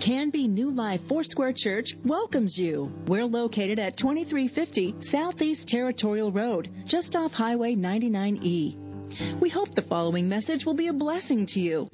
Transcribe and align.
Canby 0.00 0.48
New 0.48 0.70
Life 0.70 1.02
Foursquare 1.02 1.52
Church 1.52 1.94
welcomes 2.06 2.58
you. 2.58 2.90
We're 3.06 3.26
located 3.26 3.78
at 3.78 3.98
2350 3.98 4.94
Southeast 5.00 5.68
Territorial 5.68 6.32
Road, 6.32 6.70
just 6.86 7.16
off 7.16 7.34
Highway 7.34 7.74
99E. 7.74 9.38
We 9.40 9.50
hope 9.50 9.74
the 9.74 9.82
following 9.82 10.30
message 10.30 10.64
will 10.64 10.72
be 10.72 10.86
a 10.86 10.94
blessing 10.94 11.44
to 11.46 11.60
you. 11.60 11.86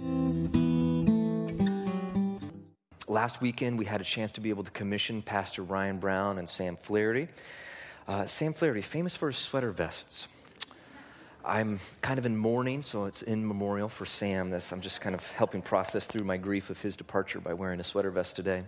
Last 3.09 3.41
weekend, 3.41 3.77
we 3.77 3.87
had 3.87 4.01
a 4.01 4.05
chance 4.05 4.31
to 4.33 4.41
be 4.41 4.51
able 4.51 4.63
to 4.63 4.71
commission 4.71 5.21
Pastor 5.21 5.63
Ryan 5.63 5.99
Brown 5.99 6.39
and 6.39 6.49
Sam 6.49 6.77
Flaherty. 6.77 7.27
Uh, 8.07 8.27
Sam 8.27 8.53
Flaherty, 8.53 8.83
famous 8.83 9.17
for 9.17 9.27
his 9.27 9.39
sweater 9.39 9.73
vests. 9.73 10.29
I'm 11.47 11.79
kind 12.03 12.19
of 12.19 12.27
in 12.27 12.37
mourning, 12.37 12.83
so 12.83 13.05
it's 13.05 13.23
in 13.23 13.47
memorial 13.47 13.89
for 13.89 14.05
Sam. 14.05 14.51
This 14.51 14.73
I'm 14.73 14.81
just 14.81 15.01
kind 15.01 15.15
of 15.15 15.31
helping 15.33 15.63
process 15.63 16.09
through 16.09 16.27
my 16.27 16.37
grief 16.37 16.71
of 16.71 16.81
his 16.81 16.97
departure 16.97 17.39
by 17.41 17.55
wearing 17.55 17.79
a 17.79 17.85
sweater 17.85 18.11
vest 18.11 18.35
today. 18.35 18.65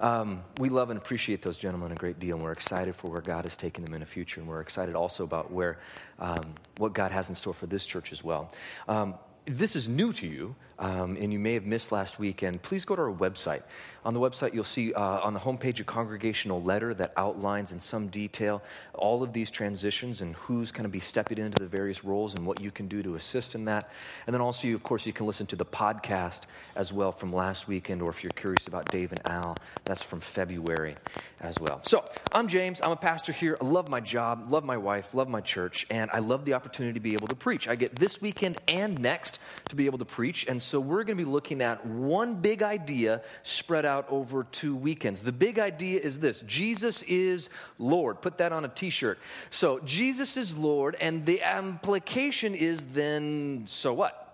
Um, 0.00 0.44
we 0.58 0.68
love 0.68 0.90
and 0.90 0.98
appreciate 0.98 1.42
those 1.42 1.58
gentlemen 1.58 1.90
a 1.90 1.96
great 1.96 2.20
deal, 2.20 2.36
and 2.36 2.44
we're 2.44 2.52
excited 2.52 2.94
for 2.94 3.08
where 3.08 3.20
God 3.20 3.46
is 3.46 3.56
taking 3.56 3.84
them 3.84 3.94
in 3.94 4.00
the 4.00 4.06
future, 4.06 4.40
and 4.40 4.48
we're 4.48 4.60
excited 4.60 4.94
also 4.94 5.24
about 5.24 5.50
where 5.50 5.80
um, 6.20 6.54
what 6.76 6.92
God 6.92 7.10
has 7.10 7.30
in 7.30 7.34
store 7.34 7.52
for 7.54 7.66
this 7.66 7.84
church 7.84 8.12
as 8.12 8.22
well. 8.22 8.52
Um, 8.86 9.14
this 9.46 9.74
is 9.74 9.88
new 9.88 10.12
to 10.12 10.26
you, 10.26 10.54
um, 10.78 11.16
and 11.20 11.32
you 11.32 11.38
may 11.38 11.54
have 11.54 11.66
missed 11.66 11.92
last 11.92 12.18
weekend, 12.18 12.62
please 12.62 12.84
go 12.84 12.96
to 12.96 13.02
our 13.02 13.12
website. 13.12 13.62
On 14.04 14.12
the 14.12 14.20
website, 14.20 14.52
you'll 14.52 14.64
see 14.64 14.92
uh, 14.92 15.20
on 15.20 15.32
the 15.32 15.40
homepage 15.40 15.80
a 15.80 15.84
congregational 15.84 16.62
letter 16.62 16.92
that 16.94 17.12
outlines 17.16 17.72
in 17.72 17.80
some 17.80 18.08
detail 18.08 18.62
all 18.92 19.22
of 19.22 19.32
these 19.32 19.50
transitions 19.50 20.20
and 20.20 20.34
who's 20.36 20.72
going 20.72 20.82
to 20.82 20.90
be 20.90 21.00
stepping 21.00 21.38
into 21.38 21.58
the 21.58 21.68
various 21.68 22.04
roles 22.04 22.34
and 22.34 22.46
what 22.46 22.60
you 22.60 22.70
can 22.70 22.86
do 22.86 23.02
to 23.02 23.14
assist 23.14 23.54
in 23.54 23.64
that. 23.64 23.90
And 24.26 24.34
then 24.34 24.42
also, 24.42 24.68
you, 24.68 24.74
of 24.74 24.82
course, 24.82 25.06
you 25.06 25.12
can 25.12 25.26
listen 25.26 25.46
to 25.46 25.56
the 25.56 25.64
podcast 25.64 26.42
as 26.76 26.92
well 26.92 27.12
from 27.12 27.32
last 27.32 27.66
weekend, 27.66 28.02
or 28.02 28.10
if 28.10 28.22
you're 28.22 28.30
curious 28.32 28.68
about 28.68 28.90
Dave 28.90 29.12
and 29.12 29.26
Al, 29.26 29.56
that's 29.84 30.02
from 30.02 30.20
February 30.20 30.96
as 31.40 31.58
well. 31.58 31.80
So, 31.84 32.04
I'm 32.32 32.48
James. 32.48 32.82
I'm 32.84 32.92
a 32.92 32.96
pastor 32.96 33.32
here. 33.32 33.56
I 33.60 33.64
love 33.64 33.88
my 33.88 34.00
job, 34.00 34.50
love 34.50 34.64
my 34.64 34.76
wife, 34.76 35.14
love 35.14 35.28
my 35.28 35.40
church, 35.40 35.86
and 35.88 36.10
I 36.12 36.18
love 36.18 36.44
the 36.44 36.52
opportunity 36.52 36.94
to 36.94 37.00
be 37.00 37.14
able 37.14 37.28
to 37.28 37.36
preach. 37.36 37.68
I 37.68 37.76
get 37.76 37.96
this 37.96 38.20
weekend 38.20 38.58
and 38.68 39.00
next 39.00 39.38
to 39.70 39.76
be 39.76 39.86
able 39.86 39.98
to 39.98 40.04
preach, 40.04 40.46
and 40.46 40.60
so 40.64 40.80
we're 40.80 41.04
going 41.04 41.16
to 41.18 41.24
be 41.24 41.30
looking 41.30 41.60
at 41.60 41.84
one 41.86 42.36
big 42.36 42.62
idea 42.62 43.22
spread 43.42 43.84
out 43.84 44.06
over 44.08 44.44
two 44.44 44.74
weekends. 44.74 45.22
The 45.22 45.32
big 45.32 45.58
idea 45.58 46.00
is 46.00 46.18
this 46.18 46.42
Jesus 46.42 47.02
is 47.02 47.50
Lord. 47.78 48.20
Put 48.20 48.38
that 48.38 48.52
on 48.52 48.64
a 48.64 48.68
t 48.68 48.90
shirt. 48.90 49.18
So, 49.50 49.78
Jesus 49.80 50.36
is 50.36 50.56
Lord, 50.56 50.96
and 51.00 51.26
the 51.26 51.40
implication 51.58 52.54
is 52.54 52.84
then, 52.92 53.64
so 53.66 53.92
what? 53.92 54.24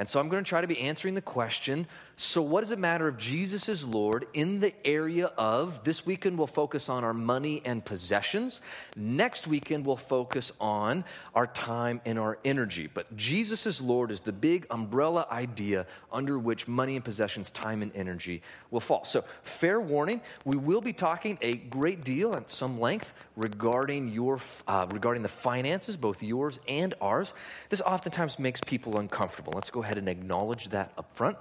And 0.00 0.08
so 0.08 0.18
I'm 0.18 0.30
going 0.30 0.42
to 0.42 0.48
try 0.48 0.62
to 0.62 0.66
be 0.66 0.80
answering 0.80 1.14
the 1.14 1.20
question 1.20 1.86
so, 2.20 2.42
what 2.42 2.60
does 2.60 2.70
it 2.70 2.78
matter 2.78 3.08
if 3.08 3.16
Jesus 3.16 3.66
is 3.66 3.82
Lord 3.82 4.26
in 4.34 4.60
the 4.60 4.74
area 4.86 5.32
of 5.38 5.84
this 5.84 6.04
weekend? 6.04 6.36
We'll 6.36 6.46
focus 6.46 6.90
on 6.90 7.02
our 7.02 7.14
money 7.14 7.62
and 7.64 7.82
possessions. 7.82 8.60
Next 8.94 9.46
weekend, 9.46 9.86
we'll 9.86 9.96
focus 9.96 10.52
on 10.60 11.04
our 11.34 11.46
time 11.46 12.02
and 12.04 12.18
our 12.18 12.38
energy. 12.44 12.90
But 12.92 13.16
Jesus 13.16 13.64
is 13.64 13.80
Lord 13.80 14.10
is 14.10 14.20
the 14.20 14.34
big 14.34 14.66
umbrella 14.68 15.26
idea 15.30 15.86
under 16.12 16.38
which 16.38 16.68
money 16.68 16.94
and 16.94 17.02
possessions, 17.02 17.50
time 17.50 17.80
and 17.80 17.90
energy 17.94 18.42
will 18.70 18.80
fall. 18.80 19.02
So, 19.04 19.24
fair 19.42 19.80
warning, 19.80 20.20
we 20.44 20.58
will 20.58 20.82
be 20.82 20.92
talking 20.92 21.38
a 21.40 21.54
great 21.54 22.04
deal 22.04 22.34
at 22.34 22.50
some 22.50 22.78
length 22.78 23.14
regarding, 23.34 24.08
your, 24.10 24.40
uh, 24.68 24.86
regarding 24.90 25.22
the 25.22 25.30
finances, 25.30 25.96
both 25.96 26.22
yours 26.22 26.60
and 26.68 26.92
ours. 27.00 27.32
This 27.70 27.80
oftentimes 27.80 28.38
makes 28.38 28.60
people 28.60 29.00
uncomfortable. 29.00 29.54
Let's 29.54 29.70
go 29.70 29.82
ahead 29.82 29.96
and 29.96 30.06
acknowledge 30.06 30.68
that 30.68 30.92
up 30.98 31.16
front. 31.16 31.38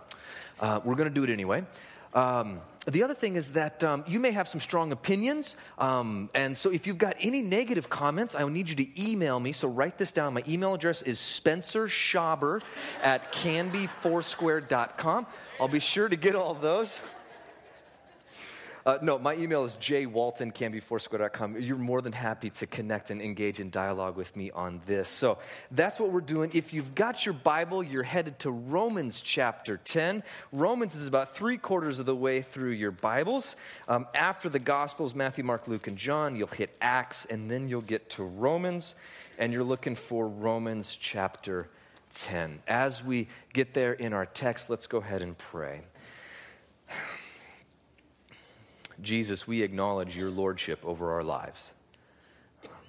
Uh, 0.60 0.80
we're 0.84 0.96
going 0.96 1.10
to 1.10 1.14
do 1.14 1.24
it 1.24 1.30
anyway. 1.30 1.64
Um, 2.14 2.62
the 2.88 3.04
other 3.04 3.14
thing 3.14 3.36
is 3.36 3.52
that 3.52 3.84
um, 3.84 4.04
you 4.08 4.20
may 4.20 4.32
have 4.32 4.48
some 4.48 4.60
strong 4.60 4.92
opinions. 4.92 5.56
Um, 5.78 6.30
and 6.34 6.58
so 6.58 6.72
if 6.72 6.88
you've 6.88 6.98
got 6.98 7.16
any 7.20 7.42
negative 7.42 7.90
comments, 7.90 8.36
I 8.36 8.44
will 8.44 8.52
need 8.52 8.70
you 8.70 8.76
to 8.76 9.10
email 9.10 9.40
me. 9.40 9.52
So 9.52 9.68
write 9.68 9.98
this 9.98 10.12
down. 10.12 10.34
My 10.34 10.44
email 10.48 10.74
address 10.74 11.02
is 11.04 11.20
spencerschaber 11.20 12.62
at 13.04 13.32
canbyfoursquare.com. 13.32 15.28
I'll 15.60 15.68
be 15.68 15.80
sure 15.80 16.10
to 16.10 16.16
get 16.16 16.36
all 16.36 16.54
those. 16.56 17.00
Uh, 18.90 18.98
no, 19.04 19.20
my 19.20 19.36
email 19.36 19.66
is 19.66 19.76
jwalton, 19.76 20.52
You're 21.64 21.78
more 21.78 22.02
than 22.02 22.12
happy 22.12 22.50
to 22.50 22.66
connect 22.66 23.12
and 23.12 23.22
engage 23.22 23.60
in 23.60 23.70
dialogue 23.70 24.18
with 24.18 24.36
me 24.36 24.50
on 24.50 24.82
this. 24.88 25.08
So 25.08 25.38
that's 25.70 26.00
what 26.00 26.12
we're 26.12 26.22
doing. 26.22 26.50
If 26.56 26.74
you've 26.74 26.96
got 26.96 27.24
your 27.24 27.34
Bible, 27.34 27.84
you're 27.84 28.02
headed 28.02 28.40
to 28.40 28.50
Romans 28.50 29.22
chapter 29.22 29.78
10. 29.78 30.24
Romans 30.52 30.96
is 30.96 31.06
about 31.06 31.36
three 31.36 31.58
quarters 31.58 32.00
of 32.00 32.08
the 32.08 32.16
way 32.16 32.42
through 32.42 32.72
your 32.72 32.90
Bibles. 32.90 33.56
Um, 33.88 34.08
after 34.16 34.50
the 34.50 34.58
Gospels, 34.58 35.14
Matthew, 35.14 35.44
Mark, 35.44 35.68
Luke, 35.68 35.86
and 35.86 35.96
John, 35.96 36.36
you'll 36.36 36.48
hit 36.48 36.76
Acts, 36.82 37.26
and 37.26 37.52
then 37.52 37.70
you'll 37.70 37.82
get 37.82 38.10
to 38.12 38.24
Romans, 38.24 38.96
and 39.38 39.54
you're 39.54 39.64
looking 39.64 39.94
for 39.94 40.28
Romans 40.28 40.98
chapter 41.00 41.70
10. 42.10 42.64
As 42.68 43.04
we 43.04 43.28
get 43.54 43.76
there 43.76 43.94
in 43.94 44.14
our 44.14 44.26
text, 44.26 44.68
let's 44.68 44.88
go 44.88 44.98
ahead 44.98 45.22
and 45.22 45.38
pray. 45.38 45.82
Jesus, 49.02 49.48
we 49.48 49.62
acknowledge 49.62 50.16
your 50.16 50.30
lordship 50.30 50.86
over 50.86 51.14
our 51.14 51.24
lives. 51.24 51.74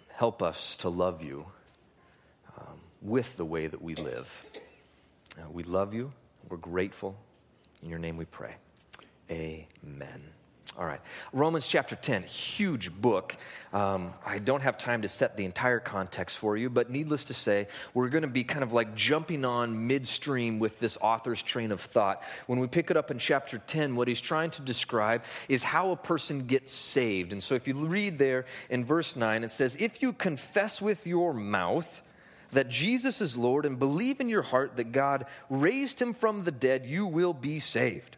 Help 0.08 0.42
us 0.42 0.76
to 0.78 0.88
love 0.88 1.22
you 1.22 1.46
um, 2.58 2.80
with 3.00 3.36
the 3.36 3.44
way 3.44 3.66
that 3.66 3.80
we 3.80 3.94
live. 3.94 4.46
Uh, 5.38 5.50
we 5.50 5.62
love 5.62 5.94
you. 5.94 6.12
We're 6.48 6.56
grateful. 6.56 7.16
In 7.82 7.88
your 7.88 7.98
name 7.98 8.16
we 8.16 8.24
pray. 8.24 8.54
Amen. 9.30 10.39
All 10.78 10.86
right. 10.86 11.00
Romans 11.32 11.66
chapter 11.66 11.96
10, 11.96 12.22
huge 12.22 12.92
book. 12.92 13.36
Um, 13.72 14.12
I 14.24 14.38
don't 14.38 14.62
have 14.62 14.76
time 14.76 15.02
to 15.02 15.08
set 15.08 15.36
the 15.36 15.44
entire 15.44 15.80
context 15.80 16.38
for 16.38 16.56
you, 16.56 16.70
but 16.70 16.90
needless 16.90 17.24
to 17.26 17.34
say, 17.34 17.66
we're 17.92 18.08
going 18.08 18.22
to 18.22 18.28
be 18.28 18.44
kind 18.44 18.62
of 18.62 18.72
like 18.72 18.94
jumping 18.94 19.44
on 19.44 19.88
midstream 19.88 20.60
with 20.60 20.78
this 20.78 20.96
author's 21.00 21.42
train 21.42 21.72
of 21.72 21.80
thought. 21.80 22.22
When 22.46 22.60
we 22.60 22.68
pick 22.68 22.90
it 22.90 22.96
up 22.96 23.10
in 23.10 23.18
chapter 23.18 23.58
10, 23.58 23.96
what 23.96 24.06
he's 24.06 24.20
trying 24.20 24.52
to 24.52 24.62
describe 24.62 25.24
is 25.48 25.64
how 25.64 25.90
a 25.90 25.96
person 25.96 26.46
gets 26.46 26.72
saved. 26.72 27.32
And 27.32 27.42
so 27.42 27.56
if 27.56 27.66
you 27.66 27.74
read 27.74 28.18
there 28.18 28.46
in 28.70 28.84
verse 28.84 29.16
9, 29.16 29.42
it 29.42 29.50
says, 29.50 29.76
If 29.80 30.00
you 30.02 30.12
confess 30.12 30.80
with 30.80 31.04
your 31.04 31.34
mouth, 31.34 32.02
that 32.52 32.68
Jesus 32.68 33.20
is 33.20 33.36
Lord 33.36 33.66
and 33.66 33.78
believe 33.78 34.20
in 34.20 34.28
your 34.28 34.42
heart 34.42 34.76
that 34.76 34.92
God 34.92 35.26
raised 35.48 36.00
him 36.00 36.14
from 36.14 36.44
the 36.44 36.50
dead, 36.50 36.86
you 36.86 37.06
will 37.06 37.34
be 37.34 37.60
saved. 37.60 38.16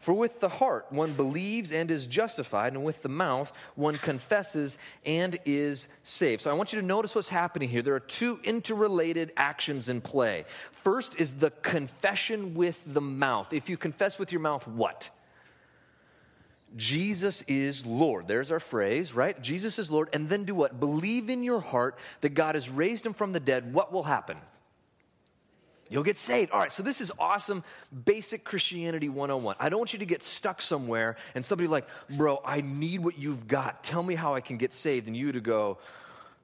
For 0.00 0.14
with 0.14 0.40
the 0.40 0.48
heart 0.48 0.86
one 0.88 1.12
believes 1.12 1.70
and 1.70 1.90
is 1.90 2.06
justified, 2.06 2.72
and 2.72 2.82
with 2.82 3.02
the 3.02 3.10
mouth 3.10 3.52
one 3.74 3.96
confesses 3.96 4.78
and 5.04 5.38
is 5.44 5.88
saved. 6.02 6.40
So 6.40 6.50
I 6.50 6.54
want 6.54 6.72
you 6.72 6.80
to 6.80 6.86
notice 6.86 7.14
what's 7.14 7.28
happening 7.28 7.68
here. 7.68 7.82
There 7.82 7.94
are 7.94 8.00
two 8.00 8.40
interrelated 8.42 9.30
actions 9.36 9.90
in 9.90 10.00
play. 10.00 10.46
First 10.72 11.20
is 11.20 11.34
the 11.34 11.50
confession 11.50 12.54
with 12.54 12.82
the 12.86 13.02
mouth. 13.02 13.52
If 13.52 13.68
you 13.68 13.76
confess 13.76 14.18
with 14.18 14.32
your 14.32 14.40
mouth, 14.40 14.66
what? 14.66 15.10
Jesus 16.76 17.42
is 17.42 17.84
Lord. 17.84 18.26
There's 18.26 18.50
our 18.50 18.60
phrase, 18.60 19.12
right? 19.12 19.40
Jesus 19.42 19.78
is 19.78 19.90
Lord. 19.90 20.08
And 20.14 20.30
then 20.30 20.44
do 20.44 20.54
what? 20.54 20.80
Believe 20.80 21.28
in 21.28 21.42
your 21.42 21.60
heart 21.60 21.98
that 22.22 22.30
God 22.30 22.54
has 22.54 22.70
raised 22.70 23.04
him 23.04 23.12
from 23.12 23.32
the 23.32 23.40
dead. 23.40 23.74
What 23.74 23.92
will 23.92 24.04
happen? 24.04 24.38
You'll 25.90 26.04
get 26.04 26.16
saved. 26.16 26.52
All 26.52 26.60
right, 26.60 26.70
so 26.70 26.84
this 26.84 27.00
is 27.00 27.10
awesome 27.18 27.64
basic 28.04 28.44
Christianity 28.44 29.08
101. 29.08 29.56
I 29.58 29.68
don't 29.68 29.80
want 29.80 29.92
you 29.92 29.98
to 29.98 30.06
get 30.06 30.22
stuck 30.22 30.62
somewhere 30.62 31.16
and 31.34 31.44
somebody 31.44 31.66
like, 31.66 31.86
bro, 32.08 32.40
I 32.44 32.60
need 32.60 33.00
what 33.04 33.18
you've 33.18 33.48
got. 33.48 33.82
Tell 33.82 34.02
me 34.02 34.14
how 34.14 34.34
I 34.34 34.40
can 34.40 34.56
get 34.56 34.72
saved. 34.72 35.08
And 35.08 35.16
you 35.16 35.32
to 35.32 35.40
go, 35.40 35.78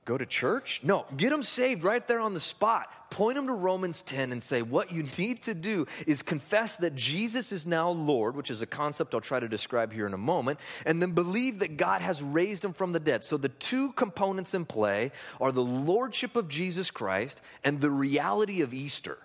go 0.04 0.18
to 0.18 0.26
church? 0.26 0.80
No, 0.82 1.06
get 1.16 1.30
them 1.30 1.44
saved 1.44 1.84
right 1.84 2.06
there 2.08 2.18
on 2.18 2.34
the 2.34 2.40
spot. 2.40 2.88
Point 3.10 3.36
them 3.36 3.46
to 3.46 3.52
Romans 3.52 4.02
10 4.02 4.32
and 4.32 4.42
say, 4.42 4.62
what 4.62 4.90
you 4.90 5.04
need 5.16 5.42
to 5.42 5.54
do 5.54 5.86
is 6.08 6.22
confess 6.22 6.74
that 6.78 6.96
Jesus 6.96 7.52
is 7.52 7.66
now 7.66 7.90
Lord, 7.90 8.34
which 8.34 8.50
is 8.50 8.62
a 8.62 8.66
concept 8.66 9.14
I'll 9.14 9.20
try 9.20 9.38
to 9.38 9.48
describe 9.48 9.92
here 9.92 10.08
in 10.08 10.12
a 10.12 10.18
moment, 10.18 10.58
and 10.84 11.00
then 11.00 11.12
believe 11.12 11.60
that 11.60 11.76
God 11.76 12.00
has 12.00 12.20
raised 12.20 12.64
him 12.64 12.72
from 12.72 12.92
the 12.92 12.98
dead. 12.98 13.22
So 13.22 13.36
the 13.36 13.48
two 13.48 13.92
components 13.92 14.54
in 14.54 14.64
play 14.64 15.12
are 15.40 15.52
the 15.52 15.62
lordship 15.62 16.34
of 16.34 16.48
Jesus 16.48 16.90
Christ 16.90 17.40
and 17.62 17.80
the 17.80 17.90
reality 17.90 18.60
of 18.62 18.74
Easter 18.74 19.18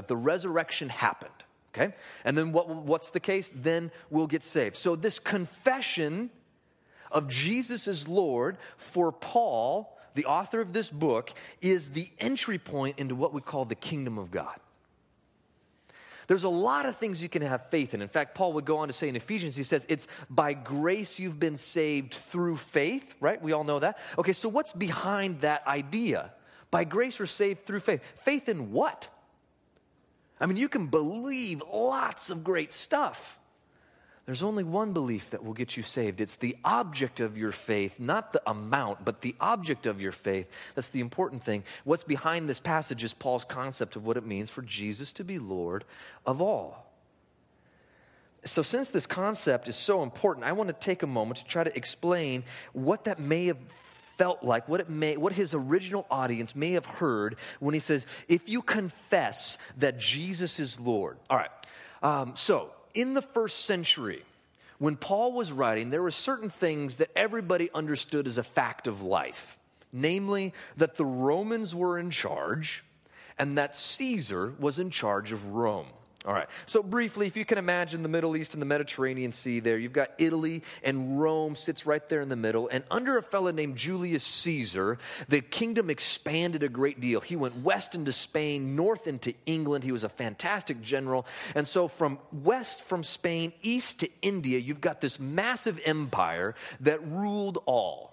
that 0.00 0.08
the 0.08 0.16
resurrection 0.16 0.88
happened. 0.88 1.32
Okay? 1.74 1.94
And 2.24 2.36
then 2.36 2.52
what, 2.52 2.68
what's 2.68 3.10
the 3.10 3.20
case? 3.20 3.50
Then 3.54 3.90
we'll 4.10 4.26
get 4.26 4.44
saved. 4.44 4.76
So, 4.76 4.96
this 4.96 5.18
confession 5.18 6.30
of 7.10 7.28
Jesus 7.28 7.88
as 7.88 8.08
Lord 8.08 8.56
for 8.76 9.12
Paul, 9.12 9.96
the 10.14 10.26
author 10.26 10.60
of 10.60 10.72
this 10.72 10.90
book, 10.90 11.30
is 11.60 11.90
the 11.90 12.08
entry 12.18 12.58
point 12.58 12.98
into 12.98 13.14
what 13.14 13.32
we 13.32 13.40
call 13.40 13.64
the 13.64 13.74
kingdom 13.74 14.18
of 14.18 14.30
God. 14.30 14.58
There's 16.26 16.44
a 16.44 16.50
lot 16.50 16.84
of 16.84 16.96
things 16.96 17.22
you 17.22 17.28
can 17.30 17.40
have 17.40 17.70
faith 17.70 17.94
in. 17.94 18.02
In 18.02 18.08
fact, 18.08 18.34
Paul 18.34 18.52
would 18.52 18.66
go 18.66 18.78
on 18.78 18.88
to 18.88 18.92
say 18.92 19.08
in 19.08 19.16
Ephesians, 19.16 19.56
he 19.56 19.62
says, 19.62 19.86
it's 19.88 20.06
by 20.28 20.52
grace 20.52 21.18
you've 21.18 21.40
been 21.40 21.56
saved 21.56 22.14
through 22.14 22.58
faith, 22.58 23.14
right? 23.18 23.40
We 23.40 23.52
all 23.52 23.64
know 23.64 23.78
that. 23.78 23.98
Okay, 24.18 24.34
so 24.34 24.50
what's 24.50 24.74
behind 24.74 25.40
that 25.40 25.66
idea? 25.66 26.30
By 26.70 26.84
grace 26.84 27.18
we're 27.18 27.24
saved 27.24 27.64
through 27.64 27.80
faith. 27.80 28.02
Faith 28.24 28.50
in 28.50 28.72
what? 28.72 29.08
I 30.40 30.46
mean, 30.46 30.56
you 30.56 30.68
can 30.68 30.86
believe 30.86 31.62
lots 31.72 32.30
of 32.30 32.44
great 32.44 32.72
stuff. 32.72 33.38
There's 34.28 34.42
only 34.42 34.62
one 34.62 34.92
belief 34.92 35.30
that 35.30 35.42
will 35.42 35.54
get 35.54 35.78
you 35.78 35.82
saved. 35.82 36.20
It's 36.20 36.36
the 36.36 36.54
object 36.62 37.18
of 37.18 37.38
your 37.38 37.50
faith, 37.50 37.98
not 37.98 38.34
the 38.34 38.42
amount, 38.46 39.02
but 39.02 39.22
the 39.22 39.34
object 39.40 39.86
of 39.86 40.02
your 40.02 40.12
faith. 40.12 40.50
That's 40.74 40.90
the 40.90 41.00
important 41.00 41.42
thing. 41.42 41.64
What's 41.84 42.04
behind 42.04 42.46
this 42.46 42.60
passage 42.60 43.02
is 43.02 43.14
Paul's 43.14 43.46
concept 43.46 43.96
of 43.96 44.04
what 44.04 44.18
it 44.18 44.26
means 44.26 44.50
for 44.50 44.60
Jesus 44.60 45.14
to 45.14 45.24
be 45.24 45.38
Lord 45.38 45.84
of 46.26 46.42
all. 46.42 46.92
So, 48.44 48.60
since 48.60 48.90
this 48.90 49.06
concept 49.06 49.66
is 49.66 49.76
so 49.76 50.02
important, 50.02 50.44
I 50.44 50.52
want 50.52 50.68
to 50.68 50.74
take 50.74 51.02
a 51.02 51.06
moment 51.06 51.38
to 51.38 51.46
try 51.46 51.64
to 51.64 51.74
explain 51.74 52.44
what 52.74 53.04
that 53.04 53.18
may 53.18 53.46
have 53.46 53.56
felt 54.18 54.44
like, 54.44 54.68
what 54.68 54.80
it 54.80 54.90
may, 54.90 55.16
what 55.16 55.32
his 55.32 55.54
original 55.54 56.06
audience 56.10 56.54
may 56.54 56.72
have 56.72 56.84
heard 56.84 57.36
when 57.60 57.72
he 57.72 57.80
says, 57.80 58.04
"If 58.28 58.48
you 58.48 58.60
confess 58.60 59.56
that 59.78 59.98
Jesus 59.98 60.58
is 60.58 60.78
Lord." 60.78 61.16
All 61.30 61.38
right. 61.38 61.50
Um, 62.02 62.36
so, 62.36 62.70
in 62.94 63.14
the 63.14 63.22
first 63.22 63.64
century, 63.64 64.22
when 64.78 64.96
Paul 64.96 65.32
was 65.32 65.50
writing, 65.52 65.90
there 65.90 66.02
were 66.02 66.10
certain 66.10 66.50
things 66.50 66.96
that 66.96 67.10
everybody 67.16 67.70
understood 67.72 68.26
as 68.26 68.38
a 68.38 68.44
fact 68.44 68.86
of 68.86 69.02
life. 69.02 69.58
Namely, 69.92 70.52
that 70.76 70.96
the 70.96 71.06
Romans 71.06 71.74
were 71.74 71.98
in 71.98 72.10
charge 72.10 72.84
and 73.38 73.56
that 73.56 73.74
Caesar 73.74 74.52
was 74.58 74.78
in 74.78 74.90
charge 74.90 75.32
of 75.32 75.48
Rome. 75.48 75.86
All 76.24 76.34
right. 76.34 76.48
So 76.66 76.82
briefly, 76.82 77.28
if 77.28 77.36
you 77.36 77.44
can 77.44 77.58
imagine 77.58 78.02
the 78.02 78.08
Middle 78.08 78.36
East 78.36 78.52
and 78.52 78.60
the 78.60 78.66
Mediterranean 78.66 79.30
Sea 79.30 79.60
there, 79.60 79.78
you've 79.78 79.92
got 79.92 80.10
Italy 80.18 80.64
and 80.82 81.20
Rome 81.20 81.54
sits 81.54 81.86
right 81.86 82.06
there 82.08 82.20
in 82.20 82.28
the 82.28 82.36
middle. 82.36 82.68
And 82.72 82.82
under 82.90 83.18
a 83.18 83.22
fellow 83.22 83.52
named 83.52 83.76
Julius 83.76 84.24
Caesar, 84.24 84.98
the 85.28 85.40
kingdom 85.40 85.90
expanded 85.90 86.64
a 86.64 86.68
great 86.68 87.00
deal. 87.00 87.20
He 87.20 87.36
went 87.36 87.62
west 87.62 87.94
into 87.94 88.12
Spain, 88.12 88.74
north 88.74 89.06
into 89.06 89.32
England. 89.46 89.84
He 89.84 89.92
was 89.92 90.02
a 90.02 90.08
fantastic 90.08 90.82
general. 90.82 91.24
And 91.54 91.68
so 91.68 91.86
from 91.86 92.18
west 92.32 92.82
from 92.82 93.04
Spain, 93.04 93.52
east 93.62 94.00
to 94.00 94.10
India, 94.20 94.58
you've 94.58 94.80
got 94.80 95.00
this 95.00 95.20
massive 95.20 95.80
empire 95.84 96.56
that 96.80 97.00
ruled 97.06 97.62
all. 97.64 98.07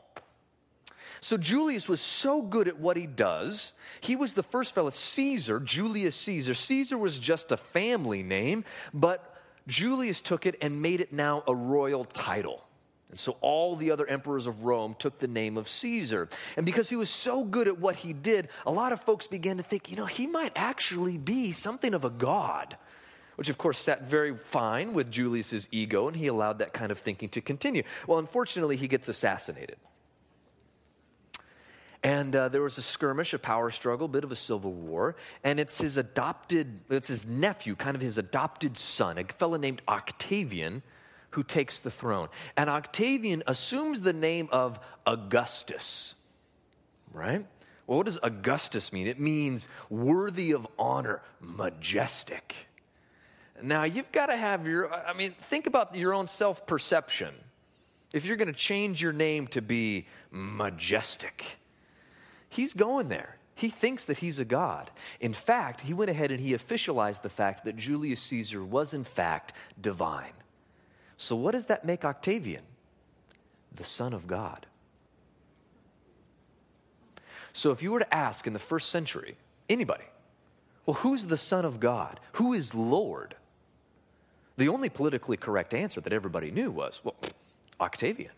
So 1.25 1.37
Julius 1.37 1.89
was 1.89 2.01
so 2.01 2.43
good 2.43 2.67
at 2.67 2.77
what 2.77 2.97
he 2.97 3.07
does. 3.07 3.73
He 3.99 4.15
was 4.15 4.35
the 4.35 4.43
first 4.43 4.75
fellow, 4.75 4.91
Caesar, 4.91 5.59
Julius 5.59 6.15
Caesar. 6.17 6.53
Caesar 6.53 6.99
was 6.99 7.17
just 7.17 7.51
a 7.51 7.57
family 7.57 8.21
name, 8.21 8.63
but 8.93 9.35
Julius 9.65 10.21
took 10.21 10.45
it 10.45 10.55
and 10.61 10.83
made 10.83 11.01
it 11.01 11.11
now 11.11 11.43
a 11.47 11.55
royal 11.55 12.05
title. 12.05 12.63
And 13.09 13.17
so 13.17 13.37
all 13.41 13.75
the 13.75 13.89
other 13.89 14.05
emperors 14.05 14.45
of 14.45 14.65
Rome 14.65 14.95
took 14.99 15.17
the 15.17 15.27
name 15.27 15.57
of 15.57 15.67
Caesar. 15.67 16.29
And 16.57 16.63
because 16.63 16.89
he 16.89 16.95
was 16.95 17.09
so 17.09 17.43
good 17.43 17.67
at 17.67 17.79
what 17.79 17.95
he 17.95 18.13
did, 18.13 18.49
a 18.63 18.71
lot 18.71 18.91
of 18.91 19.01
folks 19.01 19.25
began 19.25 19.57
to 19.57 19.63
think, 19.63 19.89
you 19.89 19.97
know, 19.97 20.05
he 20.05 20.27
might 20.27 20.51
actually 20.55 21.17
be 21.17 21.51
something 21.51 21.95
of 21.95 22.05
a 22.05 22.11
god 22.11 22.77
which 23.35 23.49
of 23.49 23.57
course 23.57 23.79
sat 23.79 24.03
very 24.03 24.37
fine 24.37 24.93
with 24.93 25.11
Julius's 25.11 25.67
ego, 25.69 26.07
and 26.07 26.15
he 26.15 26.27
allowed 26.27 26.59
that 26.59 26.71
kind 26.71 26.89
of 26.89 26.99
thinking 26.99 27.27
to 27.27 27.41
continue. 27.41 27.83
Well, 28.07 28.17
unfortunately, 28.19 28.77
he 28.77 28.87
gets 28.87 29.09
assassinated. 29.09 29.75
And 32.05 32.35
uh, 32.35 32.49
there 32.49 32.61
was 32.61 32.77
a 32.77 32.83
skirmish, 32.83 33.33
a 33.33 33.39
power 33.39 33.71
struggle, 33.71 34.05
a 34.05 34.07
bit 34.07 34.23
of 34.23 34.31
a 34.31 34.35
civil 34.35 34.71
war. 34.71 35.15
And 35.43 35.59
it's 35.59 35.79
his 35.79 35.97
adopted, 35.97 36.81
it's 36.87 37.07
his 37.07 37.25
nephew, 37.25 37.75
kind 37.75 37.95
of 37.95 38.01
his 38.01 38.19
adopted 38.19 38.77
son, 38.77 39.17
a 39.17 39.23
fellow 39.23 39.57
named 39.57 39.81
Octavian, 39.87 40.83
who 41.31 41.41
takes 41.41 41.79
the 41.79 41.89
throne. 41.89 42.27
And 42.55 42.69
Octavian 42.69 43.41
assumes 43.47 44.01
the 44.01 44.13
name 44.13 44.49
of 44.51 44.79
Augustus, 45.07 46.13
right? 47.11 47.43
Well, 47.87 47.97
what 47.97 48.05
does 48.05 48.19
Augustus 48.21 48.93
mean? 48.93 49.07
It 49.07 49.19
means 49.19 49.67
worthy 49.89 50.51
of 50.51 50.67
honor, 50.77 51.23
majestic. 51.41 52.67
Now, 53.63 53.83
you've 53.85 54.11
got 54.11 54.27
to 54.27 54.35
have 54.35 54.67
your, 54.67 54.93
I 54.93 55.13
mean, 55.13 55.31
think 55.31 55.65
about 55.65 55.95
your 55.95 56.13
own 56.13 56.27
self 56.27 56.67
perception. 56.67 57.33
If 58.13 58.25
you're 58.25 58.37
going 58.37 58.47
to 58.47 58.53
change 58.53 59.01
your 59.01 59.11
name 59.11 59.47
to 59.47 59.61
be 59.63 60.05
majestic, 60.29 61.57
He's 62.55 62.73
going 62.73 63.09
there. 63.09 63.35
He 63.53 63.67
thinks 63.67 64.05
that 64.05 64.19
he's 64.19 64.39
a 64.39 64.45
god. 64.45 64.89
In 65.19 65.33
fact, 65.33 65.81
he 65.81 65.93
went 65.93 66.09
ahead 66.09 66.31
and 66.31 66.39
he 66.39 66.53
officialized 66.53 67.21
the 67.21 67.29
fact 67.29 67.65
that 67.65 67.75
Julius 67.75 68.21
Caesar 68.21 68.63
was, 68.63 68.93
in 68.93 69.03
fact, 69.03 69.51
divine. 69.81 70.31
So, 71.17 71.35
what 71.35 71.51
does 71.51 71.65
that 71.65 71.83
make 71.83 72.05
Octavian? 72.05 72.63
The 73.75 73.83
Son 73.83 74.13
of 74.13 74.25
God. 74.25 74.65
So, 77.51 77.71
if 77.71 77.83
you 77.83 77.91
were 77.91 77.99
to 77.99 78.15
ask 78.15 78.47
in 78.47 78.53
the 78.53 78.59
first 78.59 78.87
century, 78.89 79.35
anybody, 79.67 80.05
well, 80.85 80.95
who's 80.95 81.25
the 81.25 81.37
Son 81.37 81.65
of 81.65 81.81
God? 81.81 82.21
Who 82.33 82.53
is 82.53 82.73
Lord? 82.73 83.35
The 84.55 84.69
only 84.69 84.87
politically 84.87 85.35
correct 85.35 85.73
answer 85.73 85.99
that 85.99 86.13
everybody 86.13 86.51
knew 86.51 86.71
was, 86.71 87.01
well, 87.03 87.17
Octavian. 87.81 88.31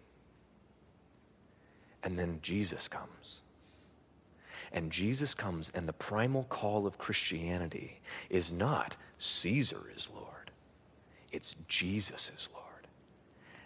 And 2.01 2.17
then 2.17 2.39
Jesus 2.41 2.87
comes. 2.87 3.41
And 4.71 4.91
Jesus 4.91 5.33
comes, 5.33 5.71
and 5.73 5.87
the 5.87 5.93
primal 5.93 6.43
call 6.45 6.85
of 6.85 6.97
Christianity 6.97 7.99
is 8.29 8.51
not 8.51 8.95
Caesar 9.17 9.81
is 9.95 10.09
Lord, 10.13 10.51
it's 11.31 11.55
Jesus 11.67 12.31
is 12.35 12.49
Lord. 12.53 12.65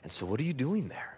And 0.04 0.12
so, 0.12 0.26
what 0.26 0.40
are 0.40 0.44
you 0.44 0.54
doing 0.54 0.88
there? 0.88 1.18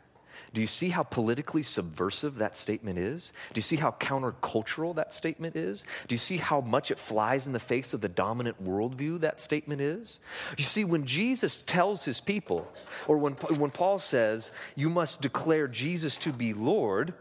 Do 0.54 0.62
you 0.62 0.68
see 0.68 0.90
how 0.90 1.04
politically 1.04 1.64
subversive 1.64 2.36
that 2.38 2.56
statement 2.56 3.00
is? 3.00 3.34
Do 3.54 3.58
you 3.58 3.64
see 3.64 3.76
how 3.76 3.92
countercultural 4.00 4.96
that 4.96 5.14
statement 5.14 5.56
is? 5.56 5.84
Do 6.08 6.14
you 6.14 6.20
see 6.20 6.38
how 6.38 6.62
much 6.62 6.92
it 6.92 7.00
flies 7.00 7.48
in 7.48 7.54
the 7.54 7.60
face 7.60 7.94
of 7.94 8.02
the 8.02 8.10
dominant 8.10 8.64
worldview 8.64 9.22
that 9.22 9.42
statement 9.42 9.82
is? 9.82 10.20
You 10.58 10.64
see, 10.64 10.86
when 10.86 11.06
Jesus 11.06 11.64
tells 11.64 12.06
his 12.06 12.22
people, 12.22 12.72
or 13.08 13.18
when, 13.18 13.34
when 13.34 13.72
Paul 13.72 13.98
says, 13.98 14.52
you 14.76 14.90
must 14.90 15.22
declare 15.22 15.68
Jesus 15.68 16.18
to 16.20 16.32
be 16.32 16.54
Lord, 16.54 17.16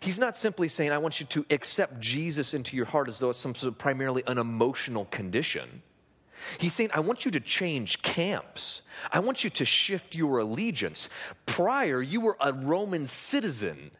He's 0.00 0.18
not 0.18 0.36
simply 0.36 0.68
saying, 0.68 0.92
I 0.92 0.98
want 0.98 1.20
you 1.20 1.26
to 1.26 1.46
accept 1.50 2.00
Jesus 2.00 2.54
into 2.54 2.76
your 2.76 2.86
heart 2.86 3.08
as 3.08 3.18
though 3.18 3.30
it's 3.30 3.38
some 3.38 3.54
sort 3.54 3.72
of 3.72 3.78
primarily 3.78 4.22
an 4.26 4.38
emotional 4.38 5.06
condition. 5.06 5.82
He's 6.58 6.72
saying, 6.72 6.90
I 6.94 7.00
want 7.00 7.24
you 7.24 7.30
to 7.32 7.40
change 7.40 8.02
camps. 8.02 8.82
I 9.12 9.18
want 9.18 9.44
you 9.44 9.50
to 9.50 9.64
shift 9.64 10.14
your 10.14 10.38
allegiance. 10.38 11.08
Prior, 11.46 12.00
you 12.00 12.20
were 12.20 12.36
a 12.40 12.52
Roman 12.52 13.06
citizen. 13.06 13.90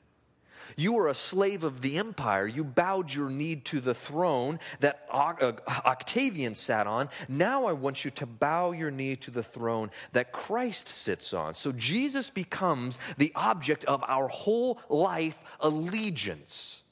You 0.78 0.92
were 0.92 1.08
a 1.08 1.14
slave 1.14 1.64
of 1.64 1.80
the 1.80 1.98
empire. 1.98 2.46
You 2.46 2.62
bowed 2.62 3.12
your 3.12 3.28
knee 3.30 3.56
to 3.56 3.80
the 3.80 3.94
throne 3.94 4.60
that 4.78 5.08
uh, 5.10 5.52
Octavian 5.84 6.54
sat 6.54 6.86
on. 6.86 7.08
Now 7.28 7.64
I 7.66 7.72
want 7.72 8.04
you 8.04 8.12
to 8.12 8.26
bow 8.26 8.70
your 8.70 8.92
knee 8.92 9.16
to 9.16 9.32
the 9.32 9.42
throne 9.42 9.90
that 10.12 10.30
Christ 10.30 10.88
sits 10.88 11.34
on. 11.34 11.54
So 11.54 11.72
Jesus 11.72 12.30
becomes 12.30 13.00
the 13.16 13.32
object 13.34 13.86
of 13.86 14.04
our 14.06 14.28
whole 14.28 14.80
life 14.88 15.36
allegiance. 15.58 16.84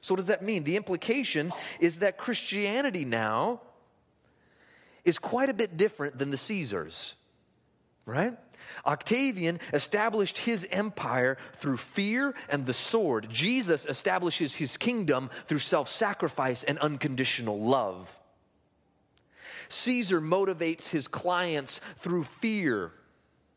So, 0.00 0.14
what 0.14 0.16
does 0.16 0.26
that 0.26 0.42
mean? 0.42 0.64
The 0.64 0.76
implication 0.76 1.52
is 1.78 2.00
that 2.00 2.18
Christianity 2.18 3.04
now 3.04 3.60
is 5.04 5.20
quite 5.20 5.48
a 5.48 5.54
bit 5.54 5.76
different 5.76 6.18
than 6.18 6.30
the 6.30 6.36
Caesars, 6.36 7.14
right? 8.04 8.36
Octavian 8.84 9.60
established 9.72 10.38
his 10.38 10.66
empire 10.70 11.38
through 11.54 11.76
fear 11.76 12.34
and 12.48 12.66
the 12.66 12.72
sword. 12.72 13.28
Jesus 13.30 13.86
establishes 13.86 14.54
his 14.54 14.76
kingdom 14.76 15.30
through 15.46 15.60
self 15.60 15.88
sacrifice 15.88 16.64
and 16.64 16.78
unconditional 16.78 17.60
love. 17.60 18.16
Caesar 19.68 20.20
motivates 20.20 20.88
his 20.88 21.08
clients 21.08 21.80
through 21.98 22.24
fear 22.24 22.92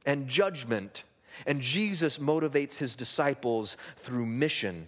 and 0.05 0.27
judgment, 0.27 1.03
and 1.45 1.61
Jesus 1.61 2.17
motivates 2.17 2.77
his 2.77 2.95
disciples 2.95 3.77
through 3.97 4.25
mission 4.25 4.87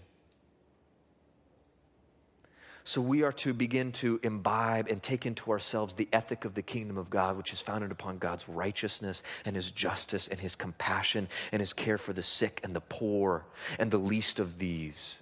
so 2.84 3.00
we 3.02 3.24
are 3.24 3.32
to 3.34 3.54
begin 3.54 3.92
to 3.94 4.20
imbibe 4.24 4.88
and 4.88 5.02
take 5.02 5.26
into 5.26 5.52
ourselves 5.52 5.94
the 5.94 6.08
ethic 6.12 6.46
of 6.46 6.56
the 6.56 6.62
kingdom 6.62 6.98
of 6.98 7.10
God, 7.10 7.38
which 7.38 7.54
is 7.54 7.62
founded 7.62 7.92
upon 7.92 8.18
God's 8.18 8.50
righteousness 8.50 9.22
and 9.46 9.56
his 9.56 9.72
justice 9.72 10.28
and 10.28 10.40
his 10.40 10.56
compassion 10.56 11.28
and 11.52 11.60
his 11.60 11.74
care 11.74 11.98
for 11.98 12.14
the 12.14 12.24
sick 12.24 12.60
and 12.64 12.76
the 12.76 12.82
poor 12.82 13.46
and 13.78 13.92
the 13.92 14.00
least 14.00 14.40
of 14.40 14.58
these. 14.58 15.22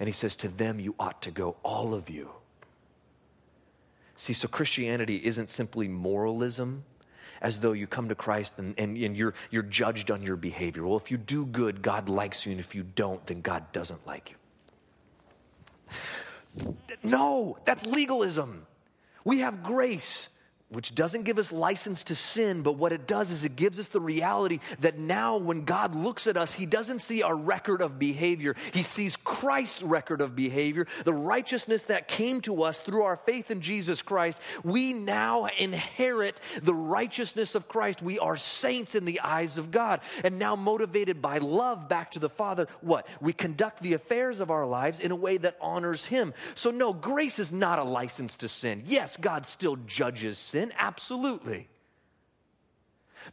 And 0.00 0.08
he 0.08 0.12
says, 0.12 0.36
To 0.36 0.48
them 0.48 0.80
you 0.80 0.94
ought 0.98 1.22
to 1.22 1.30
go, 1.30 1.56
all 1.62 1.94
of 1.94 2.10
you. 2.10 2.30
See, 4.16 4.32
so 4.32 4.48
Christianity 4.48 5.20
isn't 5.24 5.48
simply 5.48 5.86
moralism, 5.86 6.84
as 7.40 7.60
though 7.60 7.72
you 7.72 7.86
come 7.86 8.08
to 8.08 8.16
Christ 8.16 8.54
and, 8.58 8.74
and, 8.76 8.96
and, 8.96 9.16
you're, 9.16 9.34
you're 9.52 9.62
judged 9.62 10.10
on 10.10 10.24
your 10.24 10.34
behavior. 10.34 10.84
Well, 10.84 10.96
if 10.96 11.12
you 11.12 11.16
do 11.16 11.46
good, 11.46 11.82
God 11.82 12.08
likes 12.08 12.44
you, 12.44 12.50
and 12.50 12.60
if 12.60 12.74
you 12.74 12.82
don't, 12.82 13.24
then 13.28 13.42
God 13.42 13.70
doesn't 13.70 14.04
like 14.08 14.30
you. 14.30 14.36
No, 17.02 17.58
that's 17.64 17.86
legalism. 17.86 18.66
We 19.24 19.40
have 19.40 19.62
grace. 19.62 20.28
Which 20.70 20.94
doesn't 20.94 21.22
give 21.22 21.38
us 21.38 21.50
license 21.50 22.04
to 22.04 22.14
sin, 22.14 22.60
but 22.60 22.76
what 22.76 22.92
it 22.92 23.06
does 23.06 23.30
is 23.30 23.42
it 23.42 23.56
gives 23.56 23.78
us 23.78 23.88
the 23.88 24.00
reality 24.00 24.60
that 24.80 24.98
now 24.98 25.38
when 25.38 25.64
God 25.64 25.94
looks 25.94 26.26
at 26.26 26.36
us, 26.36 26.52
He 26.52 26.66
doesn't 26.66 26.98
see 26.98 27.22
our 27.22 27.34
record 27.34 27.80
of 27.80 27.98
behavior. 27.98 28.54
He 28.74 28.82
sees 28.82 29.16
Christ's 29.16 29.82
record 29.82 30.20
of 30.20 30.36
behavior, 30.36 30.86
the 31.04 31.14
righteousness 31.14 31.84
that 31.84 32.06
came 32.06 32.42
to 32.42 32.64
us 32.64 32.80
through 32.80 33.04
our 33.04 33.16
faith 33.16 33.50
in 33.50 33.62
Jesus 33.62 34.02
Christ. 34.02 34.42
We 34.62 34.92
now 34.92 35.46
inherit 35.46 36.38
the 36.62 36.74
righteousness 36.74 37.54
of 37.54 37.66
Christ. 37.66 38.02
We 38.02 38.18
are 38.18 38.36
saints 38.36 38.94
in 38.94 39.06
the 39.06 39.20
eyes 39.20 39.56
of 39.56 39.70
God. 39.70 40.02
And 40.22 40.38
now, 40.38 40.54
motivated 40.54 41.22
by 41.22 41.38
love 41.38 41.88
back 41.88 42.10
to 42.10 42.18
the 42.18 42.28
Father, 42.28 42.68
what? 42.82 43.06
We 43.22 43.32
conduct 43.32 43.82
the 43.82 43.94
affairs 43.94 44.38
of 44.38 44.50
our 44.50 44.66
lives 44.66 45.00
in 45.00 45.12
a 45.12 45.16
way 45.16 45.38
that 45.38 45.56
honors 45.62 46.04
Him. 46.04 46.34
So, 46.54 46.70
no, 46.70 46.92
grace 46.92 47.38
is 47.38 47.50
not 47.50 47.78
a 47.78 47.84
license 47.84 48.36
to 48.36 48.50
sin. 48.50 48.82
Yes, 48.84 49.16
God 49.16 49.46
still 49.46 49.76
judges 49.86 50.36
sin 50.36 50.57
sin? 50.58 50.72
Absolutely. 50.78 51.68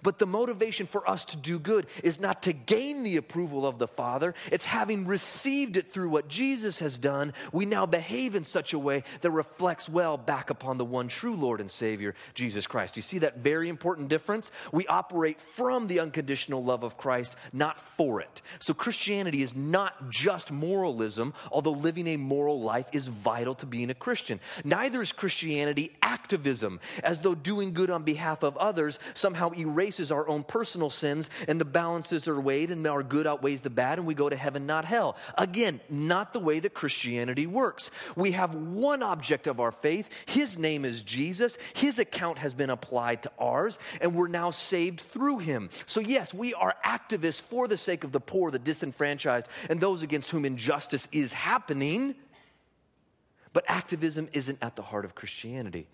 But 0.01 0.19
the 0.19 0.25
motivation 0.25 0.87
for 0.87 1.09
us 1.09 1.25
to 1.25 1.37
do 1.37 1.59
good 1.59 1.87
is 2.03 2.19
not 2.19 2.43
to 2.43 2.53
gain 2.53 3.03
the 3.03 3.17
approval 3.17 3.65
of 3.65 3.79
the 3.79 3.87
Father. 3.87 4.33
It's 4.51 4.65
having 4.65 5.05
received 5.05 5.77
it 5.77 5.91
through 5.91 6.09
what 6.09 6.27
Jesus 6.27 6.79
has 6.79 6.97
done, 6.97 7.33
we 7.51 7.65
now 7.65 7.85
behave 7.85 8.35
in 8.35 8.43
such 8.43 8.73
a 8.73 8.79
way 8.79 9.03
that 9.21 9.31
reflects 9.31 9.87
well 9.89 10.17
back 10.17 10.49
upon 10.49 10.77
the 10.77 10.85
one 10.85 11.07
true 11.07 11.35
Lord 11.35 11.59
and 11.59 11.69
Savior, 11.69 12.15
Jesus 12.33 12.67
Christ. 12.67 12.95
You 12.95 13.01
see 13.01 13.19
that 13.19 13.37
very 13.37 13.69
important 13.69 14.09
difference? 14.09 14.51
We 14.71 14.87
operate 14.87 15.39
from 15.39 15.87
the 15.87 15.99
unconditional 15.99 16.63
love 16.63 16.83
of 16.83 16.97
Christ, 16.97 17.35
not 17.53 17.79
for 17.79 18.21
it. 18.21 18.41
So 18.59 18.73
Christianity 18.73 19.41
is 19.41 19.55
not 19.55 20.09
just 20.09 20.51
moralism, 20.51 21.33
although 21.51 21.71
living 21.71 22.07
a 22.07 22.17
moral 22.17 22.61
life 22.61 22.87
is 22.91 23.07
vital 23.07 23.55
to 23.55 23.65
being 23.65 23.89
a 23.89 23.95
Christian. 23.95 24.39
Neither 24.63 25.01
is 25.01 25.11
Christianity 25.11 25.95
activism, 26.01 26.79
as 27.03 27.19
though 27.19 27.35
doing 27.35 27.73
good 27.73 27.89
on 27.89 28.03
behalf 28.03 28.43
of 28.43 28.57
others 28.57 28.99
somehow 29.13 29.51
erases 29.51 29.74
erases 29.75 30.11
our 30.11 30.27
own 30.27 30.43
personal 30.43 30.89
sins 30.89 31.29
and 31.47 31.59
the 31.59 31.65
balances 31.65 32.27
are 32.27 32.39
weighed 32.39 32.71
and 32.71 32.87
our 32.87 33.03
good 33.03 33.27
outweighs 33.27 33.61
the 33.61 33.69
bad 33.69 33.97
and 33.97 34.07
we 34.07 34.13
go 34.13 34.29
to 34.29 34.35
heaven, 34.35 34.65
not 34.65 34.85
hell. 34.85 35.17
Again, 35.37 35.81
not 35.89 36.33
the 36.33 36.39
way 36.39 36.59
that 36.59 36.73
Christianity 36.73 37.45
works. 37.45 37.91
We 38.15 38.31
have 38.31 38.55
one 38.55 39.03
object 39.03 39.47
of 39.47 39.59
our 39.59 39.71
faith. 39.71 40.07
His 40.25 40.57
name 40.57 40.85
is 40.85 41.01
Jesus. 41.01 41.57
His 41.73 41.99
account 41.99 42.37
has 42.39 42.53
been 42.53 42.69
applied 42.69 43.23
to 43.23 43.31
ours 43.37 43.77
and 43.99 44.15
we're 44.15 44.27
now 44.27 44.49
saved 44.49 45.01
through 45.01 45.39
him. 45.39 45.69
So, 45.85 45.99
yes, 45.99 46.33
we 46.33 46.53
are 46.53 46.75
activists 46.85 47.41
for 47.41 47.67
the 47.67 47.77
sake 47.77 48.03
of 48.03 48.11
the 48.11 48.21
poor, 48.21 48.51
the 48.51 48.59
disenfranchised, 48.59 49.47
and 49.69 49.81
those 49.81 50.03
against 50.03 50.31
whom 50.31 50.45
injustice 50.45 51.07
is 51.11 51.33
happening. 51.33 52.15
But 53.51 53.65
activism 53.67 54.29
isn't 54.33 54.59
at 54.61 54.75
the 54.75 54.81
heart 54.81 55.05
of 55.05 55.15
Christianity. 55.15 55.87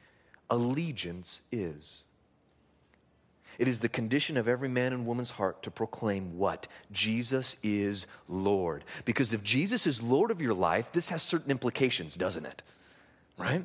Allegiance 0.49 1.41
is. 1.51 2.03
It 3.61 3.67
is 3.67 3.79
the 3.79 3.89
condition 3.89 4.37
of 4.37 4.47
every 4.47 4.69
man 4.69 4.91
and 4.91 5.05
woman's 5.05 5.29
heart 5.29 5.61
to 5.61 5.69
proclaim 5.69 6.35
what? 6.39 6.67
Jesus 6.91 7.57
is 7.61 8.07
Lord. 8.27 8.83
Because 9.05 9.35
if 9.35 9.43
Jesus 9.43 9.85
is 9.85 10.01
Lord 10.01 10.31
of 10.31 10.41
your 10.41 10.55
life, 10.55 10.87
this 10.93 11.09
has 11.09 11.21
certain 11.21 11.51
implications, 11.51 12.15
doesn't 12.15 12.47
it? 12.47 12.63
Right? 13.37 13.63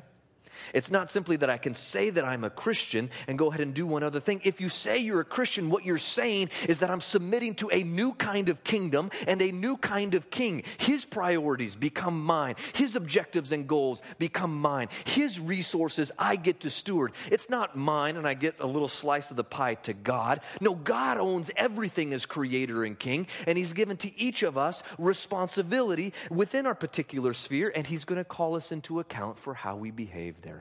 It's 0.73 0.91
not 0.91 1.09
simply 1.09 1.35
that 1.37 1.49
I 1.49 1.57
can 1.57 1.73
say 1.73 2.09
that 2.09 2.25
I'm 2.25 2.43
a 2.43 2.49
Christian 2.49 3.09
and 3.27 3.37
go 3.37 3.47
ahead 3.47 3.61
and 3.61 3.73
do 3.73 3.85
one 3.85 4.03
other 4.03 4.19
thing. 4.19 4.41
If 4.43 4.61
you 4.61 4.69
say 4.69 4.97
you're 4.97 5.21
a 5.21 5.25
Christian, 5.25 5.69
what 5.69 5.85
you're 5.85 5.97
saying 5.97 6.49
is 6.67 6.79
that 6.79 6.89
I'm 6.89 7.01
submitting 7.01 7.55
to 7.55 7.69
a 7.71 7.83
new 7.83 8.13
kind 8.13 8.49
of 8.49 8.63
kingdom 8.63 9.11
and 9.27 9.41
a 9.41 9.51
new 9.51 9.77
kind 9.77 10.13
of 10.13 10.29
king. 10.29 10.63
His 10.77 11.05
priorities 11.05 11.75
become 11.75 12.23
mine, 12.23 12.55
his 12.73 12.95
objectives 12.95 13.51
and 13.51 13.67
goals 13.67 14.01
become 14.19 14.59
mine, 14.59 14.89
his 15.05 15.39
resources 15.39 16.11
I 16.17 16.35
get 16.35 16.61
to 16.61 16.69
steward. 16.69 17.13
It's 17.31 17.49
not 17.49 17.75
mine 17.75 18.17
and 18.17 18.27
I 18.27 18.33
get 18.33 18.59
a 18.59 18.67
little 18.67 18.87
slice 18.87 19.31
of 19.31 19.37
the 19.37 19.43
pie 19.43 19.75
to 19.75 19.93
God. 19.93 20.41
No, 20.61 20.75
God 20.75 21.17
owns 21.17 21.51
everything 21.55 22.13
as 22.13 22.25
creator 22.25 22.83
and 22.83 22.97
king, 22.97 23.27
and 23.45 23.57
he's 23.57 23.73
given 23.73 23.97
to 23.97 24.19
each 24.19 24.43
of 24.43 24.57
us 24.57 24.83
responsibility 24.97 26.13
within 26.29 26.65
our 26.65 26.75
particular 26.75 27.33
sphere, 27.33 27.71
and 27.75 27.87
he's 27.87 28.05
going 28.05 28.17
to 28.17 28.25
call 28.25 28.55
us 28.55 28.71
into 28.71 28.99
account 28.99 29.37
for 29.37 29.53
how 29.53 29.75
we 29.75 29.91
behave 29.91 30.41
there. 30.41 30.56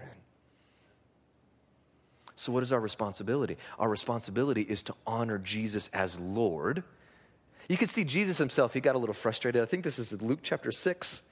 So, 2.37 2.53
what 2.53 2.63
is 2.63 2.73
our 2.73 2.81
responsibility? 2.81 3.57
Our 3.79 3.89
responsibility 3.89 4.61
is 4.63 4.83
to 4.85 4.95
honor 5.07 5.39
Jesus 5.39 5.89
as 5.93 6.21
Lord. 6.21 6.85
You 7.69 7.77
can 7.77 7.89
see 7.89 8.05
Jesus 8.05 8.39
himself, 8.39 8.75
he 8.75 8.81
got 8.81 8.95
a 8.95 8.99
little 8.99 9.15
frustrated. 9.15 9.61
I 9.61 9.65
think 9.65 9.83
this 9.83 9.99
is 9.99 10.13
Luke 10.23 10.41
chapter 10.43 10.71
6. 10.71 11.23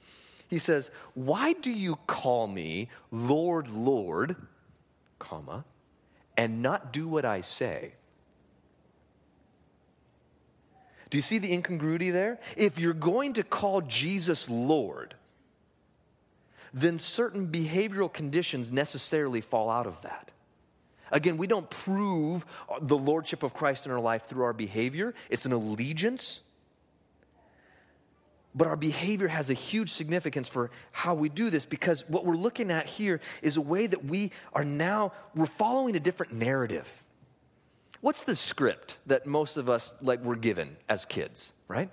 He 0.47 0.59
says, 0.59 0.89
Why 1.13 1.53
do 1.53 1.71
you 1.71 1.97
call 2.07 2.47
me 2.47 2.89
Lord, 3.11 3.69
Lord, 3.69 4.35
comma, 5.19 5.63
and 6.35 6.61
not 6.61 6.91
do 6.91 7.07
what 7.07 7.23
I 7.23 7.41
say? 7.41 7.93
Do 11.11 11.19
you 11.19 11.21
see 11.21 11.37
the 11.37 11.53
incongruity 11.53 12.09
there? 12.09 12.39
If 12.57 12.79
you're 12.79 12.93
going 12.93 13.33
to 13.33 13.43
call 13.43 13.81
Jesus 13.81 14.49
Lord, 14.49 15.13
then 16.73 16.99
certain 16.99 17.47
behavioral 17.47 18.11
conditions 18.11 18.71
necessarily 18.71 19.39
fall 19.39 19.69
out 19.69 19.87
of 19.87 20.01
that. 20.01 20.31
Again, 21.11 21.37
we 21.37 21.47
don't 21.47 21.69
prove 21.69 22.45
the 22.81 22.97
lordship 22.97 23.43
of 23.43 23.53
Christ 23.53 23.85
in 23.85 23.91
our 23.91 23.99
life 23.99 24.25
through 24.25 24.43
our 24.43 24.53
behavior, 24.53 25.13
it's 25.29 25.45
an 25.45 25.51
allegiance. 25.51 26.41
But 28.57 28.67
our 28.67 28.77
behavior 28.77 29.27
has 29.27 29.49
a 29.49 29.53
huge 29.53 29.91
significance 29.91 30.47
for 30.47 30.71
how 30.93 31.13
we 31.13 31.27
do 31.27 31.49
this 31.49 31.65
because 31.65 32.07
what 32.07 32.25
we're 32.25 32.37
looking 32.37 32.71
at 32.71 32.85
here 32.85 33.19
is 33.41 33.57
a 33.57 33.61
way 33.61 33.85
that 33.85 34.05
we 34.05 34.31
are 34.53 34.63
now 34.63 35.11
we're 35.35 35.45
following 35.45 35.97
a 35.97 35.99
different 35.99 36.31
narrative. 36.31 37.03
What's 37.99 38.23
the 38.23 38.35
script 38.35 38.97
that 39.07 39.25
most 39.25 39.57
of 39.57 39.69
us 39.69 39.93
like 40.01 40.23
were 40.23 40.37
given 40.37 40.77
as 40.87 41.05
kids, 41.05 41.51
right? 41.67 41.89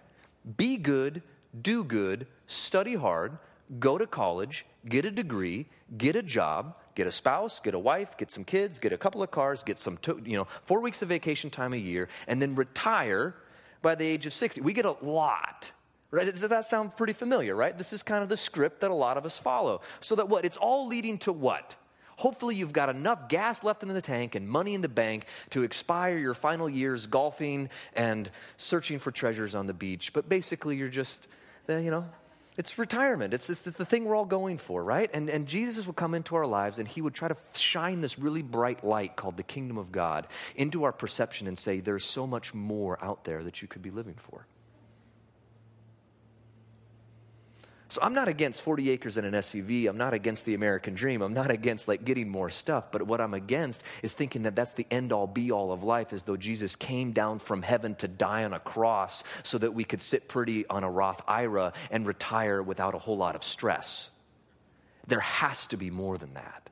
Be 0.57 0.77
good, 0.77 1.23
do 1.61 1.83
good, 1.83 2.29
study 2.47 2.95
hard, 2.95 3.39
go 3.81 3.99
to 3.99 4.07
college, 4.07 4.65
get 4.89 5.05
a 5.05 5.11
degree, 5.11 5.67
get 5.97 6.15
a 6.15 6.23
job, 6.23 6.77
get 6.95 7.07
a 7.07 7.11
spouse, 7.11 7.61
get 7.61 7.75
a 7.75 7.79
wife, 7.79 8.17
get 8.17 8.31
some 8.31 8.45
kids, 8.45 8.79
get 8.79 8.93
a 8.93 8.99
couple 8.99 9.23
of 9.23 9.31
cars, 9.31 9.63
get 9.63 9.79
some, 9.79 9.97
to, 9.99 10.21
you 10.25 10.37
know, 10.37 10.47
four 10.65 10.81
weeks 10.81 11.03
of 11.03 11.09
vacation 11.09 11.51
time 11.51 11.73
a 11.73 11.79
year, 11.79 12.09
and 12.27 12.41
then 12.41 12.55
retire 12.55 13.35
by 13.83 13.95
the 13.95 14.07
age 14.07 14.27
of 14.27 14.33
60. 14.33 14.61
We 14.61 14.73
get 14.73 14.85
a 14.85 14.97
lot. 15.03 15.73
Right? 16.11 16.27
Does 16.27 16.41
that 16.43 16.67
sound 16.67 16.95
pretty 16.95 17.15
familiar, 17.15 17.57
right? 17.57 17.77
This 17.77 17.95
is 17.95 18.03
kind 18.03 18.23
of 18.23 18.29
the 18.29 18.37
script 18.37 18.83
that 18.83 18.91
a 18.91 18.95
lot 18.95 19.17
of 19.17 19.25
us 19.25 19.39
follow. 19.39 19.81
So 20.01 20.15
that 20.17 20.29
what? 20.29 20.45
It's 20.45 20.59
all 20.59 20.87
leading 20.87 21.17
to 21.19 21.33
what? 21.33 21.75
Hopefully, 22.17 22.55
you've 22.55 22.73
got 22.73 22.91
enough 22.91 23.29
gas 23.29 23.65
left 23.65 23.83
in 23.83 23.89
the 23.89 24.03
tank 24.03 24.35
and 24.35 24.47
money 24.47 24.75
in 24.75 24.83
the 24.83 24.89
bank 24.89 25.25
to 25.51 25.63
expire 25.63 26.19
your 26.19 26.35
final 26.35 26.69
years 26.69 27.07
golfing 27.07 27.71
and 27.95 28.31
searching 28.59 28.99
for 28.99 29.11
treasures 29.11 29.55
on 29.55 29.67
the 29.67 29.73
beach. 29.73 30.13
But 30.13 30.29
basically, 30.29 30.77
you're 30.77 30.89
just, 30.89 31.27
eh, 31.69 31.79
you 31.79 31.91
know, 31.91 32.07
it's 32.57 32.79
retirement. 32.79 33.33
It's, 33.33 33.49
it's, 33.49 33.67
it's, 33.67 33.77
the 33.77 33.85
thing 33.85 34.05
we're 34.05 34.15
all 34.15 34.27
going 34.27 34.59
for, 34.59 34.85
right? 34.85 35.11
And, 35.15 35.31
and 35.31 35.47
Jesus 35.47 35.87
would 35.87 35.97
come 35.97 36.15
into 36.15 36.37
our 36.37 36.47
lives 36.47 36.79
and 36.79 36.87
he 36.87 37.01
would 37.01 37.15
try 37.15 37.29
to 37.29 37.37
shine 37.55 38.01
this 38.01 38.19
really 38.19 38.43
bright 38.43 38.85
light 38.85 39.17
called 39.17 39.37
the 39.37 39.43
kingdom 39.43 39.79
of 39.79 39.91
God 39.91 40.27
into 40.55 40.85
our 40.85 40.93
perception 40.93 41.47
and 41.47 41.59
say, 41.59 41.81
there's 41.81 42.05
so 42.05 42.27
much 42.27 42.53
more 42.53 43.03
out 43.03 43.25
there 43.25 43.43
that 43.45 43.63
you 43.63 43.69
could 43.69 43.83
be 43.83 43.91
living 43.91 44.17
for. 44.19 44.47
So 47.93 48.01
I'm 48.01 48.15
not 48.15 48.27
against 48.27 48.63
40 48.63 48.89
acres 48.89 49.19
and 49.19 49.27
an 49.27 49.35
SUV. 49.35 49.87
I'm 49.87 49.99
not 49.99 50.15
against 50.15 50.47
the 50.47 50.55
American 50.55 50.95
dream. 50.95 51.21
I'm 51.21 51.35
not 51.35 51.51
against 51.51 51.89
like 51.89 52.07
getting 52.07 52.27
more 52.27 52.49
stuff. 52.49 52.91
But 52.91 53.03
what 53.03 53.21
I'm 53.21 53.35
against 53.35 53.85
is 54.03 54.15
thinking 54.15 54.45
that 54.45 54.57
that's 54.57 54.73
the 54.73 54.87
end 54.91 55.13
all 55.13 55.27
be 55.27 55.53
all 55.53 55.73
of 55.73 55.83
life, 55.83 56.15
as 56.15 56.23
though 56.23 56.39
Jesus 56.39 56.75
came 56.75 57.13
down 57.13 57.39
from 57.39 57.61
heaven 57.61 57.95
to 57.97 58.09
die 58.09 58.45
on 58.45 58.55
a 58.55 58.59
cross 58.59 59.25
so 59.43 59.59
that 59.59 59.75
we 59.75 59.85
could 59.85 60.01
sit 60.01 60.27
pretty 60.27 60.67
on 60.69 60.85
a 60.85 60.91
Roth 60.91 61.21
IRA 61.29 61.75
and 61.91 62.07
retire 62.07 62.63
without 62.63 62.95
a 62.95 62.99
whole 62.99 63.19
lot 63.19 63.37
of 63.37 63.45
stress. 63.45 64.11
There 65.07 65.21
has 65.21 65.67
to 65.67 65.77
be 65.77 65.91
more 65.91 66.17
than 66.17 66.33
that. 66.33 66.71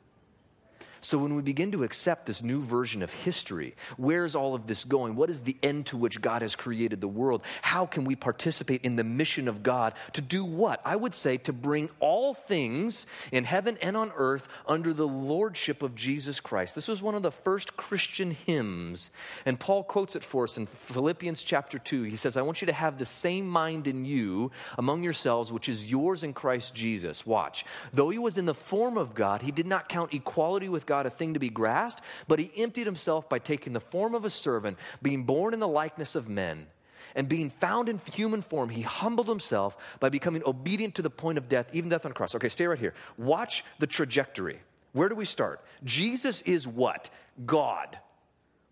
So 1.03 1.17
when 1.17 1.35
we 1.35 1.43
begin 1.43 1.73
to 1.73 1.85
accept 1.85 2.27
this 2.27 2.43
new 2.43 2.63
version 2.63 3.03
of 3.03 3.11
history, 3.11 3.75
where's 3.97 4.35
all 4.35 4.55
of 4.55 4.67
this 4.67 4.85
going? 4.85 5.17
What 5.17 5.31
is 5.31 5.41
the 5.41 5.57
end 5.63 5.87
to 5.87 5.97
which 5.97 6.21
God 6.21 6.43
has 6.43 6.55
created 6.55 7.01
the 7.01 7.09
world? 7.09 7.43
How 7.63 7.87
can 7.87 8.05
we 8.05 8.17
participate 8.17 8.85
in 8.85 8.97
the 8.97 9.05
mission 9.05 9.49
of 9.49 9.63
God 9.63 9.95
to 10.13 10.21
do 10.21 10.45
what? 10.45 10.81
I 10.85 10.97
would 10.97 11.15
say 11.15 11.39
to 11.39 11.53
bring 11.53 11.89
all 12.01 12.35
things 12.35 13.07
in 13.33 13.45
heaven 13.45 13.79
and 13.81 13.97
on 13.97 14.13
earth 14.17 14.47
under 14.67 14.93
the 14.93 15.09
lordship 15.09 15.83
of 15.83 15.95
Jesus 15.95 16.39
Christ. 16.39 16.75
This 16.75 16.89
was 16.89 17.01
one 17.01 17.15
of 17.15 17.23
the 17.23 17.31
first 17.31 17.77
Christian 17.77 18.33
hymns, 18.33 19.11
and 19.47 19.59
Paul 19.59 19.85
quotes 19.85 20.17
it 20.17 20.25
for 20.25 20.45
us 20.45 20.59
in 20.59 20.67
Philippians 20.67 21.43
chapter 21.43 21.79
2. 21.79 22.03
He 22.03 22.17
says, 22.17 22.37
I 22.37 22.43
want 22.43 22.61
you 22.61 22.67
to 22.67 22.73
have 22.73 22.99
the 22.99 23.07
same 23.07 23.49
mind 23.49 23.87
in 23.87 24.05
you 24.05 24.51
among 24.77 25.03
yourselves, 25.03 25.51
which 25.51 25.69
is 25.69 25.91
yours 25.91 26.25
in 26.25 26.35
Christ 26.35 26.75
Jesus. 26.75 27.25
Watch. 27.25 27.65
Though 27.93 28.11
he 28.11 28.19
was 28.19 28.37
in 28.37 28.47
the 28.47 28.55
form 28.55 28.99
of 28.99 29.15
God, 29.15 29.43
he 29.43 29.51
did 29.51 29.67
not 29.67 29.89
count 29.89 30.13
equality 30.13 30.69
with 30.69 30.87
God 30.91 31.07
a 31.07 31.11
thing 31.11 31.35
to 31.35 31.41
be 31.41 31.49
grasped, 31.49 32.03
but 32.27 32.41
he 32.41 32.51
emptied 32.57 32.85
himself 32.85 33.29
by 33.29 33.39
taking 33.39 33.73
the 33.73 33.81
form 33.81 34.13
of 34.13 34.25
a 34.25 34.31
servant, 34.31 34.77
being 35.01 35.23
born 35.23 35.55
in 35.55 35.61
the 35.61 35.69
likeness 35.69 36.17
of 36.17 36.29
men. 36.29 36.67
And 37.15 37.29
being 37.29 37.49
found 37.49 37.89
in 37.89 38.01
human 38.13 38.43
form, 38.43 38.69
he 38.71 38.83
humbled 38.83 39.29
himself 39.29 39.77
by 40.01 40.09
becoming 40.09 40.43
obedient 40.45 40.97
to 40.97 41.03
the 41.03 41.11
point 41.11 41.39
of 41.39 41.49
death, 41.49 41.71
even 41.73 41.91
death 41.91 42.05
on 42.05 42.11
the 42.11 42.15
cross. 42.15 42.35
Okay, 42.35 42.49
stay 42.49 42.67
right 42.67 42.79
here. 42.79 42.95
Watch 43.17 43.65
the 43.79 43.87
trajectory. 43.87 44.59
Where 44.93 45.09
do 45.09 45.15
we 45.15 45.25
start? 45.25 45.65
Jesus 45.85 46.43
is 46.43 46.67
what? 46.67 47.09
God. 47.47 47.97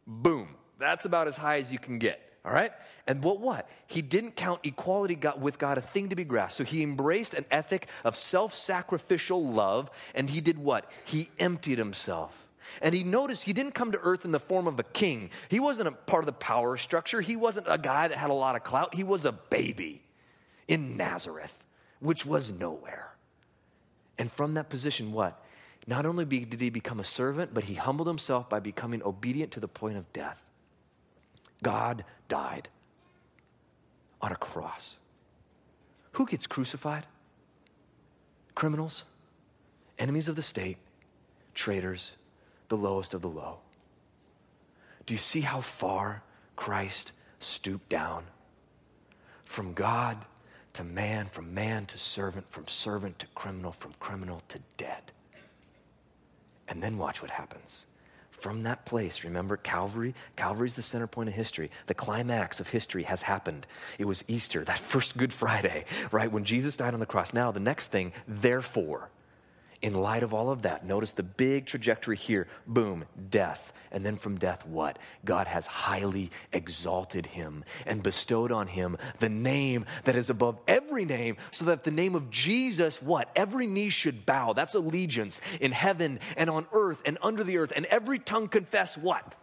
Boom. 0.04 0.48
That's 0.76 1.04
about 1.04 1.28
as 1.28 1.36
high 1.36 1.60
as 1.60 1.72
you 1.72 1.78
can 1.78 2.00
get. 2.00 2.20
All 2.48 2.54
right? 2.54 2.72
And 3.06 3.22
what 3.22 3.40
what? 3.40 3.68
He 3.86 4.00
didn't 4.00 4.34
count 4.34 4.60
equality 4.64 5.18
with 5.38 5.58
God 5.58 5.76
a 5.76 5.82
thing 5.82 6.08
to 6.08 6.16
be 6.16 6.24
grasped. 6.24 6.56
So 6.56 6.64
he 6.64 6.82
embraced 6.82 7.34
an 7.34 7.44
ethic 7.50 7.88
of 8.04 8.16
self-sacrificial 8.16 9.52
love 9.52 9.90
and 10.14 10.30
he 10.30 10.40
did 10.40 10.58
what? 10.58 10.90
He 11.04 11.28
emptied 11.38 11.76
himself. 11.76 12.46
And 12.80 12.94
he 12.94 13.04
noticed 13.04 13.42
he 13.44 13.52
didn't 13.52 13.72
come 13.72 13.92
to 13.92 13.98
earth 13.98 14.24
in 14.24 14.32
the 14.32 14.40
form 14.40 14.66
of 14.66 14.78
a 14.78 14.82
king. 14.82 15.28
He 15.50 15.60
wasn't 15.60 15.88
a 15.88 15.92
part 15.92 16.22
of 16.22 16.26
the 16.26 16.32
power 16.32 16.78
structure. 16.78 17.20
He 17.20 17.36
wasn't 17.36 17.66
a 17.68 17.76
guy 17.76 18.08
that 18.08 18.16
had 18.16 18.30
a 18.30 18.34
lot 18.34 18.56
of 18.56 18.64
clout. 18.64 18.94
He 18.94 19.04
was 19.04 19.26
a 19.26 19.32
baby 19.32 20.02
in 20.66 20.96
Nazareth, 20.96 21.54
which 22.00 22.24
was 22.24 22.50
nowhere. 22.50 23.12
And 24.18 24.32
from 24.32 24.54
that 24.54 24.70
position, 24.70 25.12
what? 25.12 25.42
Not 25.86 26.06
only 26.06 26.24
did 26.24 26.60
he 26.62 26.70
become 26.70 26.98
a 26.98 27.04
servant, 27.04 27.52
but 27.52 27.64
he 27.64 27.74
humbled 27.74 28.08
himself 28.08 28.48
by 28.48 28.60
becoming 28.60 29.02
obedient 29.02 29.52
to 29.52 29.60
the 29.60 29.68
point 29.68 29.98
of 29.98 30.10
death. 30.14 30.47
God 31.62 32.04
died 32.28 32.68
on 34.20 34.32
a 34.32 34.36
cross. 34.36 34.98
Who 36.12 36.26
gets 36.26 36.46
crucified? 36.46 37.06
Criminals, 38.54 39.04
enemies 39.98 40.28
of 40.28 40.36
the 40.36 40.42
state, 40.42 40.78
traitors, 41.54 42.12
the 42.68 42.76
lowest 42.76 43.14
of 43.14 43.22
the 43.22 43.28
low. 43.28 43.58
Do 45.06 45.14
you 45.14 45.18
see 45.18 45.40
how 45.40 45.60
far 45.60 46.22
Christ 46.56 47.12
stooped 47.38 47.88
down? 47.88 48.24
From 49.44 49.72
God 49.72 50.18
to 50.74 50.84
man, 50.84 51.26
from 51.26 51.54
man 51.54 51.86
to 51.86 51.98
servant, 51.98 52.46
from 52.50 52.68
servant 52.68 53.18
to 53.18 53.26
criminal, 53.34 53.72
from 53.72 53.94
criminal 53.98 54.42
to 54.48 54.60
dead. 54.76 55.10
And 56.68 56.80
then 56.80 56.98
watch 56.98 57.22
what 57.22 57.30
happens. 57.32 57.87
From 58.40 58.62
that 58.62 58.84
place, 58.84 59.24
remember 59.24 59.56
Calvary? 59.56 60.14
Calvary 60.36 60.68
is 60.68 60.74
the 60.74 60.82
center 60.82 61.06
point 61.06 61.28
of 61.28 61.34
history. 61.34 61.70
The 61.86 61.94
climax 61.94 62.60
of 62.60 62.68
history 62.68 63.02
has 63.02 63.22
happened. 63.22 63.66
It 63.98 64.04
was 64.04 64.24
Easter, 64.28 64.64
that 64.64 64.78
first 64.78 65.16
Good 65.16 65.32
Friday, 65.32 65.84
right? 66.12 66.30
When 66.30 66.44
Jesus 66.44 66.76
died 66.76 66.94
on 66.94 67.00
the 67.00 67.06
cross. 67.06 67.32
Now, 67.32 67.50
the 67.50 67.60
next 67.60 67.88
thing, 67.88 68.12
therefore, 68.26 69.10
in 69.80 69.94
light 69.94 70.22
of 70.22 70.34
all 70.34 70.50
of 70.50 70.62
that, 70.62 70.84
notice 70.84 71.12
the 71.12 71.22
big 71.22 71.66
trajectory 71.66 72.16
here 72.16 72.48
boom, 72.66 73.04
death. 73.30 73.72
And 73.90 74.04
then 74.04 74.16
from 74.16 74.38
death, 74.38 74.66
what? 74.66 74.98
God 75.24 75.46
has 75.46 75.66
highly 75.66 76.30
exalted 76.52 77.24
him 77.24 77.64
and 77.86 78.02
bestowed 78.02 78.52
on 78.52 78.66
him 78.66 78.98
the 79.18 79.30
name 79.30 79.86
that 80.04 80.14
is 80.14 80.28
above 80.28 80.58
every 80.68 81.04
name, 81.06 81.36
so 81.52 81.64
that 81.66 81.84
the 81.84 81.90
name 81.90 82.14
of 82.14 82.30
Jesus, 82.30 83.00
what? 83.00 83.30
Every 83.34 83.66
knee 83.66 83.88
should 83.88 84.26
bow. 84.26 84.52
That's 84.52 84.74
allegiance 84.74 85.40
in 85.60 85.72
heaven 85.72 86.20
and 86.36 86.50
on 86.50 86.66
earth 86.72 87.00
and 87.06 87.16
under 87.22 87.44
the 87.44 87.58
earth. 87.58 87.72
And 87.74 87.86
every 87.86 88.18
tongue 88.18 88.48
confess 88.48 88.98
what? 88.98 89.34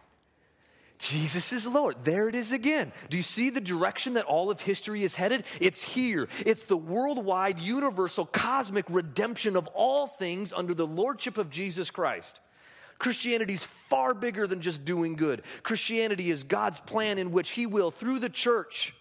Jesus 0.97 1.51
is 1.51 1.67
Lord. 1.67 1.97
There 2.03 2.29
it 2.29 2.35
is 2.35 2.51
again. 2.51 2.91
Do 3.09 3.17
you 3.17 3.23
see 3.23 3.49
the 3.49 3.61
direction 3.61 4.13
that 4.13 4.25
all 4.25 4.49
of 4.49 4.61
history 4.61 5.03
is 5.03 5.15
headed? 5.15 5.43
It's 5.59 5.83
here. 5.83 6.27
It's 6.45 6.63
the 6.63 6.77
worldwide, 6.77 7.59
universal, 7.59 8.25
cosmic 8.25 8.85
redemption 8.89 9.55
of 9.55 9.67
all 9.67 10.07
things 10.07 10.53
under 10.53 10.73
the 10.73 10.87
lordship 10.87 11.37
of 11.37 11.49
Jesus 11.49 11.91
Christ. 11.91 12.39
Christianity 12.97 13.53
is 13.53 13.65
far 13.65 14.13
bigger 14.13 14.47
than 14.47 14.61
just 14.61 14.85
doing 14.85 15.15
good. 15.15 15.41
Christianity 15.63 16.31
is 16.31 16.43
God's 16.43 16.79
plan 16.79 17.17
in 17.17 17.31
which 17.31 17.51
He 17.51 17.65
will, 17.65 17.91
through 17.91 18.19
the 18.19 18.29
church, 18.29 18.93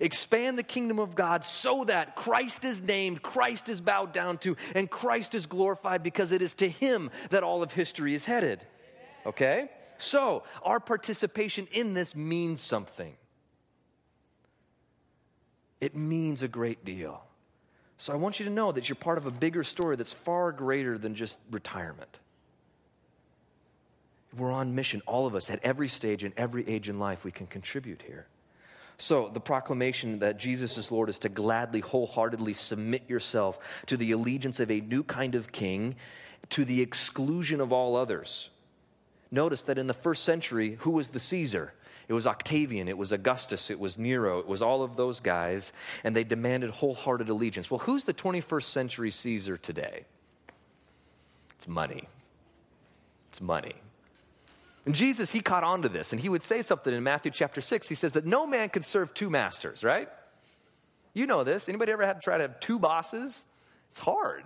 expand 0.00 0.58
the 0.58 0.62
kingdom 0.62 0.98
of 0.98 1.14
God 1.14 1.44
so 1.44 1.84
that 1.84 2.16
Christ 2.16 2.64
is 2.64 2.82
named, 2.82 3.22
Christ 3.22 3.70
is 3.70 3.80
bowed 3.80 4.12
down 4.12 4.38
to, 4.38 4.56
and 4.74 4.90
Christ 4.90 5.34
is 5.34 5.46
glorified 5.46 6.02
because 6.02 6.32
it 6.32 6.42
is 6.42 6.54
to 6.54 6.68
Him 6.68 7.10
that 7.30 7.42
all 7.42 7.62
of 7.62 7.72
history 7.72 8.14
is 8.14 8.26
headed. 8.26 8.64
Okay? 9.24 9.70
So, 10.00 10.44
our 10.62 10.80
participation 10.80 11.68
in 11.72 11.92
this 11.92 12.16
means 12.16 12.60
something. 12.60 13.14
It 15.80 15.94
means 15.94 16.42
a 16.42 16.48
great 16.48 16.84
deal. 16.84 17.22
So, 17.98 18.12
I 18.12 18.16
want 18.16 18.40
you 18.40 18.46
to 18.46 18.50
know 18.50 18.72
that 18.72 18.88
you're 18.88 18.96
part 18.96 19.18
of 19.18 19.26
a 19.26 19.30
bigger 19.30 19.62
story 19.62 19.96
that's 19.96 20.12
far 20.12 20.52
greater 20.52 20.96
than 20.96 21.14
just 21.14 21.38
retirement. 21.50 22.18
We're 24.36 24.52
on 24.52 24.74
mission, 24.74 25.02
all 25.06 25.26
of 25.26 25.34
us, 25.34 25.50
at 25.50 25.60
every 25.62 25.88
stage 25.88 26.24
and 26.24 26.32
every 26.36 26.66
age 26.66 26.88
in 26.88 26.98
life, 26.98 27.24
we 27.24 27.32
can 27.32 27.46
contribute 27.46 28.02
here. 28.06 28.26
So, 28.96 29.28
the 29.28 29.40
proclamation 29.40 30.20
that 30.20 30.38
Jesus 30.38 30.78
is 30.78 30.90
Lord 30.90 31.10
is 31.10 31.18
to 31.20 31.28
gladly, 31.28 31.80
wholeheartedly 31.80 32.54
submit 32.54 33.08
yourself 33.08 33.58
to 33.86 33.98
the 33.98 34.12
allegiance 34.12 34.60
of 34.60 34.70
a 34.70 34.80
new 34.80 35.02
kind 35.02 35.34
of 35.34 35.52
king 35.52 35.96
to 36.50 36.64
the 36.64 36.80
exclusion 36.80 37.60
of 37.60 37.72
all 37.72 37.96
others. 37.96 38.50
Notice 39.30 39.62
that 39.62 39.78
in 39.78 39.86
the 39.86 39.94
first 39.94 40.24
century, 40.24 40.76
who 40.80 40.90
was 40.90 41.10
the 41.10 41.20
Caesar? 41.20 41.72
It 42.08 42.12
was 42.12 42.26
Octavian, 42.26 42.88
it 42.88 42.98
was 42.98 43.12
Augustus, 43.12 43.70
it 43.70 43.78
was 43.78 43.96
Nero, 43.96 44.40
it 44.40 44.48
was 44.48 44.62
all 44.62 44.82
of 44.82 44.96
those 44.96 45.20
guys, 45.20 45.72
and 46.02 46.16
they 46.16 46.24
demanded 46.24 46.70
wholehearted 46.70 47.28
allegiance. 47.28 47.70
Well, 47.70 47.78
who's 47.78 48.04
the 48.04 48.14
21st 48.14 48.64
century 48.64 49.10
Caesar 49.12 49.56
today? 49.56 50.06
It's 51.54 51.68
money. 51.68 52.08
It's 53.28 53.40
money. 53.40 53.74
And 54.86 54.94
Jesus, 54.94 55.30
he 55.30 55.40
caught 55.40 55.62
on 55.62 55.82
to 55.82 55.88
this, 55.88 56.12
and 56.12 56.20
he 56.20 56.28
would 56.28 56.42
say 56.42 56.62
something 56.62 56.92
in 56.92 57.04
Matthew 57.04 57.30
chapter 57.30 57.60
6. 57.60 57.88
He 57.88 57.94
says 57.94 58.14
that 58.14 58.26
no 58.26 58.44
man 58.44 58.70
can 58.70 58.82
serve 58.82 59.14
two 59.14 59.30
masters, 59.30 59.84
right? 59.84 60.08
You 61.14 61.26
know 61.26 61.44
this. 61.44 61.68
Anybody 61.68 61.92
ever 61.92 62.04
had 62.04 62.14
to 62.14 62.20
try 62.20 62.38
to 62.38 62.42
have 62.42 62.58
two 62.58 62.80
bosses? 62.80 63.46
It's 63.88 64.00
hard. 64.00 64.42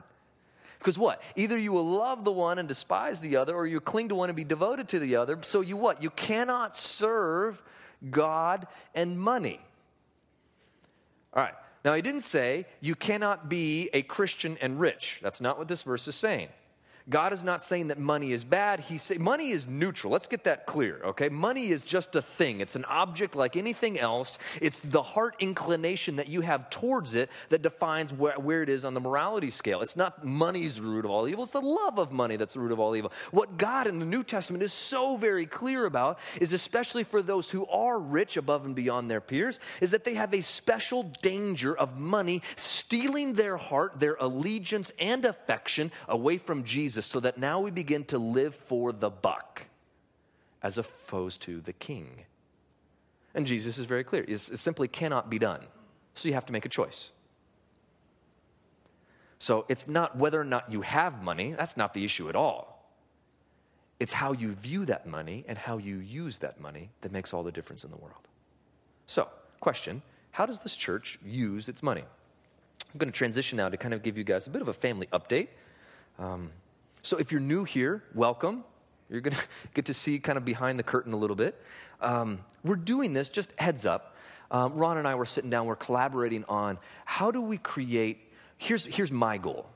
Because 0.84 0.98
what? 0.98 1.22
Either 1.34 1.56
you 1.56 1.72
will 1.72 1.86
love 1.86 2.24
the 2.24 2.30
one 2.30 2.58
and 2.58 2.68
despise 2.68 3.22
the 3.22 3.36
other, 3.36 3.54
or 3.54 3.66
you 3.66 3.80
cling 3.80 4.10
to 4.10 4.14
one 4.14 4.28
and 4.28 4.36
be 4.36 4.44
devoted 4.44 4.86
to 4.88 4.98
the 4.98 5.16
other. 5.16 5.38
So 5.40 5.62
you 5.62 5.78
what? 5.78 6.02
You 6.02 6.10
cannot 6.10 6.76
serve 6.76 7.62
God 8.10 8.66
and 8.94 9.18
money. 9.18 9.60
All 11.32 11.42
right. 11.42 11.54
Now, 11.86 11.94
he 11.94 12.02
didn't 12.02 12.20
say 12.20 12.66
you 12.82 12.94
cannot 12.94 13.48
be 13.48 13.88
a 13.94 14.02
Christian 14.02 14.58
and 14.60 14.78
rich. 14.78 15.20
That's 15.22 15.40
not 15.40 15.56
what 15.56 15.68
this 15.68 15.82
verse 15.82 16.06
is 16.06 16.16
saying. 16.16 16.48
God 17.10 17.34
is 17.34 17.42
not 17.42 17.62
saying 17.62 17.88
that 17.88 17.98
money 17.98 18.32
is 18.32 18.44
bad. 18.44 18.80
He's 18.80 19.02
saying 19.02 19.22
money 19.22 19.50
is 19.50 19.66
neutral. 19.66 20.10
Let's 20.10 20.26
get 20.26 20.44
that 20.44 20.66
clear, 20.66 21.00
okay? 21.04 21.28
Money 21.28 21.68
is 21.68 21.82
just 21.82 22.16
a 22.16 22.22
thing. 22.22 22.60
It's 22.60 22.76
an 22.76 22.86
object 22.86 23.36
like 23.36 23.56
anything 23.56 23.98
else. 23.98 24.38
It's 24.62 24.80
the 24.80 25.02
heart 25.02 25.36
inclination 25.38 26.16
that 26.16 26.28
you 26.28 26.40
have 26.40 26.70
towards 26.70 27.14
it 27.14 27.28
that 27.50 27.60
defines 27.60 28.10
where, 28.10 28.38
where 28.38 28.62
it 28.62 28.70
is 28.70 28.86
on 28.86 28.94
the 28.94 29.00
morality 29.00 29.50
scale. 29.50 29.82
It's 29.82 29.96
not 29.96 30.24
money's 30.24 30.80
root 30.80 31.04
of 31.04 31.10
all 31.10 31.28
evil. 31.28 31.44
It's 31.44 31.52
the 31.52 31.60
love 31.60 31.98
of 31.98 32.10
money 32.10 32.36
that's 32.36 32.54
the 32.54 32.60
root 32.60 32.72
of 32.72 32.80
all 32.80 32.96
evil. 32.96 33.12
What 33.32 33.58
God 33.58 33.86
in 33.86 33.98
the 33.98 34.06
New 34.06 34.22
Testament 34.22 34.64
is 34.64 34.72
so 34.72 35.18
very 35.18 35.44
clear 35.44 35.84
about 35.84 36.18
is 36.40 36.54
especially 36.54 37.04
for 37.04 37.20
those 37.20 37.50
who 37.50 37.66
are 37.66 37.98
rich 37.98 38.38
above 38.38 38.64
and 38.64 38.74
beyond 38.74 39.10
their 39.10 39.20
peers, 39.20 39.60
is 39.82 39.90
that 39.90 40.04
they 40.04 40.14
have 40.14 40.32
a 40.32 40.40
special 40.40 41.02
danger 41.20 41.76
of 41.76 41.98
money 41.98 42.40
stealing 42.56 43.34
their 43.34 43.58
heart, 43.58 44.00
their 44.00 44.16
allegiance, 44.20 44.90
and 44.98 45.26
affection 45.26 45.92
away 46.08 46.38
from 46.38 46.64
Jesus 46.64 46.93
Jesus 46.94 47.06
so 47.06 47.18
that 47.20 47.38
now 47.38 47.58
we 47.58 47.72
begin 47.72 48.04
to 48.04 48.18
live 48.18 48.54
for 48.54 48.92
the 48.92 49.10
buck 49.10 49.64
as 50.62 50.78
opposed 50.78 51.42
to 51.42 51.60
the 51.60 51.72
king. 51.72 52.24
And 53.34 53.46
Jesus 53.46 53.78
is 53.78 53.86
very 53.86 54.04
clear. 54.04 54.24
It 54.28 54.38
simply 54.38 54.86
cannot 54.86 55.28
be 55.28 55.40
done. 55.40 55.60
So 56.14 56.28
you 56.28 56.34
have 56.34 56.46
to 56.46 56.52
make 56.52 56.64
a 56.64 56.68
choice. 56.68 57.10
So 59.40 59.64
it's 59.68 59.88
not 59.88 60.16
whether 60.16 60.40
or 60.40 60.44
not 60.44 60.70
you 60.70 60.82
have 60.82 61.20
money, 61.20 61.52
that's 61.52 61.76
not 61.76 61.94
the 61.94 62.04
issue 62.04 62.28
at 62.28 62.36
all. 62.36 62.88
It's 63.98 64.12
how 64.12 64.32
you 64.32 64.52
view 64.52 64.84
that 64.86 65.04
money 65.04 65.44
and 65.48 65.58
how 65.58 65.78
you 65.78 65.96
use 65.96 66.38
that 66.38 66.60
money 66.60 66.90
that 67.00 67.10
makes 67.10 67.34
all 67.34 67.42
the 67.42 67.52
difference 67.52 67.82
in 67.82 67.90
the 67.90 67.96
world. 67.96 68.28
So, 69.06 69.28
question 69.60 70.00
How 70.30 70.46
does 70.46 70.60
this 70.60 70.76
church 70.76 71.18
use 71.24 71.68
its 71.68 71.82
money? 71.82 72.04
I'm 72.92 72.98
going 72.98 73.12
to 73.12 73.16
transition 73.16 73.56
now 73.56 73.68
to 73.68 73.76
kind 73.76 73.94
of 73.94 74.02
give 74.02 74.16
you 74.16 74.22
guys 74.22 74.46
a 74.46 74.50
bit 74.50 74.62
of 74.62 74.68
a 74.68 74.72
family 74.72 75.08
update. 75.12 75.48
Um, 76.18 76.52
so 77.04 77.18
if 77.18 77.30
you're 77.30 77.40
new 77.40 77.64
here, 77.64 78.02
welcome. 78.14 78.64
You're 79.10 79.20
going 79.20 79.36
to 79.36 79.46
get 79.74 79.84
to 79.86 79.94
see 79.94 80.18
kind 80.18 80.38
of 80.38 80.44
behind 80.44 80.78
the 80.78 80.82
curtain 80.82 81.12
a 81.12 81.16
little 81.16 81.36
bit. 81.36 81.60
Um, 82.00 82.40
we're 82.64 82.76
doing 82.76 83.12
this, 83.12 83.28
just 83.28 83.52
heads 83.58 83.84
up. 83.84 84.16
Um, 84.50 84.74
Ron 84.74 84.98
and 84.98 85.06
I 85.06 85.14
were 85.14 85.26
sitting 85.26 85.50
down, 85.50 85.66
we're 85.66 85.76
collaborating 85.76 86.44
on 86.48 86.78
how 87.04 87.30
do 87.30 87.40
we 87.40 87.58
create. 87.58 88.32
Here's, 88.56 88.84
here's 88.84 89.12
my 89.12 89.36
goal 89.36 89.66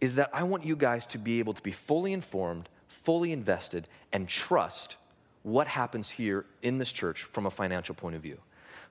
is 0.00 0.16
that 0.16 0.30
I 0.32 0.42
want 0.42 0.64
you 0.64 0.74
guys 0.74 1.06
to 1.08 1.18
be 1.18 1.38
able 1.38 1.52
to 1.52 1.62
be 1.62 1.70
fully 1.70 2.12
informed, 2.12 2.68
fully 2.88 3.30
invested, 3.30 3.86
and 4.12 4.28
trust 4.28 4.96
what 5.44 5.68
happens 5.68 6.10
here 6.10 6.44
in 6.60 6.78
this 6.78 6.90
church 6.90 7.22
from 7.22 7.46
a 7.46 7.50
financial 7.50 7.94
point 7.94 8.16
of 8.16 8.22
view. 8.22 8.38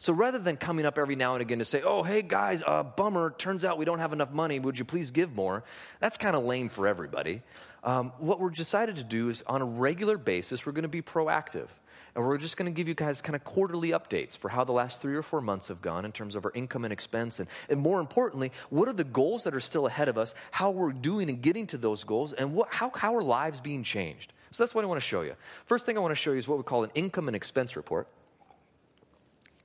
So 0.02 0.14
rather 0.14 0.40
than 0.40 0.58
coming 0.58 0.88
up 0.88 0.98
every 0.98 1.16
now 1.16 1.36
and 1.36 1.44
again 1.44 1.60
to 1.60 1.66
say, 1.66 1.84
oh, 1.84 2.02
hey 2.02 2.24
guys, 2.24 2.64
uh, 2.66 2.82
bummer, 2.82 3.36
turns 3.38 3.64
out 3.64 3.78
we 3.78 3.86
don't 3.86 4.00
have 4.00 4.14
enough 4.14 4.32
money, 4.32 4.58
would 4.58 4.80
you 4.80 4.84
please 4.84 5.12
give 5.12 5.36
more? 5.36 5.64
That's 6.00 6.18
kind 6.18 6.36
of 6.36 6.44
lame 6.44 6.70
for 6.70 6.88
everybody. 6.88 7.44
Um, 7.84 8.12
what 8.18 8.40
we're 8.40 8.50
decided 8.50 8.96
to 8.96 9.04
do 9.04 9.30
is 9.30 9.44
on 9.46 9.62
a 9.62 9.66
regular 9.66 10.18
basis, 10.18 10.66
we're 10.66 10.72
going 10.72 10.82
to 10.82 10.90
be 10.90 11.04
proactive. 11.04 11.68
And 12.16 12.26
we're 12.26 12.40
just 12.40 12.58
going 12.58 12.66
to 12.66 12.76
give 12.76 12.88
you 12.88 12.96
guys 12.96 13.22
kind 13.22 13.36
of 13.36 13.44
quarterly 13.44 13.90
updates 13.90 14.36
for 14.36 14.50
how 14.50 14.64
the 14.64 14.72
last 14.72 15.04
three 15.04 15.16
or 15.16 15.22
four 15.22 15.40
months 15.40 15.68
have 15.68 15.84
gone 15.84 16.04
in 16.04 16.12
terms 16.12 16.34
of 16.34 16.46
our 16.46 16.52
income 16.56 16.84
and 16.84 16.92
expense. 16.92 17.40
And, 17.40 17.48
and 17.70 17.80
more 17.80 18.00
importantly, 18.00 18.52
what 18.72 18.90
are 18.90 18.94
the 18.94 19.04
goals 19.04 19.44
that 19.44 19.54
are 19.54 19.60
still 19.60 19.86
ahead 19.86 20.10
of 20.10 20.18
us, 20.18 20.34
how 20.50 20.72
we're 20.72 20.94
doing 20.94 21.30
and 21.30 21.44
getting 21.44 21.68
to 21.68 21.78
those 21.78 22.04
goals, 22.06 22.34
and 22.34 22.56
what, 22.56 22.74
how, 22.74 22.90
how 22.96 23.16
are 23.16 23.24
lives 23.24 23.60
being 23.60 23.84
changed. 23.84 24.34
So 24.50 24.64
that's 24.64 24.74
what 24.74 24.84
I 24.84 24.88
want 24.88 25.00
to 25.00 25.08
show 25.08 25.22
you. 25.22 25.36
First 25.68 25.86
thing 25.86 25.96
I 25.96 26.02
want 26.02 26.12
to 26.12 26.16
show 26.16 26.32
you 26.32 26.40
is 26.40 26.48
what 26.48 26.58
we 26.58 26.64
call 26.64 26.84
an 26.84 26.90
income 26.96 27.28
and 27.28 27.36
expense 27.36 27.76
report. 27.76 28.08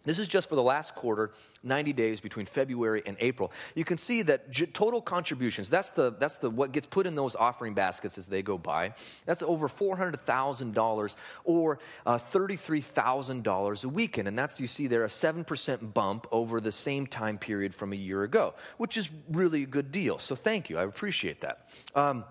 This 0.07 0.19
is 0.19 0.29
just 0.29 0.49
for 0.49 0.55
the 0.55 0.63
last 0.63 0.95
quarter, 0.95 1.33
90 1.63 1.93
days 1.93 2.21
between 2.21 2.47
February 2.47 3.03
and 3.05 3.17
April. 3.21 3.53
You 3.75 3.85
can 3.85 3.99
see 3.99 4.23
that 4.23 4.51
j- 4.51 4.67
total 4.67 5.03
contributions, 5.03 5.69
that's 5.69 5.91
the 5.91 6.15
that's 6.19 6.37
the 6.37 6.49
what 6.49 6.73
gets 6.73 6.87
put 6.87 7.07
in 7.07 7.15
those 7.15 7.37
offering 7.37 7.75
baskets 7.75 8.17
as 8.17 8.29
they 8.29 8.41
go 8.41 8.57
by. 8.57 8.95
That's 9.27 9.43
over 9.43 9.69
$400,000 9.69 11.17
or 11.45 11.79
uh, 12.07 12.19
$33,000 12.19 13.85
a 13.85 13.89
weekend 13.89 14.29
and 14.29 14.39
that's 14.39 14.61
you 14.61 14.67
see 14.67 14.87
there 14.87 15.05
a 15.05 15.09
7% 15.09 15.93
bump 15.93 16.27
over 16.31 16.61
the 16.61 16.73
same 16.73 17.07
time 17.07 17.37
period 17.37 17.75
from 17.75 17.93
a 17.93 17.97
year 17.97 18.23
ago, 18.23 18.55
which 18.79 18.97
is 18.97 19.11
really 19.31 19.65
a 19.65 19.67
good 19.67 19.91
deal. 19.91 20.19
So 20.19 20.37
thank 20.37 20.71
you. 20.71 20.79
I 20.79 20.85
appreciate 20.85 21.41
that. 21.41 21.69
Um, 21.95 22.25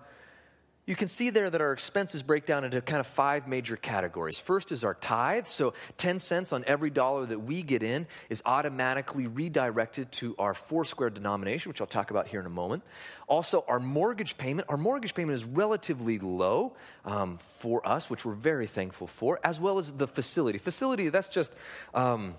you 0.86 0.94
can 0.94 1.08
see 1.08 1.30
there 1.30 1.50
that 1.50 1.60
our 1.60 1.72
expenses 1.72 2.22
break 2.22 2.46
down 2.46 2.62
into 2.62 2.80
kind 2.80 3.00
of 3.00 3.08
five 3.08 3.48
major 3.48 3.76
categories. 3.76 4.38
First 4.38 4.70
is 4.70 4.84
our 4.84 4.94
tithe. 4.94 5.46
So 5.46 5.74
10 5.96 6.20
cents 6.20 6.52
on 6.52 6.62
every 6.66 6.90
dollar 6.90 7.26
that 7.26 7.40
we 7.40 7.64
get 7.64 7.82
in 7.82 8.06
is 8.30 8.40
automatically 8.46 9.26
redirected 9.26 10.12
to 10.12 10.36
our 10.38 10.54
Foursquare 10.54 11.10
denomination, 11.10 11.70
which 11.70 11.80
I'll 11.80 11.88
talk 11.88 12.12
about 12.12 12.28
here 12.28 12.38
in 12.38 12.46
a 12.46 12.50
moment. 12.50 12.84
Also, 13.26 13.64
our 13.66 13.80
mortgage 13.80 14.38
payment. 14.38 14.68
Our 14.68 14.76
mortgage 14.76 15.14
payment 15.14 15.34
is 15.34 15.44
relatively 15.44 16.20
low 16.20 16.76
um, 17.04 17.38
for 17.38 17.86
us, 17.86 18.08
which 18.08 18.24
we're 18.24 18.34
very 18.34 18.68
thankful 18.68 19.08
for, 19.08 19.40
as 19.42 19.58
well 19.58 19.78
as 19.78 19.92
the 19.92 20.06
facility. 20.06 20.58
Facility, 20.58 21.08
that's 21.08 21.28
just. 21.28 21.52
Um, 21.94 22.36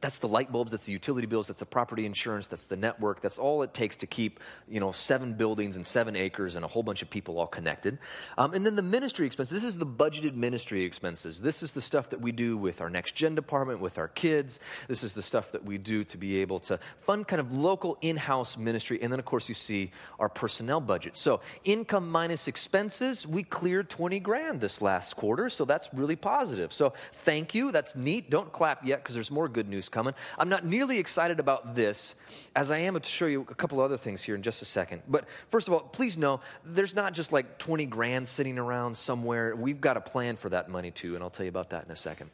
that's 0.00 0.18
the 0.18 0.28
light 0.28 0.52
bulbs, 0.52 0.70
that's 0.70 0.84
the 0.84 0.92
utility 0.92 1.26
bills, 1.26 1.48
that's 1.48 1.58
the 1.58 1.66
property 1.66 2.06
insurance, 2.06 2.46
that's 2.46 2.66
the 2.66 2.76
network. 2.76 3.20
That's 3.20 3.38
all 3.38 3.62
it 3.62 3.74
takes 3.74 3.96
to 3.98 4.06
keep, 4.06 4.38
you 4.68 4.78
know, 4.78 4.92
seven 4.92 5.32
buildings 5.32 5.74
and 5.74 5.84
seven 5.84 6.14
acres 6.14 6.54
and 6.54 6.64
a 6.64 6.68
whole 6.68 6.84
bunch 6.84 7.02
of 7.02 7.10
people 7.10 7.38
all 7.38 7.48
connected. 7.48 7.98
Um, 8.36 8.54
and 8.54 8.64
then 8.64 8.76
the 8.76 8.82
ministry 8.82 9.26
expenses. 9.26 9.60
This 9.60 9.68
is 9.68 9.76
the 9.76 9.86
budgeted 9.86 10.34
ministry 10.34 10.84
expenses. 10.84 11.40
This 11.40 11.64
is 11.64 11.72
the 11.72 11.80
stuff 11.80 12.10
that 12.10 12.20
we 12.20 12.30
do 12.30 12.56
with 12.56 12.80
our 12.80 12.88
next 12.88 13.16
gen 13.16 13.34
department, 13.34 13.80
with 13.80 13.98
our 13.98 14.08
kids. 14.08 14.60
This 14.86 15.02
is 15.02 15.14
the 15.14 15.22
stuff 15.22 15.50
that 15.52 15.64
we 15.64 15.78
do 15.78 16.04
to 16.04 16.16
be 16.16 16.40
able 16.42 16.60
to 16.60 16.78
fund 17.00 17.26
kind 17.26 17.40
of 17.40 17.52
local 17.52 17.98
in-house 18.00 18.56
ministry. 18.56 19.00
And 19.02 19.10
then, 19.10 19.18
of 19.18 19.24
course, 19.24 19.48
you 19.48 19.54
see 19.54 19.90
our 20.20 20.28
personnel 20.28 20.80
budget. 20.80 21.16
So 21.16 21.40
income 21.64 22.08
minus 22.08 22.46
expenses, 22.46 23.26
we 23.26 23.42
cleared 23.42 23.90
20 23.90 24.20
grand 24.20 24.60
this 24.60 24.80
last 24.80 25.14
quarter. 25.14 25.50
So 25.50 25.64
that's 25.64 25.88
really 25.92 26.16
positive. 26.16 26.72
So 26.72 26.92
thank 27.12 27.52
you. 27.52 27.72
That's 27.72 27.96
neat. 27.96 28.30
Don't 28.30 28.52
clap 28.52 28.86
yet 28.86 29.02
because 29.02 29.14
there's 29.14 29.32
more 29.32 29.48
good 29.48 29.68
news 29.68 29.87
coming. 29.88 30.14
I'm 30.38 30.48
not 30.48 30.64
nearly 30.64 30.98
excited 30.98 31.40
about 31.40 31.74
this 31.74 32.14
as 32.54 32.70
I 32.70 32.78
am 32.78 32.98
to 32.98 33.08
show 33.08 33.26
you 33.26 33.46
a 33.48 33.54
couple 33.54 33.80
other 33.80 33.96
things 33.96 34.22
here 34.22 34.34
in 34.34 34.42
just 34.42 34.62
a 34.62 34.64
second. 34.64 35.02
But 35.08 35.26
first 35.48 35.68
of 35.68 35.74
all, 35.74 35.80
please 35.80 36.16
know 36.16 36.40
there's 36.64 36.94
not 36.94 37.12
just 37.12 37.32
like 37.32 37.58
20 37.58 37.86
grand 37.86 38.28
sitting 38.28 38.58
around 38.58 38.96
somewhere. 38.96 39.54
We've 39.54 39.80
got 39.80 39.96
a 39.96 40.00
plan 40.00 40.36
for 40.36 40.48
that 40.50 40.68
money 40.68 40.90
too, 40.90 41.14
and 41.14 41.22
I'll 41.22 41.30
tell 41.30 41.44
you 41.44 41.50
about 41.50 41.70
that 41.70 41.84
in 41.84 41.90
a 41.90 41.96
second. 41.96 42.30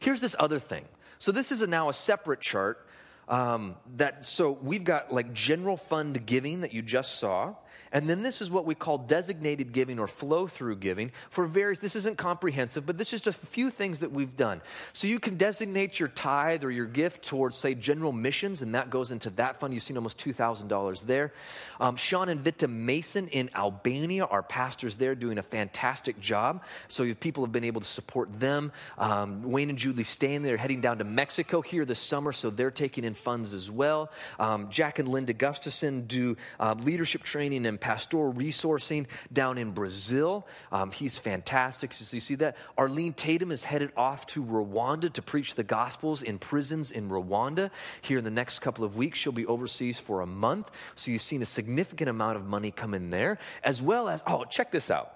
Here's 0.00 0.20
this 0.20 0.36
other 0.38 0.58
thing. 0.58 0.84
So 1.18 1.32
this 1.32 1.52
is 1.52 1.62
a, 1.62 1.66
now 1.66 1.88
a 1.88 1.92
separate 1.92 2.40
chart. 2.40 2.86
Um, 3.28 3.74
that 3.96 4.24
so 4.24 4.52
we've 4.62 4.84
got 4.84 5.12
like 5.12 5.32
general 5.32 5.76
fund 5.76 6.24
giving 6.26 6.60
that 6.60 6.72
you 6.72 6.80
just 6.80 7.18
saw 7.18 7.56
and 7.92 8.08
then 8.08 8.22
this 8.22 8.40
is 8.40 8.50
what 8.50 8.64
we 8.64 8.74
call 8.74 8.98
designated 8.98 9.72
giving 9.72 9.98
or 9.98 10.06
flow 10.06 10.46
through 10.46 10.76
giving 10.76 11.12
for 11.30 11.46
various, 11.46 11.78
this 11.78 11.96
isn't 11.96 12.18
comprehensive, 12.18 12.86
but 12.86 12.98
this 12.98 13.12
is 13.12 13.22
just 13.22 13.42
a 13.42 13.46
few 13.46 13.70
things 13.70 14.00
that 14.00 14.12
we've 14.12 14.36
done. 14.36 14.60
So 14.92 15.06
you 15.06 15.20
can 15.20 15.36
designate 15.36 15.98
your 15.98 16.08
tithe 16.08 16.64
or 16.64 16.70
your 16.70 16.86
gift 16.86 17.24
towards, 17.24 17.56
say, 17.56 17.74
general 17.74 18.12
missions, 18.12 18.62
and 18.62 18.74
that 18.74 18.90
goes 18.90 19.10
into 19.10 19.30
that 19.30 19.60
fund. 19.60 19.74
You've 19.74 19.82
seen 19.82 19.96
almost 19.96 20.18
$2,000 20.18 21.06
there. 21.06 21.32
Um, 21.80 21.96
Sean 21.96 22.28
and 22.28 22.40
Vita 22.40 22.68
Mason 22.68 23.28
in 23.28 23.50
Albania, 23.54 24.24
our 24.24 24.42
pastors 24.42 24.96
there, 24.96 25.14
doing 25.14 25.38
a 25.38 25.42
fantastic 25.42 26.20
job. 26.20 26.62
So 26.88 27.12
people 27.14 27.44
have 27.44 27.52
been 27.52 27.64
able 27.64 27.80
to 27.80 27.86
support 27.86 28.38
them. 28.38 28.72
Um, 28.98 29.42
Wayne 29.42 29.70
and 29.70 29.78
Julie 29.78 30.04
Stanley 30.04 30.52
are 30.52 30.56
heading 30.56 30.80
down 30.80 30.98
to 30.98 31.04
Mexico 31.04 31.60
here 31.60 31.84
this 31.84 31.98
summer, 31.98 32.32
so 32.32 32.50
they're 32.50 32.70
taking 32.70 33.04
in 33.04 33.14
funds 33.14 33.52
as 33.52 33.70
well. 33.70 34.10
Um, 34.38 34.70
Jack 34.70 34.98
and 34.98 35.08
Linda 35.08 35.32
Gustafson 35.32 36.02
do 36.06 36.36
uh, 36.58 36.74
leadership 36.78 37.22
training 37.22 37.66
and 37.66 37.75
and 37.76 37.80
pastoral 37.80 38.32
resourcing 38.32 39.06
down 39.30 39.58
in 39.58 39.72
Brazil. 39.72 40.46
Um, 40.72 40.90
he's 40.90 41.18
fantastic. 41.18 41.92
So 41.92 42.14
you 42.14 42.20
see 42.20 42.36
that? 42.36 42.56
Arlene 42.78 43.12
Tatum 43.12 43.52
is 43.52 43.64
headed 43.64 43.92
off 43.98 44.24
to 44.28 44.42
Rwanda 44.42 45.12
to 45.12 45.20
preach 45.20 45.56
the 45.56 45.62
Gospels 45.62 46.22
in 46.22 46.38
prisons 46.38 46.90
in 46.90 47.10
Rwanda. 47.10 47.70
Here 48.00 48.16
in 48.16 48.24
the 48.24 48.30
next 48.30 48.60
couple 48.60 48.84
of 48.84 48.96
weeks, 48.96 49.18
she'll 49.18 49.32
be 49.32 49.44
overseas 49.44 49.98
for 49.98 50.22
a 50.22 50.26
month. 50.26 50.70
So 50.94 51.10
you've 51.10 51.20
seen 51.20 51.42
a 51.42 51.46
significant 51.46 52.08
amount 52.08 52.36
of 52.36 52.46
money 52.46 52.70
come 52.70 52.94
in 52.94 53.10
there, 53.10 53.36
as 53.62 53.82
well 53.82 54.08
as, 54.08 54.22
oh, 54.26 54.44
check 54.44 54.70
this 54.72 54.90
out. 54.90 55.12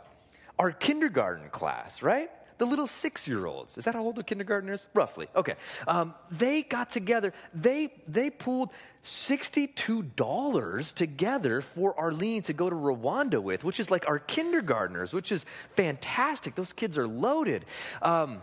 Our 0.59 0.71
kindergarten 0.71 1.49
class, 1.49 2.03
right? 2.03 2.31
The 2.61 2.67
little 2.67 2.87
six 2.87 3.27
year 3.27 3.47
olds. 3.47 3.79
Is 3.79 3.87
that 3.87 3.95
how 3.95 4.03
old 4.03 4.17
the 4.17 4.23
kindergartners? 4.23 4.87
Roughly. 4.93 5.29
Okay. 5.35 5.55
Um, 5.89 6.15
they 6.31 6.61
got 6.61 6.91
together, 6.91 7.33
they, 7.55 7.95
they 8.07 8.29
pulled 8.29 8.71
$62 9.03 10.93
together 10.93 11.63
for 11.63 11.99
Arlene 11.99 12.43
to 12.43 12.53
go 12.53 12.69
to 12.69 12.77
Rwanda 12.77 13.43
with, 13.43 13.65
which 13.65 13.81
is 13.81 13.91
like 13.91 14.07
our 14.07 14.19
kindergartners, 14.19 15.15
which 15.15 15.33
is 15.33 15.47
fantastic. 15.75 16.55
Those 16.55 16.75
kids 16.75 16.99
are 16.99 17.09
loaded. 17.09 17.65
Um, 18.03 18.43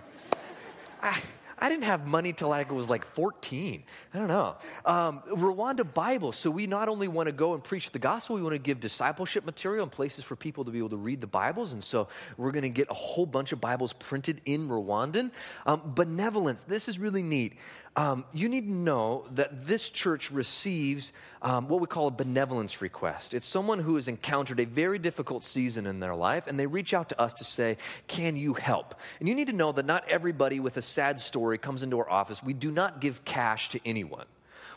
I, 1.03 1.21
I 1.59 1.69
didn't 1.69 1.85
have 1.85 2.07
money 2.07 2.33
till 2.33 2.53
I 2.53 2.63
was 2.63 2.89
like 2.89 3.05
14. 3.05 3.83
I 4.13 4.17
don't 4.17 4.27
know. 4.27 4.55
Um, 4.85 5.23
Rwanda 5.27 5.91
Bible. 5.91 6.31
So 6.31 6.51
we 6.51 6.67
not 6.67 6.87
only 6.87 7.07
want 7.07 7.27
to 7.27 7.31
go 7.31 7.55
and 7.55 7.63
preach 7.63 7.91
the 7.91 7.99
gospel, 7.99 8.35
we 8.35 8.41
want 8.41 8.53
to 8.53 8.59
give 8.59 8.79
discipleship 8.79 9.45
material 9.45 9.83
and 9.83 9.91
places 9.91 10.23
for 10.23 10.35
people 10.35 10.65
to 10.65 10.71
be 10.71 10.77
able 10.77 10.89
to 10.89 10.97
read 10.97 11.19
the 11.19 11.27
Bibles. 11.27 11.73
And 11.73 11.83
so 11.83 12.07
we're 12.37 12.51
going 12.51 12.63
to 12.63 12.69
get 12.69 12.89
a 12.91 12.93
whole 12.93 13.25
bunch 13.25 13.51
of 13.51 13.61
Bibles 13.61 13.93
printed 13.93 14.41
in 14.45 14.67
Rwandan. 14.67 15.31
Um, 15.65 15.81
benevolence. 15.95 16.63
This 16.63 16.87
is 16.87 16.99
really 16.99 17.23
neat 17.23 17.53
um, 17.97 18.25
you 18.31 18.47
need 18.47 18.67
to 18.67 18.71
know 18.71 19.25
that 19.31 19.65
this 19.65 19.89
church 19.89 20.31
receives 20.31 21.11
um, 21.41 21.67
what 21.67 21.81
we 21.81 21.87
call 21.87 22.05
a 22.05 22.11
benevolence 22.11 22.79
request. 22.79 23.33
It's 23.33 23.45
someone 23.45 23.79
who 23.79 23.95
has 23.95 24.07
encountered 24.07 24.59
a 24.59 24.65
very 24.65 24.99
difficult 24.99 25.43
season 25.43 25.87
in 25.87 25.99
their 25.99 26.13
life, 26.13 26.45
and 26.45 26.59
they 26.59 26.67
reach 26.67 26.93
out 26.93 27.09
to 27.09 27.19
us 27.19 27.33
to 27.35 27.43
say, 27.43 27.77
Can 28.07 28.35
you 28.35 28.53
help? 28.53 28.93
And 29.19 29.27
you 29.27 29.33
need 29.33 29.47
to 29.47 29.53
know 29.53 29.71
that 29.71 29.87
not 29.87 30.07
everybody 30.07 30.59
with 30.59 30.77
a 30.77 30.81
sad 30.81 31.19
story 31.19 31.57
comes 31.57 31.81
into 31.81 31.97
our 31.97 32.09
office. 32.09 32.43
We 32.43 32.53
do 32.53 32.71
not 32.71 33.01
give 33.01 33.25
cash 33.25 33.69
to 33.69 33.79
anyone. 33.83 34.25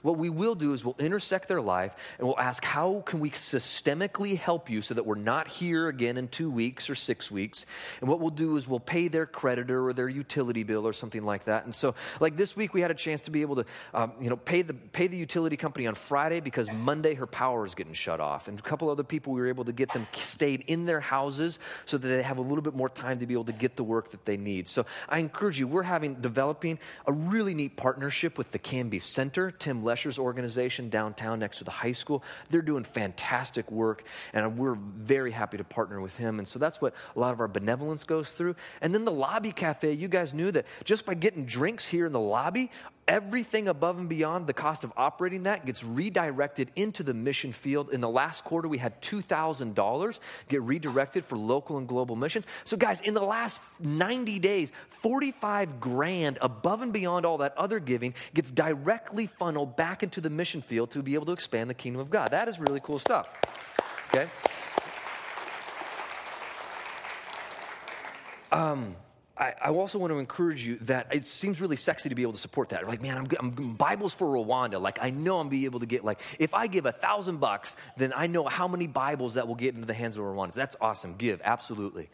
What 0.02 0.18
we 0.18 0.30
will 0.30 0.54
do 0.54 0.72
is 0.72 0.84
we'll 0.84 0.96
intersect 0.98 1.48
their 1.48 1.60
life 1.60 1.94
and 2.18 2.26
we'll 2.26 2.38
ask, 2.38 2.64
how 2.64 3.02
can 3.06 3.20
we 3.20 3.30
systemically 3.30 4.36
help 4.36 4.70
you 4.70 4.82
so 4.82 4.94
that 4.94 5.04
we're 5.04 5.14
not 5.14 5.48
here 5.48 5.88
again 5.88 6.16
in 6.16 6.28
two 6.28 6.50
weeks 6.50 6.88
or 6.88 6.94
six 6.94 7.30
weeks? 7.30 7.66
And 8.00 8.08
what 8.08 8.20
we'll 8.20 8.30
do 8.30 8.56
is 8.56 8.66
we'll 8.66 8.80
pay 8.80 9.08
their 9.08 9.26
creditor 9.26 9.86
or 9.86 9.92
their 9.92 10.08
utility 10.08 10.62
bill 10.62 10.86
or 10.86 10.92
something 10.92 11.24
like 11.24 11.44
that. 11.44 11.64
And 11.64 11.74
so, 11.74 11.94
like 12.20 12.36
this 12.36 12.56
week, 12.56 12.74
we 12.74 12.80
had 12.80 12.90
a 12.90 12.94
chance 12.94 13.22
to 13.22 13.30
be 13.30 13.42
able 13.42 13.56
to, 13.56 13.64
um, 13.94 14.12
you 14.20 14.30
know, 14.30 14.36
pay 14.36 14.62
the, 14.62 14.74
pay 14.74 15.06
the 15.06 15.16
utility 15.16 15.56
company 15.56 15.86
on 15.86 15.94
Friday 15.94 16.40
because 16.40 16.70
Monday 16.72 17.14
her 17.14 17.26
power 17.26 17.66
is 17.66 17.74
getting 17.74 17.94
shut 17.94 18.20
off. 18.20 18.48
And 18.48 18.58
a 18.58 18.62
couple 18.62 18.88
other 18.90 19.04
people, 19.04 19.32
we 19.32 19.40
were 19.40 19.48
able 19.48 19.64
to 19.64 19.72
get 19.72 19.92
them 19.92 20.06
stayed 20.12 20.64
in 20.66 20.86
their 20.86 21.00
houses 21.00 21.58
so 21.84 21.98
that 21.98 22.08
they 22.08 22.22
have 22.22 22.38
a 22.38 22.42
little 22.42 22.62
bit 22.62 22.74
more 22.74 22.88
time 22.88 23.18
to 23.18 23.26
be 23.26 23.34
able 23.34 23.44
to 23.44 23.52
get 23.52 23.76
the 23.76 23.84
work 23.84 24.10
that 24.10 24.24
they 24.24 24.36
need. 24.36 24.68
So 24.68 24.86
I 25.08 25.18
encourage 25.18 25.58
you, 25.58 25.66
we're 25.66 25.82
having, 25.82 26.14
developing 26.16 26.78
a 27.06 27.12
really 27.12 27.54
neat 27.54 27.76
partnership 27.76 28.38
with 28.38 28.50
the 28.50 28.58
Canby 28.58 28.98
Center. 28.98 29.50
Tim 29.50 29.82
Lesher's 29.90 30.20
organization 30.20 30.88
downtown 30.88 31.40
next 31.40 31.58
to 31.58 31.64
the 31.64 31.72
high 31.72 31.90
school. 31.90 32.22
They're 32.48 32.62
doing 32.62 32.84
fantastic 32.84 33.68
work, 33.72 34.04
and 34.32 34.56
we're 34.56 34.76
very 34.76 35.32
happy 35.32 35.56
to 35.56 35.64
partner 35.64 36.00
with 36.00 36.16
him. 36.16 36.38
And 36.38 36.46
so 36.46 36.60
that's 36.60 36.80
what 36.80 36.94
a 37.16 37.18
lot 37.18 37.32
of 37.32 37.40
our 37.40 37.48
benevolence 37.48 38.04
goes 38.04 38.32
through. 38.32 38.54
And 38.82 38.94
then 38.94 39.04
the 39.04 39.10
lobby 39.10 39.50
cafe, 39.50 39.94
you 39.94 40.06
guys 40.06 40.32
knew 40.32 40.52
that 40.52 40.66
just 40.84 41.04
by 41.04 41.14
getting 41.14 41.44
drinks 41.44 41.88
here 41.88 42.06
in 42.06 42.12
the 42.12 42.20
lobby, 42.20 42.70
everything 43.10 43.66
above 43.66 43.98
and 43.98 44.08
beyond 44.08 44.46
the 44.46 44.52
cost 44.52 44.84
of 44.84 44.92
operating 44.96 45.42
that 45.42 45.66
gets 45.66 45.82
redirected 45.82 46.70
into 46.76 47.02
the 47.02 47.12
mission 47.12 47.52
field. 47.52 47.90
In 47.90 48.00
the 48.00 48.08
last 48.08 48.44
quarter, 48.44 48.68
we 48.68 48.78
had 48.78 49.02
$2,000 49.02 50.20
get 50.48 50.62
redirected 50.62 51.24
for 51.24 51.36
local 51.36 51.76
and 51.76 51.88
global 51.88 52.14
missions. 52.14 52.46
So, 52.64 52.76
guys, 52.76 53.00
in 53.00 53.14
the 53.14 53.20
last 53.20 53.60
90 53.80 54.38
days, 54.38 54.70
45 55.02 55.80
grand 55.80 56.38
above 56.40 56.82
and 56.82 56.92
beyond 56.92 57.26
all 57.26 57.38
that 57.38 57.58
other 57.58 57.80
giving 57.80 58.14
gets 58.32 58.48
directly 58.48 59.26
funneled 59.26 59.76
back 59.76 60.04
into 60.04 60.20
the 60.20 60.30
mission 60.30 60.62
field 60.62 60.92
to 60.92 61.02
be 61.02 61.14
able 61.14 61.26
to 61.26 61.32
expand 61.32 61.68
the 61.68 61.74
kingdom 61.74 62.00
of 62.00 62.10
God. 62.10 62.28
That 62.30 62.46
is 62.46 62.60
really 62.60 62.80
cool 62.80 63.00
stuff. 63.00 63.28
Okay? 64.10 64.28
Um, 68.52 68.94
I, 69.40 69.54
I, 69.58 69.70
also 69.70 69.98
want 69.98 70.12
to 70.12 70.18
encourage 70.18 70.66
you 70.66 70.76
that 70.82 71.14
it 71.14 71.26
seems 71.26 71.62
really 71.62 71.76
sexy 71.76 72.10
to 72.10 72.14
be 72.14 72.20
able 72.20 72.32
to 72.32 72.38
support 72.38 72.68
that. 72.68 72.86
Like, 72.86 73.00
man, 73.00 73.16
I'm, 73.16 73.26
I'm 73.40 73.74
Bibles 73.74 74.12
for 74.12 74.26
Rwanda. 74.26 74.80
Like, 74.80 74.98
I 75.00 75.08
know 75.08 75.40
I'm 75.40 75.48
be 75.48 75.64
able 75.64 75.80
to 75.80 75.86
get 75.86 76.04
like, 76.04 76.20
if 76.38 76.52
I 76.52 76.66
give 76.66 76.84
a 76.84 76.92
thousand 76.92 77.38
bucks, 77.38 77.74
then 77.96 78.12
I 78.14 78.26
know 78.26 78.44
how 78.44 78.68
many 78.68 78.86
Bibles 78.86 79.34
that 79.34 79.48
will 79.48 79.54
get 79.54 79.74
into 79.74 79.86
the 79.86 79.94
hands 79.94 80.16
of 80.16 80.22
Rwandans. 80.22 80.52
That's 80.52 80.76
awesome. 80.78 81.16
Give, 81.16 81.40
absolutely. 81.42 82.10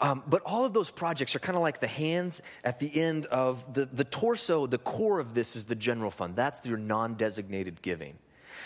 Um, 0.00 0.22
but 0.26 0.42
all 0.46 0.64
of 0.64 0.72
those 0.72 0.90
projects 0.90 1.36
are 1.36 1.38
kind 1.38 1.54
of 1.54 1.62
like 1.62 1.80
the 1.80 1.86
hands 1.86 2.40
at 2.64 2.78
the 2.78 3.00
end 3.00 3.26
of 3.26 3.74
the, 3.74 3.84
the 3.84 4.04
torso, 4.04 4.66
the 4.66 4.78
core 4.78 5.20
of 5.20 5.34
this 5.34 5.56
is 5.56 5.66
the 5.66 5.76
general 5.76 6.10
fund. 6.10 6.34
That's 6.34 6.64
your 6.64 6.78
non 6.78 7.14
designated 7.14 7.82
giving. 7.82 8.16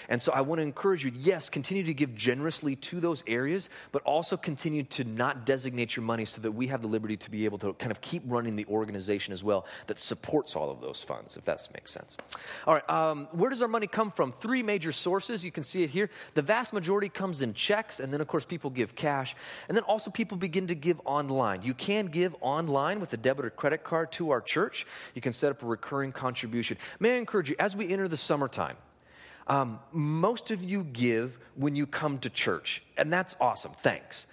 And 0.08 0.20
so 0.20 0.32
I 0.32 0.40
want 0.40 0.58
to 0.58 0.62
encourage 0.62 1.04
you, 1.04 1.12
yes, 1.14 1.48
continue 1.48 1.84
to 1.84 1.94
give 1.94 2.14
generously 2.14 2.76
to 2.76 3.00
those 3.00 3.22
areas, 3.26 3.68
but 3.92 4.02
also 4.02 4.36
continue 4.36 4.82
to 4.84 5.04
not 5.04 5.46
designate 5.46 5.96
your 5.96 6.04
money 6.04 6.24
so 6.24 6.40
that 6.40 6.52
we 6.52 6.66
have 6.68 6.82
the 6.82 6.88
liberty 6.88 7.16
to 7.16 7.30
be 7.30 7.44
able 7.44 7.58
to 7.58 7.72
kind 7.74 7.90
of 7.90 8.00
keep 8.00 8.22
running 8.26 8.56
the 8.56 8.66
organization 8.66 9.32
as 9.32 9.44
well 9.44 9.66
that 9.86 9.98
supports 9.98 10.56
all 10.56 10.70
of 10.70 10.80
those 10.80 11.02
funds, 11.02 11.36
if 11.36 11.44
that 11.44 11.66
makes 11.74 11.90
sense. 11.90 12.16
All 12.66 12.74
right, 12.74 12.88
um, 12.90 13.28
where 13.32 13.50
does 13.50 13.62
our 13.62 13.68
money 13.68 13.86
come 13.86 14.10
from? 14.10 14.32
Three 14.32 14.62
major 14.62 14.92
sources. 14.92 15.44
You 15.44 15.50
can 15.50 15.62
see 15.62 15.82
it 15.82 15.90
here. 15.90 16.10
The 16.34 16.42
vast 16.42 16.72
majority 16.72 17.08
comes 17.08 17.42
in 17.42 17.54
checks, 17.54 18.00
and 18.00 18.12
then, 18.12 18.20
of 18.20 18.28
course, 18.28 18.44
people 18.44 18.70
give 18.70 18.94
cash. 18.94 19.34
And 19.68 19.76
then 19.76 19.84
also, 19.84 20.10
people 20.10 20.36
begin 20.36 20.66
to 20.68 20.74
give 20.74 21.00
online. 21.04 21.62
You 21.62 21.74
can 21.74 22.06
give 22.06 22.34
online 22.40 23.00
with 23.00 23.12
a 23.12 23.16
debit 23.16 23.44
or 23.44 23.50
credit 23.50 23.84
card 23.84 24.12
to 24.12 24.30
our 24.30 24.40
church. 24.40 24.86
You 25.14 25.20
can 25.20 25.32
set 25.32 25.50
up 25.50 25.62
a 25.62 25.66
recurring 25.66 26.12
contribution. 26.12 26.78
May 27.00 27.14
I 27.14 27.16
encourage 27.16 27.50
you, 27.50 27.56
as 27.58 27.74
we 27.74 27.92
enter 27.92 28.08
the 28.08 28.16
summertime, 28.16 28.76
um, 29.48 29.80
most 29.92 30.50
of 30.50 30.62
you 30.62 30.84
give 30.84 31.38
when 31.56 31.74
you 31.74 31.86
come 31.86 32.18
to 32.20 32.30
church, 32.30 32.82
and 32.96 33.12
that's 33.12 33.34
awesome. 33.40 33.72
Thanks. 33.72 34.26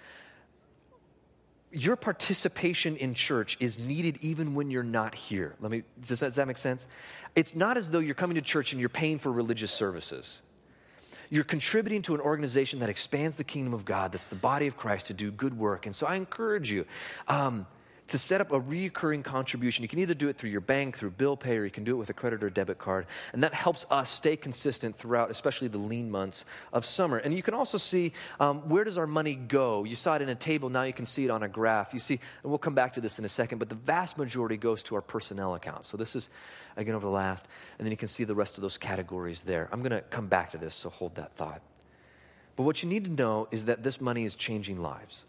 Your 1.72 1.96
participation 1.96 2.96
in 2.96 3.14
church 3.14 3.56
is 3.58 3.78
needed 3.78 4.18
even 4.20 4.54
when 4.54 4.70
you're 4.70 4.82
not 4.82 5.14
here. 5.14 5.56
Let 5.60 5.70
me, 5.70 5.82
does 6.00 6.20
that, 6.20 6.26
does 6.26 6.36
that 6.36 6.46
make 6.46 6.58
sense? 6.58 6.86
It's 7.34 7.54
not 7.54 7.76
as 7.76 7.90
though 7.90 7.98
you're 7.98 8.14
coming 8.14 8.36
to 8.36 8.42
church 8.42 8.72
and 8.72 8.80
you're 8.80 8.88
paying 8.88 9.18
for 9.18 9.32
religious 9.32 9.72
services. 9.72 10.42
You're 11.28 11.44
contributing 11.44 12.02
to 12.02 12.14
an 12.14 12.20
organization 12.20 12.78
that 12.78 12.88
expands 12.88 13.36
the 13.36 13.44
kingdom 13.44 13.74
of 13.74 13.84
God, 13.84 14.12
that's 14.12 14.26
the 14.26 14.36
body 14.36 14.66
of 14.66 14.76
Christ 14.76 15.08
to 15.08 15.14
do 15.14 15.30
good 15.30 15.58
work. 15.58 15.86
And 15.86 15.94
so 15.94 16.06
I 16.06 16.14
encourage 16.14 16.70
you. 16.70 16.86
Um, 17.26 17.66
to 18.08 18.18
set 18.18 18.40
up 18.40 18.52
a 18.52 18.60
recurring 18.60 19.22
contribution. 19.22 19.82
You 19.82 19.88
can 19.88 19.98
either 19.98 20.14
do 20.14 20.28
it 20.28 20.36
through 20.36 20.50
your 20.50 20.60
bank, 20.60 20.96
through 20.96 21.10
bill 21.10 21.36
pay, 21.36 21.56
or 21.56 21.64
you 21.64 21.70
can 21.70 21.84
do 21.84 21.92
it 21.92 21.98
with 21.98 22.10
a 22.10 22.12
credit 22.12 22.44
or 22.44 22.50
debit 22.50 22.78
card. 22.78 23.06
And 23.32 23.42
that 23.42 23.52
helps 23.52 23.84
us 23.90 24.08
stay 24.08 24.36
consistent 24.36 24.96
throughout, 24.96 25.30
especially 25.30 25.68
the 25.68 25.78
lean 25.78 26.10
months 26.10 26.44
of 26.72 26.84
summer. 26.84 27.16
And 27.16 27.34
you 27.34 27.42
can 27.42 27.54
also 27.54 27.78
see 27.78 28.12
um, 28.38 28.68
where 28.68 28.84
does 28.84 28.98
our 28.98 29.06
money 29.06 29.34
go? 29.34 29.84
You 29.84 29.96
saw 29.96 30.14
it 30.14 30.22
in 30.22 30.28
a 30.28 30.34
table, 30.34 30.68
now 30.68 30.84
you 30.84 30.92
can 30.92 31.06
see 31.06 31.24
it 31.24 31.30
on 31.30 31.42
a 31.42 31.48
graph. 31.48 31.92
You 31.92 32.00
see, 32.00 32.20
and 32.42 32.50
we'll 32.50 32.58
come 32.58 32.74
back 32.74 32.92
to 32.94 33.00
this 33.00 33.18
in 33.18 33.24
a 33.24 33.28
second, 33.28 33.58
but 33.58 33.68
the 33.68 33.74
vast 33.74 34.18
majority 34.18 34.56
goes 34.56 34.82
to 34.84 34.94
our 34.94 35.02
personnel 35.02 35.54
account. 35.54 35.84
So 35.84 35.96
this 35.96 36.14
is, 36.14 36.28
again, 36.76 36.94
over 36.94 37.06
the 37.06 37.12
last, 37.12 37.46
and 37.78 37.86
then 37.86 37.90
you 37.90 37.96
can 37.96 38.08
see 38.08 38.24
the 38.24 38.34
rest 38.34 38.56
of 38.56 38.62
those 38.62 38.78
categories 38.78 39.42
there. 39.42 39.68
I'm 39.72 39.80
going 39.80 39.90
to 39.90 40.02
come 40.02 40.28
back 40.28 40.50
to 40.50 40.58
this, 40.58 40.74
so 40.74 40.90
hold 40.90 41.16
that 41.16 41.34
thought. 41.36 41.60
But 42.54 42.62
what 42.62 42.82
you 42.82 42.88
need 42.88 43.04
to 43.04 43.10
know 43.10 43.48
is 43.50 43.66
that 43.66 43.82
this 43.82 44.00
money 44.00 44.24
is 44.24 44.36
changing 44.36 44.80
lives 44.80 45.24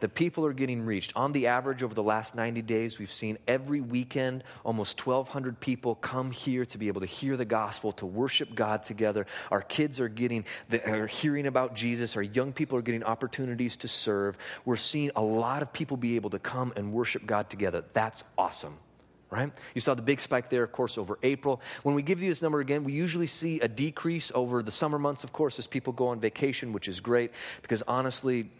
the 0.00 0.08
people 0.08 0.44
are 0.46 0.52
getting 0.52 0.84
reached. 0.84 1.12
On 1.14 1.32
the 1.32 1.46
average, 1.46 1.82
over 1.82 1.94
the 1.94 2.02
last 2.02 2.34
90 2.34 2.62
days, 2.62 2.98
we've 2.98 3.12
seen 3.12 3.38
every 3.46 3.80
weekend 3.80 4.44
almost 4.64 5.04
1,200 5.06 5.60
people 5.60 5.94
come 5.94 6.30
here 6.30 6.64
to 6.66 6.78
be 6.78 6.88
able 6.88 7.00
to 7.00 7.06
hear 7.06 7.36
the 7.36 7.44
gospel, 7.44 7.92
to 7.92 8.06
worship 8.06 8.54
God 8.54 8.82
together. 8.82 9.26
Our 9.50 9.62
kids 9.62 10.00
are 10.00 10.08
getting, 10.08 10.44
are 10.86 11.06
hearing 11.06 11.46
about 11.46 11.74
Jesus. 11.74 12.16
Our 12.16 12.22
young 12.22 12.52
people 12.52 12.78
are 12.78 12.82
getting 12.82 13.04
opportunities 13.04 13.76
to 13.78 13.88
serve. 13.88 14.36
We're 14.64 14.76
seeing 14.76 15.10
a 15.16 15.22
lot 15.22 15.62
of 15.62 15.72
people 15.72 15.96
be 15.96 16.16
able 16.16 16.30
to 16.30 16.38
come 16.38 16.72
and 16.76 16.92
worship 16.92 17.26
God 17.26 17.50
together. 17.50 17.84
That's 17.92 18.24
awesome 18.36 18.78
right? 19.30 19.52
You 19.74 19.80
saw 19.80 19.94
the 19.94 20.02
big 20.02 20.20
spike 20.20 20.50
there, 20.50 20.64
of 20.64 20.72
course, 20.72 20.98
over 20.98 21.18
April. 21.22 21.60
When 21.84 21.94
we 21.94 22.02
give 22.02 22.20
you 22.20 22.28
this 22.28 22.42
number 22.42 22.60
again, 22.60 22.84
we 22.84 22.92
usually 22.92 23.28
see 23.28 23.60
a 23.60 23.68
decrease 23.68 24.32
over 24.34 24.62
the 24.62 24.72
summer 24.72 24.98
months, 24.98 25.24
of 25.24 25.32
course, 25.32 25.58
as 25.58 25.66
people 25.66 25.92
go 25.92 26.08
on 26.08 26.20
vacation, 26.20 26.72
which 26.72 26.88
is 26.88 27.00
great 27.00 27.30
because 27.62 27.82
honestly, 27.86 28.50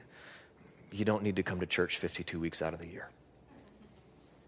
you 0.92 1.04
don't 1.04 1.22
need 1.22 1.36
to 1.36 1.42
come 1.42 1.60
to 1.60 1.66
church 1.66 1.98
52 1.98 2.38
weeks 2.40 2.62
out 2.62 2.74
of 2.74 2.80
the 2.80 2.88
year. 2.88 3.08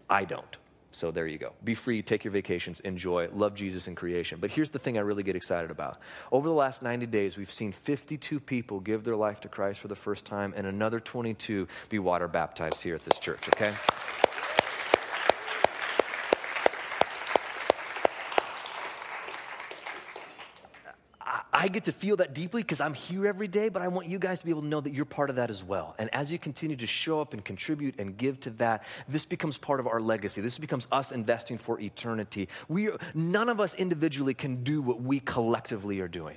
I 0.09 0.25
don't. 0.25 0.57
So 0.93 1.09
there 1.09 1.25
you 1.25 1.39
go. 1.39 1.53
Be 1.63 1.73
free, 1.73 2.03
take 2.03 2.23
your 2.23 2.31
vacations, 2.31 2.79
enjoy, 2.81 3.27
love 3.33 3.55
Jesus 3.55 3.87
in 3.87 3.95
creation. 3.95 4.39
But 4.39 4.51
here's 4.51 4.69
the 4.69 4.77
thing 4.77 4.95
I 4.95 5.01
really 5.01 5.23
get 5.23 5.35
excited 5.35 5.71
about. 5.71 5.97
Over 6.31 6.47
the 6.47 6.53
last 6.53 6.83
90 6.83 7.07
days, 7.07 7.35
we've 7.35 7.51
seen 7.51 7.71
52 7.71 8.39
people 8.39 8.79
give 8.79 9.03
their 9.03 9.15
life 9.15 9.41
to 9.41 9.47
Christ 9.47 9.79
for 9.79 9.87
the 9.87 9.95
first 9.95 10.23
time, 10.23 10.53
and 10.55 10.67
another 10.67 10.99
22 10.99 11.67
be 11.89 11.97
water 11.97 12.27
baptized 12.27 12.83
here 12.83 12.93
at 12.93 13.03
this 13.03 13.17
church, 13.17 13.47
okay? 13.49 13.73
I 21.63 21.69
get 21.69 21.85
to 21.85 21.93
feel 21.93 22.17
that 22.17 22.33
deeply 22.33 22.61
because 22.61 22.81
I'm 22.81 22.93
here 22.93 23.25
every 23.25 23.47
day, 23.47 23.69
but 23.69 23.81
I 23.81 23.87
want 23.87 24.05
you 24.05 24.19
guys 24.19 24.39
to 24.39 24.45
be 24.45 24.51
able 24.51 24.63
to 24.63 24.67
know 24.67 24.81
that 24.81 24.91
you're 24.91 25.05
part 25.05 25.29
of 25.29 25.37
that 25.37 25.49
as 25.49 25.63
well. 25.63 25.95
And 25.97 26.13
as 26.13 26.29
you 26.29 26.37
continue 26.37 26.75
to 26.75 26.85
show 26.85 27.21
up 27.21 27.31
and 27.31 27.43
contribute 27.45 27.97
and 27.99 28.17
give 28.17 28.37
to 28.41 28.49
that, 28.49 28.83
this 29.07 29.25
becomes 29.25 29.57
part 29.57 29.79
of 29.79 29.87
our 29.87 30.01
legacy. 30.01 30.41
This 30.41 30.57
becomes 30.57 30.89
us 30.91 31.13
investing 31.13 31.57
for 31.57 31.79
eternity. 31.79 32.49
We, 32.67 32.89
none 33.13 33.47
of 33.47 33.61
us 33.61 33.75
individually 33.75 34.33
can 34.33 34.61
do 34.65 34.81
what 34.81 35.01
we 35.01 35.21
collectively 35.21 36.01
are 36.01 36.09
doing. 36.09 36.35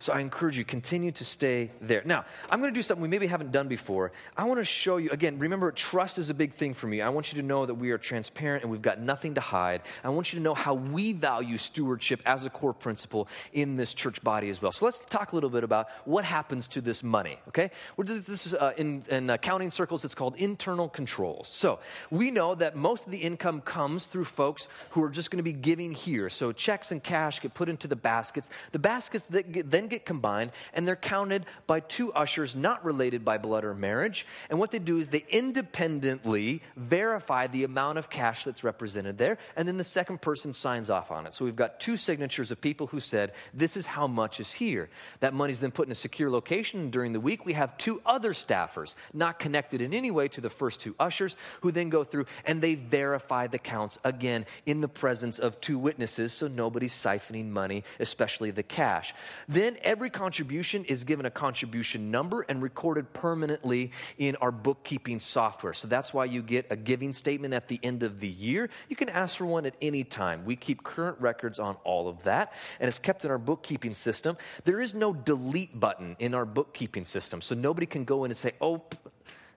So 0.00 0.12
I 0.12 0.20
encourage 0.20 0.56
you, 0.56 0.64
continue 0.64 1.10
to 1.12 1.24
stay 1.24 1.72
there. 1.80 2.02
Now, 2.04 2.24
I'm 2.50 2.60
going 2.60 2.72
to 2.72 2.78
do 2.78 2.84
something 2.84 3.02
we 3.02 3.08
maybe 3.08 3.26
haven't 3.26 3.50
done 3.50 3.66
before. 3.66 4.12
I 4.36 4.44
want 4.44 4.60
to 4.60 4.64
show 4.64 4.96
you, 4.98 5.10
again, 5.10 5.40
remember, 5.40 5.72
trust 5.72 6.18
is 6.18 6.30
a 6.30 6.34
big 6.34 6.52
thing 6.52 6.72
for 6.72 6.86
me. 6.86 7.02
I 7.02 7.08
want 7.08 7.32
you 7.32 7.40
to 7.40 7.46
know 7.46 7.66
that 7.66 7.74
we 7.74 7.90
are 7.90 7.98
transparent 7.98 8.62
and 8.62 8.70
we've 8.70 8.80
got 8.80 9.00
nothing 9.00 9.34
to 9.34 9.40
hide. 9.40 9.82
I 10.04 10.10
want 10.10 10.32
you 10.32 10.38
to 10.38 10.42
know 10.42 10.54
how 10.54 10.74
we 10.74 11.14
value 11.14 11.58
stewardship 11.58 12.22
as 12.26 12.46
a 12.46 12.50
core 12.50 12.72
principle 12.72 13.26
in 13.52 13.76
this 13.76 13.92
church 13.92 14.22
body 14.22 14.50
as 14.50 14.62
well. 14.62 14.70
So 14.70 14.84
let's 14.84 15.00
talk 15.00 15.32
a 15.32 15.34
little 15.34 15.50
bit 15.50 15.64
about 15.64 15.88
what 16.04 16.24
happens 16.24 16.68
to 16.68 16.80
this 16.80 17.02
money, 17.02 17.38
okay? 17.48 17.72
This 17.98 18.46
is 18.46 18.54
uh, 18.54 18.74
in, 18.76 19.02
in 19.10 19.30
accounting 19.30 19.72
circles, 19.72 20.04
it's 20.04 20.14
called 20.14 20.36
internal 20.36 20.88
controls. 20.88 21.48
So 21.48 21.80
we 22.10 22.30
know 22.30 22.54
that 22.54 22.76
most 22.76 23.06
of 23.06 23.10
the 23.10 23.18
income 23.18 23.60
comes 23.62 24.06
through 24.06 24.26
folks 24.26 24.68
who 24.90 25.02
are 25.02 25.10
just 25.10 25.32
going 25.32 25.38
to 25.38 25.42
be 25.42 25.52
giving 25.52 25.90
here. 25.90 26.30
So 26.30 26.52
checks 26.52 26.92
and 26.92 27.02
cash 27.02 27.40
get 27.40 27.54
put 27.54 27.68
into 27.68 27.88
the 27.88 27.96
baskets. 27.96 28.48
The 28.70 28.78
baskets 28.78 29.26
that 29.26 29.50
get, 29.50 29.70
then 29.70 29.87
get 29.88 30.06
combined, 30.06 30.52
and 30.72 30.86
they're 30.86 30.96
counted 30.96 31.46
by 31.66 31.80
two 31.80 32.12
ushers 32.12 32.54
not 32.54 32.84
related 32.84 33.24
by 33.24 33.38
blood 33.38 33.64
or 33.64 33.74
marriage. 33.74 34.26
And 34.50 34.58
what 34.58 34.70
they 34.70 34.78
do 34.78 34.98
is 34.98 35.08
they 35.08 35.24
independently 35.30 36.62
verify 36.76 37.46
the 37.46 37.64
amount 37.64 37.98
of 37.98 38.10
cash 38.10 38.44
that's 38.44 38.64
represented 38.64 39.18
there, 39.18 39.38
and 39.56 39.66
then 39.66 39.76
the 39.76 39.84
second 39.84 40.20
person 40.20 40.52
signs 40.52 40.90
off 40.90 41.10
on 41.10 41.26
it. 41.26 41.34
So 41.34 41.44
we've 41.44 41.56
got 41.56 41.80
two 41.80 41.96
signatures 41.96 42.50
of 42.50 42.60
people 42.60 42.86
who 42.86 43.00
said, 43.00 43.32
This 43.54 43.76
is 43.76 43.86
how 43.86 44.06
much 44.06 44.40
is 44.40 44.52
here. 44.52 44.88
That 45.20 45.34
money's 45.34 45.60
then 45.60 45.70
put 45.70 45.86
in 45.86 45.92
a 45.92 45.96
secure 45.96 46.30
location. 46.30 46.90
During 46.90 47.12
the 47.12 47.20
week, 47.20 47.44
we 47.44 47.54
have 47.54 47.76
two 47.78 48.00
other 48.04 48.32
staffers, 48.32 48.94
not 49.12 49.38
connected 49.38 49.80
in 49.80 49.94
any 49.94 50.10
way 50.10 50.28
to 50.28 50.40
the 50.40 50.50
first 50.50 50.80
two 50.80 50.94
ushers, 50.98 51.36
who 51.60 51.70
then 51.70 51.88
go 51.88 52.04
through 52.04 52.26
and 52.44 52.60
they 52.60 52.74
verify 52.74 53.46
the 53.46 53.58
counts 53.58 53.98
again 54.04 54.46
in 54.66 54.80
the 54.80 54.88
presence 54.88 55.38
of 55.38 55.60
two 55.60 55.78
witnesses, 55.78 56.32
so 56.32 56.48
nobody's 56.48 56.94
siphoning 56.94 57.48
money, 57.50 57.84
especially 58.00 58.50
the 58.50 58.62
cash. 58.62 59.14
Then 59.48 59.76
every 59.82 60.10
contribution 60.10 60.84
is 60.84 61.04
given 61.04 61.26
a 61.26 61.30
contribution 61.30 62.10
number 62.10 62.44
and 62.48 62.62
recorded 62.62 63.12
permanently 63.12 63.92
in 64.18 64.36
our 64.36 64.50
bookkeeping 64.50 65.20
software. 65.20 65.72
So 65.72 65.88
that's 65.88 66.12
why 66.12 66.26
you 66.26 66.42
get 66.42 66.66
a 66.70 66.76
giving 66.76 67.12
statement 67.12 67.54
at 67.54 67.68
the 67.68 67.80
end 67.82 68.02
of 68.02 68.20
the 68.20 68.28
year. 68.28 68.70
You 68.88 68.96
can 68.96 69.08
ask 69.08 69.36
for 69.36 69.46
one 69.46 69.66
at 69.66 69.74
any 69.80 70.04
time. 70.04 70.44
We 70.44 70.56
keep 70.56 70.82
current 70.82 71.20
records 71.20 71.58
on 71.58 71.76
all 71.84 72.08
of 72.08 72.22
that, 72.24 72.52
and 72.80 72.88
it's 72.88 72.98
kept 72.98 73.24
in 73.24 73.30
our 73.30 73.38
bookkeeping 73.38 73.94
system. 73.94 74.36
There 74.64 74.80
is 74.80 74.94
no 74.94 75.12
delete 75.12 75.78
button 75.78 76.16
in 76.18 76.34
our 76.34 76.44
bookkeeping 76.44 77.04
system, 77.04 77.40
so 77.40 77.54
nobody 77.54 77.86
can 77.86 78.04
go 78.04 78.24
in 78.24 78.30
and 78.30 78.36
say, 78.36 78.52
oh, 78.60 78.82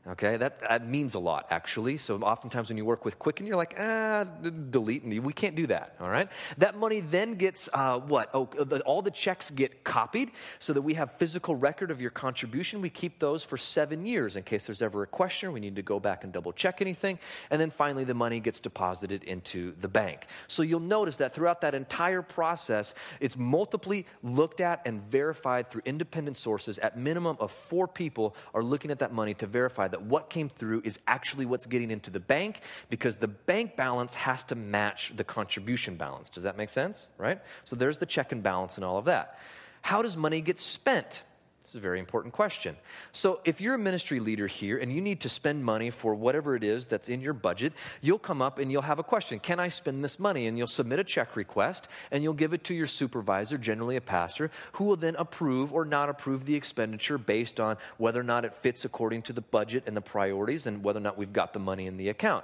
Okay, 0.07 0.35
that, 0.37 0.61
that 0.61 0.87
means 0.87 1.13
a 1.13 1.19
lot, 1.19 1.45
actually. 1.51 1.97
So 1.97 2.17
oftentimes 2.17 2.69
when 2.69 2.77
you 2.77 2.85
work 2.85 3.05
with 3.05 3.19
Quicken, 3.19 3.45
you're 3.45 3.55
like, 3.55 3.75
ah, 3.79 4.23
delete. 4.23 5.03
And 5.03 5.23
we 5.23 5.31
can't 5.31 5.55
do 5.55 5.67
that, 5.67 5.95
all 5.99 6.09
right? 6.09 6.27
That 6.57 6.75
money 6.75 7.01
then 7.01 7.35
gets 7.35 7.69
uh, 7.71 7.99
what? 7.99 8.31
Oh, 8.33 8.45
the, 8.45 8.81
all 8.81 9.03
the 9.03 9.11
checks 9.11 9.51
get 9.51 9.83
copied 9.83 10.31
so 10.57 10.73
that 10.73 10.81
we 10.81 10.95
have 10.95 11.11
physical 11.19 11.55
record 11.55 11.91
of 11.91 12.01
your 12.01 12.09
contribution. 12.09 12.81
We 12.81 12.89
keep 12.89 13.19
those 13.19 13.43
for 13.43 13.57
seven 13.57 14.07
years 14.07 14.35
in 14.35 14.41
case 14.41 14.65
there's 14.65 14.81
ever 14.81 15.03
a 15.03 15.07
question. 15.07 15.53
We 15.53 15.59
need 15.59 15.75
to 15.75 15.83
go 15.83 15.99
back 15.99 16.23
and 16.23 16.33
double 16.33 16.51
check 16.51 16.81
anything. 16.81 17.19
And 17.51 17.61
then 17.61 17.69
finally, 17.69 18.03
the 18.03 18.15
money 18.15 18.39
gets 18.39 18.59
deposited 18.59 19.23
into 19.25 19.75
the 19.81 19.87
bank. 19.87 20.25
So 20.47 20.63
you'll 20.63 20.79
notice 20.79 21.17
that 21.17 21.35
throughout 21.35 21.61
that 21.61 21.75
entire 21.75 22.23
process, 22.23 22.95
it's 23.19 23.37
multiply 23.37 24.01
looked 24.23 24.61
at 24.61 24.81
and 24.87 24.99
verified 25.11 25.69
through 25.69 25.83
independent 25.85 26.37
sources. 26.37 26.79
At 26.79 26.97
minimum 26.97 27.37
of 27.39 27.51
four 27.51 27.87
people 27.87 28.35
are 28.55 28.63
looking 28.63 28.89
at 28.89 28.97
that 28.97 29.13
money 29.13 29.35
to 29.35 29.45
verify 29.45 29.90
that 29.91 30.03
what 30.03 30.29
came 30.29 30.49
through 30.49 30.81
is 30.83 30.99
actually 31.07 31.45
what's 31.45 31.65
getting 31.65 31.91
into 31.91 32.09
the 32.09 32.19
bank 32.19 32.61
because 32.89 33.17
the 33.17 33.27
bank 33.27 33.75
balance 33.75 34.13
has 34.13 34.43
to 34.45 34.55
match 34.55 35.13
the 35.15 35.23
contribution 35.23 35.95
balance. 35.95 36.29
Does 36.29 36.43
that 36.43 36.57
make 36.57 36.69
sense? 36.69 37.09
Right? 37.17 37.39
So 37.65 37.75
there's 37.75 37.97
the 37.97 38.05
check 38.05 38.31
and 38.31 38.41
balance 38.41 38.75
and 38.75 38.85
all 38.85 38.97
of 38.97 39.05
that. 39.05 39.37
How 39.81 40.01
does 40.01 40.15
money 40.15 40.41
get 40.41 40.59
spent? 40.59 41.23
This 41.63 41.73
is 41.73 41.75
a 41.75 41.79
very 41.79 41.99
important 41.99 42.33
question. 42.33 42.75
So, 43.11 43.39
if 43.45 43.61
you're 43.61 43.75
a 43.75 43.79
ministry 43.79 44.19
leader 44.19 44.47
here 44.47 44.79
and 44.79 44.91
you 44.91 44.99
need 44.99 45.21
to 45.21 45.29
spend 45.29 45.63
money 45.63 45.91
for 45.91 46.15
whatever 46.15 46.55
it 46.55 46.63
is 46.63 46.87
that's 46.87 47.07
in 47.07 47.21
your 47.21 47.33
budget, 47.33 47.73
you'll 48.01 48.17
come 48.17 48.41
up 48.41 48.57
and 48.57 48.71
you'll 48.71 48.81
have 48.81 48.97
a 48.97 49.03
question 49.03 49.39
Can 49.39 49.59
I 49.59 49.67
spend 49.67 50.03
this 50.03 50.19
money? 50.19 50.47
And 50.47 50.57
you'll 50.57 50.65
submit 50.65 50.97
a 50.97 51.03
check 51.03 51.35
request 51.35 51.87
and 52.09 52.23
you'll 52.23 52.33
give 52.33 52.53
it 52.53 52.63
to 52.65 52.73
your 52.73 52.87
supervisor, 52.87 53.59
generally 53.59 53.95
a 53.95 54.01
pastor, 54.01 54.49
who 54.73 54.85
will 54.85 54.95
then 54.95 55.15
approve 55.17 55.71
or 55.71 55.85
not 55.85 56.09
approve 56.09 56.45
the 56.45 56.55
expenditure 56.55 57.19
based 57.19 57.59
on 57.59 57.77
whether 57.97 58.19
or 58.19 58.23
not 58.23 58.43
it 58.43 58.55
fits 58.55 58.83
according 58.83 59.21
to 59.23 59.33
the 59.33 59.41
budget 59.41 59.83
and 59.85 59.95
the 59.95 60.01
priorities 60.01 60.65
and 60.65 60.83
whether 60.83 60.97
or 60.97 61.03
not 61.03 61.17
we've 61.17 61.33
got 61.33 61.53
the 61.53 61.59
money 61.59 61.85
in 61.85 61.95
the 61.97 62.09
account. 62.09 62.43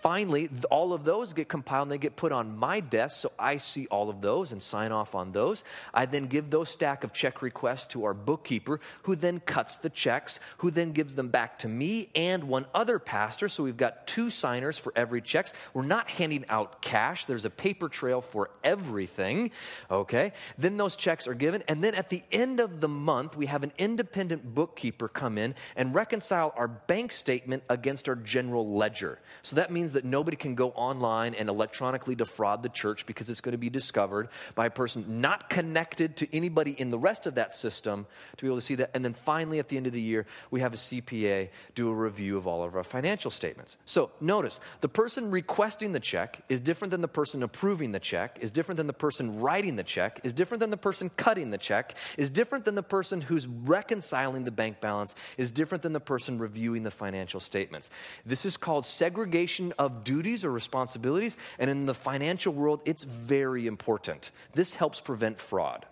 Finally, 0.00 0.48
all 0.70 0.92
of 0.92 1.04
those 1.04 1.32
get 1.32 1.48
compiled 1.48 1.86
and 1.86 1.92
they 1.92 1.98
get 1.98 2.14
put 2.14 2.30
on 2.30 2.56
my 2.56 2.78
desk, 2.78 3.20
so 3.20 3.32
I 3.36 3.56
see 3.56 3.88
all 3.88 4.08
of 4.08 4.20
those 4.20 4.52
and 4.52 4.62
sign 4.62 4.92
off 4.92 5.16
on 5.16 5.32
those. 5.32 5.64
I 5.92 6.06
then 6.06 6.26
give 6.26 6.50
those 6.50 6.68
stack 6.68 7.02
of 7.02 7.12
check 7.12 7.42
requests 7.42 7.88
to 7.88 8.04
our 8.04 8.14
bookkeeper, 8.14 8.57
who 9.02 9.16
then 9.16 9.40
cuts 9.40 9.76
the 9.76 9.90
checks, 9.90 10.38
who 10.58 10.70
then 10.70 10.92
gives 10.92 11.14
them 11.14 11.28
back 11.28 11.58
to 11.60 11.68
me 11.68 12.10
and 12.14 12.44
one 12.44 12.66
other 12.74 12.98
pastor. 12.98 13.48
So 13.48 13.64
we've 13.64 13.76
got 13.76 14.06
two 14.06 14.30
signers 14.30 14.78
for 14.78 14.92
every 14.94 15.20
checks. 15.20 15.52
We're 15.74 15.82
not 15.82 16.08
handing 16.08 16.44
out 16.48 16.80
cash. 16.80 17.24
There's 17.24 17.44
a 17.44 17.50
paper 17.50 17.88
trail 17.88 18.20
for 18.20 18.50
everything. 18.62 19.50
Okay. 19.90 20.32
Then 20.58 20.76
those 20.76 20.96
checks 20.96 21.26
are 21.26 21.34
given, 21.34 21.62
and 21.66 21.82
then 21.82 21.94
at 21.94 22.10
the 22.10 22.22
end 22.30 22.60
of 22.60 22.80
the 22.80 22.88
month, 22.88 23.36
we 23.36 23.46
have 23.46 23.62
an 23.62 23.72
independent 23.78 24.54
bookkeeper 24.54 25.08
come 25.08 25.38
in 25.38 25.54
and 25.76 25.94
reconcile 25.94 26.52
our 26.56 26.68
bank 26.68 27.12
statement 27.12 27.62
against 27.68 28.08
our 28.08 28.16
general 28.16 28.76
ledger. 28.76 29.18
So 29.42 29.56
that 29.56 29.72
means 29.72 29.88
means 29.88 29.94
that 29.94 30.04
nobody 30.04 30.36
can 30.36 30.54
go 30.54 30.68
online 30.70 31.34
and 31.34 31.48
electronically 31.48 32.14
defraud 32.14 32.62
the 32.62 32.68
church 32.68 33.06
because 33.06 33.30
it's 33.30 33.40
going 33.40 33.52
to 33.52 33.58
be 33.58 33.70
discovered 33.70 34.28
by 34.54 34.66
a 34.66 34.70
person 34.70 35.20
not 35.20 35.48
connected 35.48 36.16
to 36.16 36.36
anybody 36.36 36.72
in 36.72 36.90
the 36.90 36.98
rest 36.98 37.26
of 37.26 37.36
that 37.36 37.54
system 37.54 38.06
to 38.36 38.44
be 38.44 38.47
able 38.50 38.58
to 38.58 38.62
see 38.62 38.74
that. 38.76 38.90
And 38.94 39.04
then 39.04 39.14
finally, 39.14 39.58
at 39.58 39.68
the 39.68 39.76
end 39.76 39.86
of 39.86 39.92
the 39.92 40.00
year, 40.00 40.26
we 40.50 40.60
have 40.60 40.74
a 40.74 40.76
CPA 40.76 41.48
do 41.74 41.88
a 41.88 41.94
review 41.94 42.36
of 42.36 42.46
all 42.46 42.62
of 42.62 42.74
our 42.74 42.84
financial 42.84 43.30
statements. 43.30 43.76
So 43.84 44.10
notice 44.20 44.60
the 44.80 44.88
person 44.88 45.30
requesting 45.30 45.92
the 45.92 46.00
check 46.00 46.42
is 46.48 46.60
different 46.60 46.90
than 46.90 47.00
the 47.00 47.08
person 47.08 47.42
approving 47.42 47.92
the 47.92 48.00
check, 48.00 48.38
is 48.40 48.50
different 48.50 48.76
than 48.76 48.86
the 48.86 48.92
person 48.92 49.40
writing 49.40 49.76
the 49.76 49.82
check, 49.82 50.20
is 50.24 50.32
different 50.32 50.60
than 50.60 50.70
the 50.70 50.76
person 50.76 51.10
cutting 51.16 51.50
the 51.50 51.58
check, 51.58 51.94
is 52.16 52.30
different 52.30 52.64
than 52.64 52.74
the 52.74 52.82
person 52.82 53.20
who's 53.20 53.46
reconciling 53.46 54.44
the 54.44 54.50
bank 54.50 54.80
balance, 54.80 55.14
is 55.36 55.50
different 55.50 55.82
than 55.82 55.92
the 55.92 56.00
person 56.00 56.38
reviewing 56.38 56.82
the 56.82 56.90
financial 56.90 57.40
statements. 57.40 57.90
This 58.24 58.44
is 58.44 58.56
called 58.56 58.84
segregation 58.84 59.72
of 59.78 60.04
duties 60.04 60.44
or 60.44 60.50
responsibilities. 60.50 61.36
And 61.58 61.70
in 61.70 61.86
the 61.86 61.94
financial 61.94 62.52
world, 62.52 62.80
it's 62.84 63.04
very 63.04 63.66
important. 63.66 64.30
This 64.54 64.74
helps 64.74 65.00
prevent 65.00 65.40
fraud. 65.40 65.86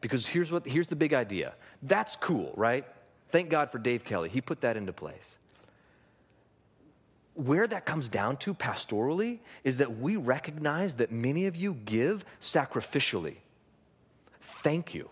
Because 0.00 0.26
here's, 0.26 0.50
what, 0.52 0.66
here's 0.66 0.88
the 0.88 0.96
big 0.96 1.12
idea 1.12 1.54
that's 1.82 2.16
cool, 2.16 2.52
right? 2.56 2.84
Thank 3.28 3.50
God 3.50 3.70
for 3.70 3.78
Dave 3.78 4.04
Kelly. 4.04 4.28
He 4.28 4.40
put 4.40 4.60
that 4.62 4.76
into 4.76 4.92
place. 4.92 5.36
Where 7.34 7.66
that 7.66 7.84
comes 7.84 8.08
down 8.08 8.38
to 8.38 8.54
pastorally 8.54 9.38
is 9.62 9.76
that 9.76 9.98
we 9.98 10.16
recognize 10.16 10.94
that 10.96 11.12
many 11.12 11.46
of 11.46 11.54
you 11.54 11.74
give 11.74 12.24
sacrificially. 12.40 13.36
Thank 14.40 14.94
you. 14.94 15.08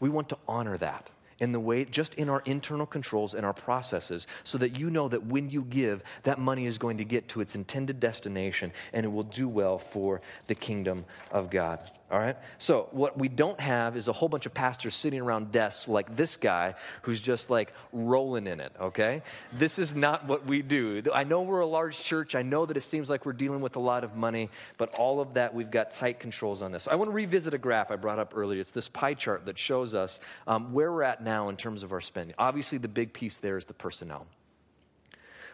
We 0.00 0.08
want 0.08 0.28
to 0.30 0.38
honor 0.48 0.76
that 0.78 1.10
in 1.38 1.52
the 1.52 1.60
way, 1.60 1.84
just 1.84 2.14
in 2.14 2.28
our 2.28 2.42
internal 2.44 2.86
controls 2.86 3.34
and 3.34 3.46
our 3.46 3.52
processes, 3.52 4.26
so 4.42 4.58
that 4.58 4.76
you 4.76 4.90
know 4.90 5.06
that 5.08 5.26
when 5.26 5.48
you 5.50 5.62
give, 5.62 6.02
that 6.24 6.40
money 6.40 6.66
is 6.66 6.78
going 6.78 6.98
to 6.98 7.04
get 7.04 7.28
to 7.28 7.40
its 7.40 7.54
intended 7.54 8.00
destination 8.00 8.72
and 8.92 9.04
it 9.04 9.08
will 9.08 9.22
do 9.22 9.46
well 9.48 9.78
for 9.78 10.20
the 10.48 10.54
kingdom 10.54 11.04
of 11.30 11.50
God. 11.50 11.88
All 12.10 12.18
right? 12.18 12.36
So, 12.56 12.88
what 12.92 13.18
we 13.18 13.28
don't 13.28 13.60
have 13.60 13.94
is 13.94 14.08
a 14.08 14.14
whole 14.14 14.30
bunch 14.30 14.46
of 14.46 14.54
pastors 14.54 14.94
sitting 14.94 15.20
around 15.20 15.52
desks 15.52 15.88
like 15.88 16.16
this 16.16 16.38
guy 16.38 16.74
who's 17.02 17.20
just 17.20 17.50
like 17.50 17.70
rolling 17.92 18.46
in 18.46 18.60
it, 18.60 18.72
okay? 18.80 19.20
This 19.52 19.78
is 19.78 19.94
not 19.94 20.26
what 20.26 20.46
we 20.46 20.62
do. 20.62 21.02
I 21.12 21.24
know 21.24 21.42
we're 21.42 21.60
a 21.60 21.66
large 21.66 22.00
church. 22.02 22.34
I 22.34 22.40
know 22.40 22.64
that 22.64 22.78
it 22.78 22.80
seems 22.80 23.10
like 23.10 23.26
we're 23.26 23.34
dealing 23.34 23.60
with 23.60 23.76
a 23.76 23.80
lot 23.80 24.04
of 24.04 24.16
money, 24.16 24.48
but 24.78 24.94
all 24.94 25.20
of 25.20 25.34
that, 25.34 25.54
we've 25.54 25.70
got 25.70 25.90
tight 25.90 26.18
controls 26.18 26.62
on 26.62 26.72
this. 26.72 26.88
I 26.88 26.94
want 26.94 27.10
to 27.10 27.14
revisit 27.14 27.52
a 27.52 27.58
graph 27.58 27.90
I 27.90 27.96
brought 27.96 28.18
up 28.18 28.32
earlier. 28.34 28.58
It's 28.58 28.70
this 28.70 28.88
pie 28.88 29.14
chart 29.14 29.44
that 29.44 29.58
shows 29.58 29.94
us 29.94 30.18
um, 30.46 30.72
where 30.72 30.90
we're 30.90 31.02
at 31.02 31.22
now 31.22 31.50
in 31.50 31.58
terms 31.58 31.82
of 31.82 31.92
our 31.92 32.00
spending. 32.00 32.34
Obviously, 32.38 32.78
the 32.78 32.88
big 32.88 33.12
piece 33.12 33.36
there 33.36 33.58
is 33.58 33.66
the 33.66 33.74
personnel. 33.74 34.26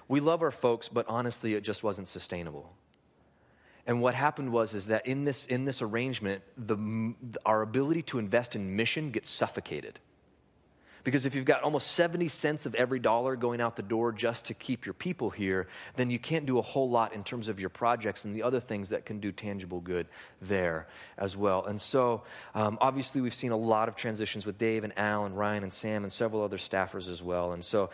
We 0.07 0.21
love 0.21 0.43
our 0.43 0.53
folks, 0.53 0.89
but 0.89 1.07
honestly, 1.09 1.55
it 1.55 1.65
just 1.65 1.83
wasn't 1.83 2.07
sustainable. 2.07 2.77
And 3.87 4.01
what 4.01 4.15
happened 4.15 4.53
was 4.53 4.75
is 4.75 4.87
that 4.87 5.07
in 5.07 5.25
this, 5.25 5.47
in 5.47 5.65
this 5.65 5.83
arrangement, 5.83 6.43
the, 6.57 7.15
our 7.45 7.63
ability 7.63 8.03
to 8.03 8.19
invest 8.19 8.57
in 8.57 8.77
mission 8.77 9.11
gets 9.11 9.29
suffocated. 9.29 9.99
Because 11.05 11.27
if 11.27 11.35
you've 11.35 11.45
got 11.45 11.63
almost 11.63 11.93
70 11.93 12.29
cents 12.29 12.65
of 12.65 12.75
every 12.75 12.99
dollar 12.99 13.37
going 13.37 13.61
out 13.61 13.77
the 13.77 13.83
door 13.83 14.11
just 14.11 14.47
to 14.47 14.55
keep 14.55 14.87
your 14.87 14.95
people 14.95 15.29
here, 15.29 15.69
then 15.97 16.11
you 16.11 16.19
can't 16.19 16.47
do 16.47 16.59
a 16.59 16.63
whole 16.63 16.89
lot 16.89 17.13
in 17.13 17.23
terms 17.23 17.49
of 17.49 17.61
your 17.61 17.69
projects 17.69 18.25
and 18.25 18.35
the 18.35 18.43
other 18.43 18.59
things 18.59 18.89
that 18.89 19.05
can 19.05 19.21
do 19.21 19.31
tangible 19.31 19.81
good 19.81 20.07
there 20.41 20.89
as 21.19 21.37
well. 21.37 21.67
And 21.67 21.79
so, 21.79 22.23
um, 22.55 22.79
obviously, 22.81 23.21
we've 23.21 23.35
seen 23.35 23.53
a 23.53 23.57
lot 23.57 23.89
of 23.91 23.97
transitions 23.97 24.47
with 24.47 24.57
Dave 24.57 24.83
and 24.83 24.99
Al 24.99 25.27
and 25.27 25.37
Ryan 25.37 25.63
and 25.63 25.73
Sam 25.73 26.05
and 26.05 26.13
several 26.13 26.43
other 26.43 26.57
staffers 26.57 27.07
as 27.07 27.23
well. 27.23 27.53
And 27.53 27.63
so, 27.63 27.91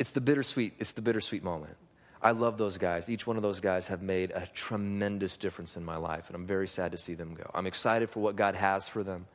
it's 0.00 0.10
the 0.10 0.20
bittersweet, 0.20 0.74
it's 0.80 0.92
the 0.92 1.02
bittersweet 1.02 1.44
moment. 1.44 1.76
I 2.22 2.30
love 2.30 2.58
those 2.58 2.78
guys. 2.78 3.10
Each 3.10 3.26
one 3.26 3.36
of 3.36 3.42
those 3.42 3.60
guys 3.60 3.88
have 3.88 4.02
made 4.02 4.30
a 4.30 4.46
tremendous 4.54 5.36
difference 5.36 5.76
in 5.76 5.84
my 5.84 5.96
life, 5.96 6.28
and 6.28 6.36
I'm 6.36 6.46
very 6.46 6.68
sad 6.68 6.92
to 6.92 6.98
see 6.98 7.14
them 7.14 7.34
go. 7.34 7.50
I'm 7.54 7.66
excited 7.66 8.10
for 8.10 8.20
what 8.20 8.36
God 8.36 8.54
has 8.54 8.88
for 8.88 9.02
them. 9.02 9.26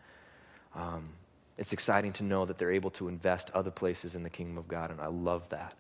Um, 0.76 1.10
it's 1.58 1.74
exciting 1.74 2.14
to 2.14 2.24
know 2.24 2.46
that 2.46 2.58
they're 2.58 2.72
able 2.72 2.90
to 2.92 3.08
invest 3.08 3.52
other 3.54 3.72
places 3.72 4.16
in 4.16 4.24
the 4.24 4.30
kingdom 4.30 4.58
of 4.58 4.68
God, 4.68 4.90
and 4.90 5.00
I 5.00 5.08
love 5.08 5.48
that. 5.50 5.76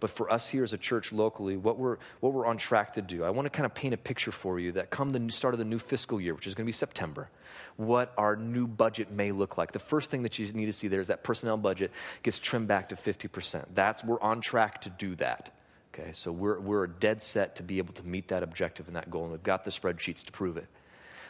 But 0.00 0.10
for 0.10 0.32
us 0.32 0.48
here 0.48 0.62
as 0.62 0.72
a 0.72 0.78
church 0.78 1.12
locally, 1.12 1.56
what 1.56 1.76
we're, 1.76 1.98
what 2.20 2.32
we're 2.32 2.46
on 2.46 2.56
track 2.56 2.92
to 2.94 3.02
do, 3.02 3.24
I 3.24 3.30
want 3.30 3.46
to 3.46 3.50
kind 3.50 3.66
of 3.66 3.74
paint 3.74 3.94
a 3.94 3.96
picture 3.96 4.30
for 4.30 4.60
you 4.60 4.72
that 4.72 4.90
come 4.90 5.10
the 5.10 5.30
start 5.32 5.54
of 5.54 5.58
the 5.58 5.64
new 5.64 5.78
fiscal 5.78 6.20
year, 6.20 6.34
which 6.34 6.46
is 6.46 6.54
going 6.54 6.64
to 6.64 6.68
be 6.68 6.72
September, 6.72 7.28
what 7.76 8.12
our 8.16 8.36
new 8.36 8.66
budget 8.68 9.10
may 9.10 9.32
look 9.32 9.58
like. 9.58 9.72
The 9.72 9.80
first 9.80 10.10
thing 10.10 10.22
that 10.22 10.38
you 10.38 10.46
need 10.52 10.66
to 10.66 10.72
see 10.72 10.86
there 10.86 11.00
is 11.00 11.08
that 11.08 11.24
personnel 11.24 11.56
budget 11.56 11.90
gets 12.22 12.38
trimmed 12.38 12.68
back 12.68 12.90
to 12.90 12.94
50%. 12.94 13.64
That's, 13.74 14.04
we're 14.04 14.20
on 14.20 14.40
track 14.40 14.82
to 14.82 14.90
do 14.90 15.16
that. 15.16 15.52
Okay, 15.98 16.12
so 16.12 16.30
we're, 16.30 16.60
we're 16.60 16.86
dead 16.86 17.20
set 17.20 17.56
to 17.56 17.62
be 17.62 17.78
able 17.78 17.92
to 17.94 18.06
meet 18.06 18.28
that 18.28 18.42
objective 18.42 18.86
and 18.86 18.96
that 18.96 19.10
goal, 19.10 19.24
and 19.24 19.32
we've 19.32 19.42
got 19.42 19.64
the 19.64 19.70
spreadsheets 19.70 20.24
to 20.26 20.32
prove 20.32 20.56
it. 20.56 20.66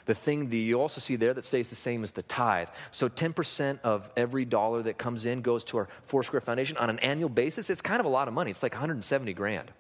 The 0.05 0.15
thing 0.15 0.49
that 0.49 0.57
you 0.57 0.81
also 0.81 1.01
see 1.01 1.17
there 1.17 1.35
that 1.35 1.45
stays 1.45 1.71
the 1.71 1.77
same 1.77 2.03
is 2.03 2.13
the 2.13 2.23
tithe. 2.23 2.69
So 2.91 3.09
10% 3.09 3.81
of 3.81 4.11
every 4.17 4.45
dollar 4.45 4.83
that 4.83 4.97
comes 4.99 5.27
in 5.27 5.43
goes 5.43 5.65
to 5.65 5.79
our 5.79 5.89
Foursquare 6.07 6.41
Foundation 6.41 6.77
on 6.79 6.91
an 6.91 6.99
annual 7.01 7.29
basis. 7.29 7.69
It's 7.69 7.83
kind 7.83 8.01
of 8.01 8.07
a 8.07 8.09
lot 8.09 8.27
of 8.27 8.35
money. 8.35 8.51
It's 8.51 8.63
like 8.63 8.73
170 8.73 9.33
grand. 9.35 9.71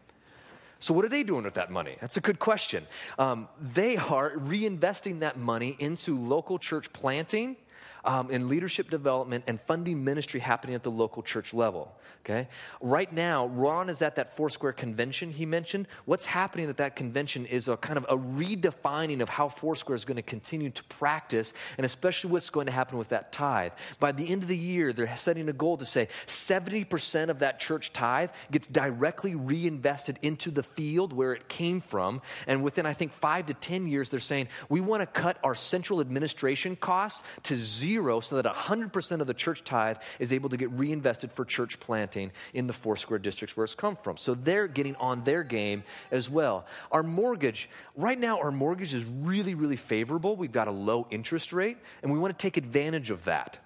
So, 0.80 0.94
what 0.94 1.04
are 1.04 1.08
they 1.08 1.24
doing 1.24 1.44
with 1.44 1.54
that 1.54 1.70
money? 1.70 1.96
That's 2.00 2.16
a 2.16 2.20
good 2.20 2.38
question. 2.38 2.86
Um, 3.18 3.48
they 3.60 3.96
are 3.96 4.30
reinvesting 4.36 5.20
that 5.20 5.36
money 5.36 5.76
into 5.80 6.16
local 6.16 6.58
church 6.58 6.92
planting 6.92 7.56
um, 8.04 8.30
in 8.30 8.48
leadership 8.48 8.90
development 8.90 9.44
and 9.46 9.60
funding 9.62 10.04
ministry 10.04 10.40
happening 10.40 10.74
at 10.74 10.82
the 10.82 10.90
local 10.90 11.22
church 11.22 11.52
level. 11.52 11.94
Okay? 12.24 12.48
Right 12.80 13.12
now, 13.12 13.46
Ron 13.46 13.88
is 13.88 14.02
at 14.02 14.16
that 14.16 14.36
Foursquare 14.36 14.72
convention 14.72 15.30
he 15.30 15.46
mentioned. 15.46 15.86
What's 16.04 16.26
happening 16.26 16.68
at 16.68 16.76
that 16.76 16.94
convention 16.94 17.46
is 17.46 17.68
a 17.68 17.76
kind 17.76 17.96
of 17.96 18.04
a 18.08 18.16
redefining 18.16 19.20
of 19.20 19.28
how 19.28 19.48
Foursquare 19.48 19.96
is 19.96 20.04
going 20.04 20.16
to 20.16 20.22
continue 20.22 20.70
to 20.70 20.84
practice, 20.84 21.54
and 21.78 21.84
especially 21.84 22.30
what's 22.30 22.50
going 22.50 22.66
to 22.66 22.72
happen 22.72 22.98
with 22.98 23.08
that 23.08 23.32
tithe. 23.32 23.72
By 23.98 24.12
the 24.12 24.28
end 24.28 24.42
of 24.42 24.48
the 24.48 24.56
year, 24.56 24.92
they're 24.92 25.16
setting 25.16 25.48
a 25.48 25.52
goal 25.52 25.78
to 25.78 25.86
say 25.86 26.08
70% 26.26 27.28
of 27.30 27.38
that 27.38 27.60
church 27.60 27.92
tithe 27.92 28.30
gets 28.50 28.66
directly 28.66 29.34
reinvested 29.34 30.18
into 30.22 30.50
the 30.50 30.62
field 30.62 31.12
where 31.12 31.32
it 31.32 31.48
came 31.48 31.80
from. 31.80 32.20
And 32.46 32.62
within, 32.62 32.84
I 32.84 32.92
think, 32.92 33.12
five 33.12 33.46
to 33.46 33.54
10 33.54 33.88
years, 33.88 34.10
they're 34.10 34.20
saying 34.20 34.48
we 34.68 34.80
want 34.80 35.00
to 35.02 35.06
cut 35.06 35.38
our 35.42 35.54
central 35.54 36.00
administration 36.00 36.76
costs 36.76 37.22
to 37.44 37.56
zero 37.56 37.87
so 37.96 38.40
that 38.40 38.44
100% 38.44 39.20
of 39.20 39.26
the 39.26 39.34
church 39.34 39.64
tithe 39.64 39.98
is 40.18 40.32
able 40.32 40.48
to 40.48 40.56
get 40.56 40.70
reinvested 40.72 41.32
for 41.32 41.44
church 41.44 41.78
planting 41.80 41.98
planting 41.98 42.32
in 42.54 42.66
the 42.66 42.72
Foursquare 42.72 43.18
districts 43.18 43.56
where 43.56 43.64
it's 43.64 43.74
come 43.74 43.96
from. 43.96 44.16
So 44.16 44.34
they're 44.34 44.68
getting 44.68 44.96
on 44.96 45.24
their 45.24 45.42
game 45.42 45.84
as 46.10 46.30
well. 46.30 46.66
Our 46.92 47.02
mortgage, 47.02 47.68
right 47.96 48.18
now, 48.18 48.38
our 48.38 48.52
mortgage 48.52 48.94
is 48.94 49.04
really, 49.04 49.54
really 49.54 49.76
favorable. 49.76 50.36
We've 50.36 50.52
got 50.52 50.68
a 50.68 50.72
low 50.72 51.06
interest 51.10 51.52
rate, 51.52 51.78
and 52.02 52.12
we 52.12 52.18
want 52.18 52.36
to 52.38 52.42
take 52.42 52.56
advantage 52.56 53.10
of 53.10 53.24
that. 53.24 53.58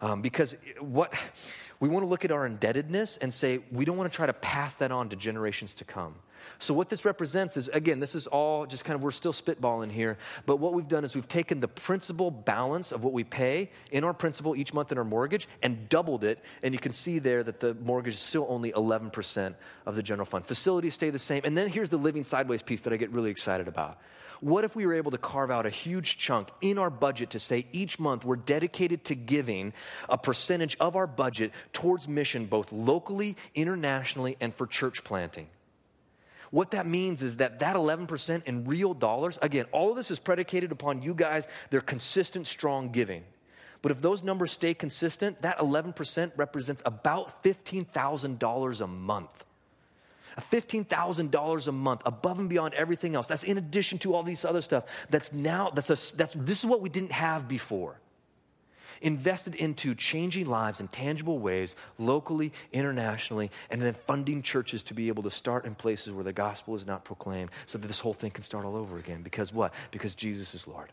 Um, 0.00 0.22
because 0.22 0.56
what 0.80 1.14
we 1.80 1.88
want 1.88 2.04
to 2.04 2.08
look 2.08 2.24
at 2.24 2.30
our 2.30 2.46
indebtedness 2.46 3.16
and 3.18 3.32
say 3.32 3.60
we 3.72 3.84
don't 3.84 3.96
want 3.96 4.12
to 4.12 4.16
try 4.16 4.26
to 4.26 4.32
pass 4.32 4.74
that 4.76 4.92
on 4.92 5.08
to 5.08 5.16
generations 5.16 5.74
to 5.76 5.84
come. 5.84 6.14
So, 6.58 6.74
what 6.74 6.88
this 6.88 7.04
represents 7.04 7.56
is 7.56 7.68
again, 7.68 8.00
this 8.00 8.14
is 8.14 8.26
all 8.26 8.66
just 8.66 8.84
kind 8.84 8.94
of, 8.94 9.02
we're 9.02 9.10
still 9.10 9.32
spitballing 9.32 9.90
here, 9.90 10.18
but 10.46 10.56
what 10.56 10.72
we've 10.72 10.88
done 10.88 11.04
is 11.04 11.14
we've 11.14 11.28
taken 11.28 11.60
the 11.60 11.68
principal 11.68 12.30
balance 12.30 12.92
of 12.92 13.04
what 13.04 13.12
we 13.12 13.24
pay 13.24 13.70
in 13.90 14.04
our 14.04 14.14
principal 14.14 14.56
each 14.56 14.72
month 14.72 14.92
in 14.92 14.98
our 14.98 15.04
mortgage 15.04 15.48
and 15.62 15.88
doubled 15.88 16.24
it. 16.24 16.38
And 16.62 16.74
you 16.74 16.80
can 16.80 16.92
see 16.92 17.18
there 17.18 17.42
that 17.42 17.60
the 17.60 17.74
mortgage 17.74 18.14
is 18.14 18.20
still 18.20 18.46
only 18.48 18.72
11% 18.72 19.54
of 19.86 19.96
the 19.96 20.02
general 20.02 20.26
fund. 20.26 20.46
Facilities 20.46 20.94
stay 20.94 21.10
the 21.10 21.18
same. 21.18 21.42
And 21.44 21.56
then 21.56 21.68
here's 21.68 21.88
the 21.88 21.96
living 21.96 22.24
sideways 22.24 22.62
piece 22.62 22.82
that 22.82 22.92
I 22.92 22.96
get 22.96 23.10
really 23.10 23.30
excited 23.30 23.68
about. 23.68 23.98
What 24.40 24.64
if 24.64 24.76
we 24.76 24.84
were 24.84 24.94
able 24.94 25.10
to 25.12 25.18
carve 25.18 25.50
out 25.50 25.64
a 25.64 25.70
huge 25.70 26.18
chunk 26.18 26.50
in 26.60 26.76
our 26.76 26.90
budget 26.90 27.30
to 27.30 27.38
say 27.38 27.66
each 27.72 27.98
month 27.98 28.24
we're 28.24 28.36
dedicated 28.36 29.04
to 29.04 29.14
giving 29.14 29.72
a 30.08 30.18
percentage 30.18 30.76
of 30.80 30.96
our 30.96 31.06
budget 31.06 31.52
towards 31.72 32.08
mission, 32.08 32.46
both 32.46 32.70
locally, 32.72 33.36
internationally, 33.54 34.36
and 34.40 34.54
for 34.54 34.66
church 34.66 35.04
planting? 35.04 35.46
What 36.54 36.70
that 36.70 36.86
means 36.86 37.20
is 37.20 37.38
that 37.38 37.58
that 37.58 37.74
11% 37.74 38.44
in 38.44 38.64
real 38.64 38.94
dollars, 38.94 39.40
again, 39.42 39.66
all 39.72 39.90
of 39.90 39.96
this 39.96 40.12
is 40.12 40.20
predicated 40.20 40.70
upon 40.70 41.02
you 41.02 41.12
guys, 41.12 41.48
their 41.70 41.80
consistent, 41.80 42.46
strong 42.46 42.92
giving. 42.92 43.24
But 43.82 43.90
if 43.90 44.00
those 44.00 44.22
numbers 44.22 44.52
stay 44.52 44.72
consistent, 44.72 45.42
that 45.42 45.58
11% 45.58 46.30
represents 46.36 46.80
about 46.86 47.42
$15,000 47.42 48.80
a 48.80 48.86
month. 48.86 49.44
$15,000 50.38 51.66
a 51.66 51.72
month 51.72 52.02
above 52.06 52.38
and 52.38 52.48
beyond 52.48 52.74
everything 52.74 53.16
else. 53.16 53.26
That's 53.26 53.42
in 53.42 53.58
addition 53.58 53.98
to 53.98 54.14
all 54.14 54.22
these 54.22 54.44
other 54.44 54.62
stuff. 54.62 54.84
That's 55.10 55.32
now, 55.32 55.70
that's 55.70 55.90
a, 55.90 56.16
that's, 56.16 56.34
this 56.34 56.60
is 56.60 56.66
what 56.66 56.80
we 56.80 56.88
didn't 56.88 57.10
have 57.10 57.48
before 57.48 57.98
invested 59.02 59.54
into 59.54 59.94
changing 59.94 60.46
lives 60.46 60.80
in 60.80 60.88
tangible 60.88 61.38
ways, 61.38 61.76
locally, 61.98 62.52
internationally, 62.72 63.50
and 63.70 63.80
then 63.80 63.94
funding 64.06 64.42
churches 64.42 64.82
to 64.84 64.94
be 64.94 65.08
able 65.08 65.22
to 65.22 65.30
start 65.30 65.64
in 65.64 65.74
places 65.74 66.12
where 66.12 66.24
the 66.24 66.32
gospel 66.32 66.74
is 66.74 66.86
not 66.86 67.04
proclaimed 67.04 67.50
so 67.66 67.78
that 67.78 67.86
this 67.86 68.00
whole 68.00 68.12
thing 68.12 68.30
can 68.30 68.42
start 68.42 68.64
all 68.64 68.76
over 68.76 68.98
again. 68.98 69.22
Because 69.22 69.52
what? 69.52 69.72
Because 69.90 70.14
Jesus 70.14 70.54
is 70.54 70.66
Lord. 70.66 70.90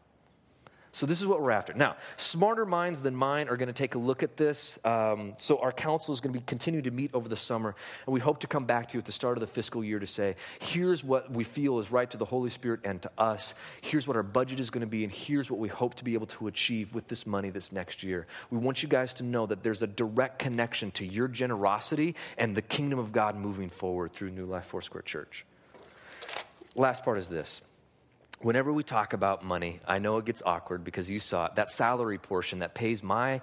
So, 0.93 1.05
this 1.05 1.21
is 1.21 1.25
what 1.25 1.41
we're 1.41 1.51
after. 1.51 1.73
Now, 1.73 1.95
smarter 2.17 2.65
minds 2.65 3.01
than 3.01 3.15
mine 3.15 3.47
are 3.47 3.55
going 3.55 3.67
to 3.67 3.73
take 3.73 3.95
a 3.95 3.97
look 3.97 4.23
at 4.23 4.35
this. 4.35 4.77
Um, 4.83 5.33
so, 5.37 5.57
our 5.59 5.71
council 5.71 6.13
is 6.13 6.19
going 6.19 6.33
to 6.33 6.39
be 6.39 6.45
continue 6.45 6.81
to 6.81 6.91
meet 6.91 7.11
over 7.13 7.29
the 7.29 7.35
summer, 7.37 7.75
and 8.05 8.13
we 8.13 8.19
hope 8.19 8.41
to 8.41 8.47
come 8.47 8.65
back 8.65 8.89
to 8.89 8.95
you 8.95 8.99
at 8.99 9.05
the 9.05 9.13
start 9.13 9.37
of 9.37 9.41
the 9.41 9.47
fiscal 9.47 9.85
year 9.85 9.99
to 9.99 10.05
say, 10.05 10.35
here's 10.59 11.01
what 11.01 11.31
we 11.31 11.45
feel 11.45 11.79
is 11.79 11.91
right 11.91 12.09
to 12.11 12.17
the 12.17 12.25
Holy 12.25 12.49
Spirit 12.49 12.81
and 12.83 13.01
to 13.03 13.11
us. 13.17 13.53
Here's 13.79 14.05
what 14.05 14.17
our 14.17 14.23
budget 14.23 14.59
is 14.59 14.69
going 14.69 14.81
to 14.81 14.87
be, 14.87 15.05
and 15.05 15.13
here's 15.13 15.49
what 15.49 15.61
we 15.61 15.69
hope 15.69 15.95
to 15.95 16.03
be 16.03 16.13
able 16.13 16.27
to 16.27 16.47
achieve 16.47 16.93
with 16.93 17.07
this 17.07 17.25
money 17.25 17.49
this 17.49 17.71
next 17.71 18.03
year. 18.03 18.27
We 18.49 18.57
want 18.57 18.83
you 18.83 18.89
guys 18.89 19.13
to 19.15 19.23
know 19.23 19.45
that 19.45 19.63
there's 19.63 19.83
a 19.83 19.87
direct 19.87 20.39
connection 20.39 20.91
to 20.91 21.05
your 21.05 21.29
generosity 21.29 22.15
and 22.37 22.53
the 22.53 22.61
kingdom 22.61 22.99
of 22.99 23.13
God 23.13 23.37
moving 23.37 23.69
forward 23.69 24.11
through 24.11 24.31
New 24.31 24.45
Life 24.45 24.65
Foursquare 24.65 25.03
Church. 25.03 25.45
Last 26.75 27.03
part 27.03 27.17
is 27.17 27.29
this 27.29 27.61
whenever 28.43 28.71
we 28.71 28.83
talk 28.83 29.13
about 29.13 29.43
money, 29.43 29.79
I 29.87 29.99
know 29.99 30.17
it 30.17 30.25
gets 30.25 30.41
awkward 30.45 30.83
because 30.83 31.09
you 31.09 31.19
saw 31.19 31.45
it. 31.45 31.55
That 31.55 31.71
salary 31.71 32.17
portion 32.17 32.59
that 32.59 32.73
pays 32.73 33.03
my 33.03 33.41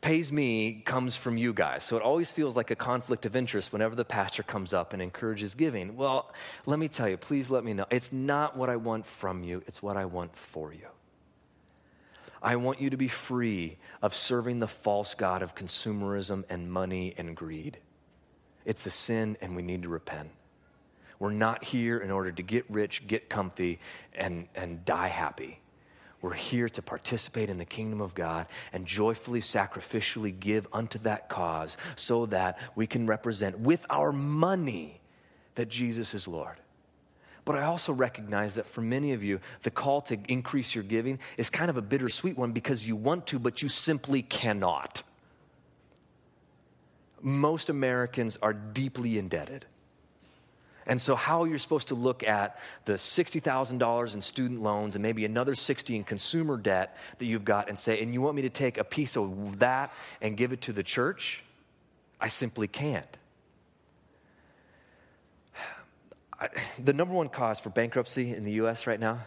pays 0.00 0.30
me 0.30 0.82
comes 0.84 1.16
from 1.16 1.38
you 1.38 1.52
guys. 1.52 1.82
So 1.84 1.96
it 1.96 2.02
always 2.02 2.30
feels 2.30 2.56
like 2.56 2.70
a 2.70 2.76
conflict 2.76 3.24
of 3.24 3.34
interest 3.34 3.72
whenever 3.72 3.94
the 3.94 4.04
pastor 4.04 4.42
comes 4.42 4.74
up 4.74 4.92
and 4.92 5.00
encourages 5.00 5.54
giving. 5.54 5.96
Well, 5.96 6.32
let 6.66 6.78
me 6.78 6.88
tell 6.88 7.08
you, 7.08 7.16
please 7.16 7.50
let 7.50 7.64
me 7.64 7.72
know. 7.72 7.86
It's 7.90 8.12
not 8.12 8.56
what 8.56 8.68
I 8.68 8.76
want 8.76 9.06
from 9.06 9.42
you, 9.42 9.62
it's 9.66 9.82
what 9.82 9.96
I 9.96 10.04
want 10.04 10.36
for 10.36 10.72
you. 10.72 10.88
I 12.42 12.56
want 12.56 12.82
you 12.82 12.90
to 12.90 12.98
be 12.98 13.08
free 13.08 13.78
of 14.02 14.14
serving 14.14 14.58
the 14.58 14.68
false 14.68 15.14
God 15.14 15.42
of 15.42 15.54
consumerism 15.54 16.44
and 16.50 16.70
money 16.70 17.14
and 17.16 17.34
greed. 17.34 17.78
It's 18.66 18.84
a 18.84 18.90
sin 18.90 19.38
and 19.40 19.56
we 19.56 19.62
need 19.62 19.82
to 19.82 19.88
repent. 19.88 20.30
We're 21.18 21.32
not 21.32 21.64
here 21.64 21.98
in 21.98 22.10
order 22.10 22.32
to 22.32 22.42
get 22.42 22.64
rich, 22.68 23.06
get 23.06 23.28
comfy, 23.28 23.78
and, 24.14 24.48
and 24.54 24.84
die 24.84 25.08
happy. 25.08 25.60
We're 26.20 26.32
here 26.32 26.70
to 26.70 26.80
participate 26.80 27.50
in 27.50 27.58
the 27.58 27.66
kingdom 27.66 28.00
of 28.00 28.14
God 28.14 28.46
and 28.72 28.86
joyfully, 28.86 29.40
sacrificially 29.40 30.38
give 30.38 30.66
unto 30.72 30.98
that 31.00 31.28
cause 31.28 31.76
so 31.96 32.24
that 32.26 32.58
we 32.74 32.86
can 32.86 33.06
represent 33.06 33.58
with 33.58 33.84
our 33.90 34.10
money 34.10 35.02
that 35.54 35.68
Jesus 35.68 36.14
is 36.14 36.26
Lord. 36.26 36.56
But 37.44 37.56
I 37.56 37.64
also 37.64 37.92
recognize 37.92 38.54
that 38.54 38.66
for 38.66 38.80
many 38.80 39.12
of 39.12 39.22
you, 39.22 39.38
the 39.62 39.70
call 39.70 40.00
to 40.02 40.18
increase 40.28 40.74
your 40.74 40.84
giving 40.84 41.18
is 41.36 41.50
kind 41.50 41.68
of 41.68 41.76
a 41.76 41.82
bittersweet 41.82 42.38
one 42.38 42.52
because 42.52 42.88
you 42.88 42.96
want 42.96 43.26
to, 43.28 43.38
but 43.38 43.60
you 43.60 43.68
simply 43.68 44.22
cannot. 44.22 45.02
Most 47.20 47.68
Americans 47.68 48.38
are 48.40 48.54
deeply 48.54 49.18
indebted. 49.18 49.66
And 50.86 51.00
so, 51.00 51.14
how 51.14 51.42
are 51.42 51.48
you're 51.48 51.58
supposed 51.58 51.88
to 51.88 51.94
look 51.94 52.22
at 52.22 52.58
the 52.84 52.94
$60,000 52.94 54.14
in 54.14 54.20
student 54.20 54.62
loans 54.62 54.94
and 54.94 55.02
maybe 55.02 55.24
another 55.24 55.54
60 55.54 55.96
in 55.96 56.04
consumer 56.04 56.56
debt 56.56 56.96
that 57.18 57.24
you've 57.24 57.44
got 57.44 57.68
and 57.68 57.78
say, 57.78 58.02
and 58.02 58.12
you 58.12 58.20
want 58.20 58.36
me 58.36 58.42
to 58.42 58.50
take 58.50 58.76
a 58.76 58.84
piece 58.84 59.16
of 59.16 59.58
that 59.60 59.92
and 60.20 60.36
give 60.36 60.52
it 60.52 60.60
to 60.62 60.72
the 60.72 60.82
church? 60.82 61.42
I 62.20 62.28
simply 62.28 62.68
can't. 62.68 63.06
I, 66.38 66.48
the 66.82 66.92
number 66.92 67.14
one 67.14 67.28
cause 67.28 67.60
for 67.60 67.70
bankruptcy 67.70 68.34
in 68.34 68.44
the 68.44 68.52
US 68.52 68.86
right 68.86 69.00
now 69.00 69.20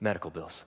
medical 0.00 0.30
bills. 0.30 0.64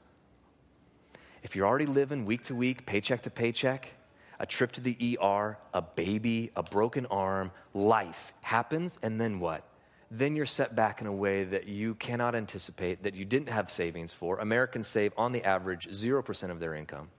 If 1.44 1.56
you're 1.56 1.68
already 1.68 1.86
living 1.86 2.26
week 2.26 2.44
to 2.46 2.56
week, 2.56 2.86
paycheck 2.86 3.22
to 3.22 3.30
paycheck, 3.30 3.92
a 4.40 4.46
trip 4.46 4.72
to 4.74 4.82
the 4.82 5.18
ER, 5.22 5.58
a 5.74 5.82
baby, 5.82 6.52
a 6.56 6.64
broken 6.64 7.06
arm, 7.06 7.52
life 7.74 8.34
happens, 8.42 9.00
and 9.02 9.22
then 9.22 9.40
what? 9.40 9.64
Then 10.10 10.36
you're 10.36 10.46
set 10.46 10.76
back 10.76 11.02
in 11.02 11.08
a 11.08 11.12
way 11.12 11.44
that 11.44 11.68
you 11.68 11.96
cannot 11.96 12.34
anticipate, 12.34 13.04
that 13.04 13.14
you 13.14 13.26
didn't 13.26 13.50
have 13.50 13.70
savings 13.70 14.14
for. 14.14 14.40
Americans 14.40 14.88
save, 14.88 15.12
on 15.18 15.34
the 15.34 15.44
average, 15.44 15.90
0% 15.90 16.50
of 16.50 16.60
their 16.60 16.74
income. 16.74 17.10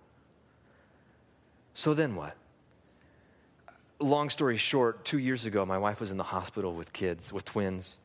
So 1.75 1.93
then 1.95 2.15
what? 2.15 2.35
Long 4.01 4.31
story 4.31 4.57
short, 4.57 5.05
two 5.05 5.19
years 5.19 5.45
ago, 5.45 5.67
my 5.67 5.77
wife 5.77 6.01
was 6.01 6.11
in 6.11 6.17
the 6.17 6.25
hospital 6.25 6.73
with 6.73 6.93
kids, 6.93 7.33
with 7.33 7.45
twins. 7.45 8.01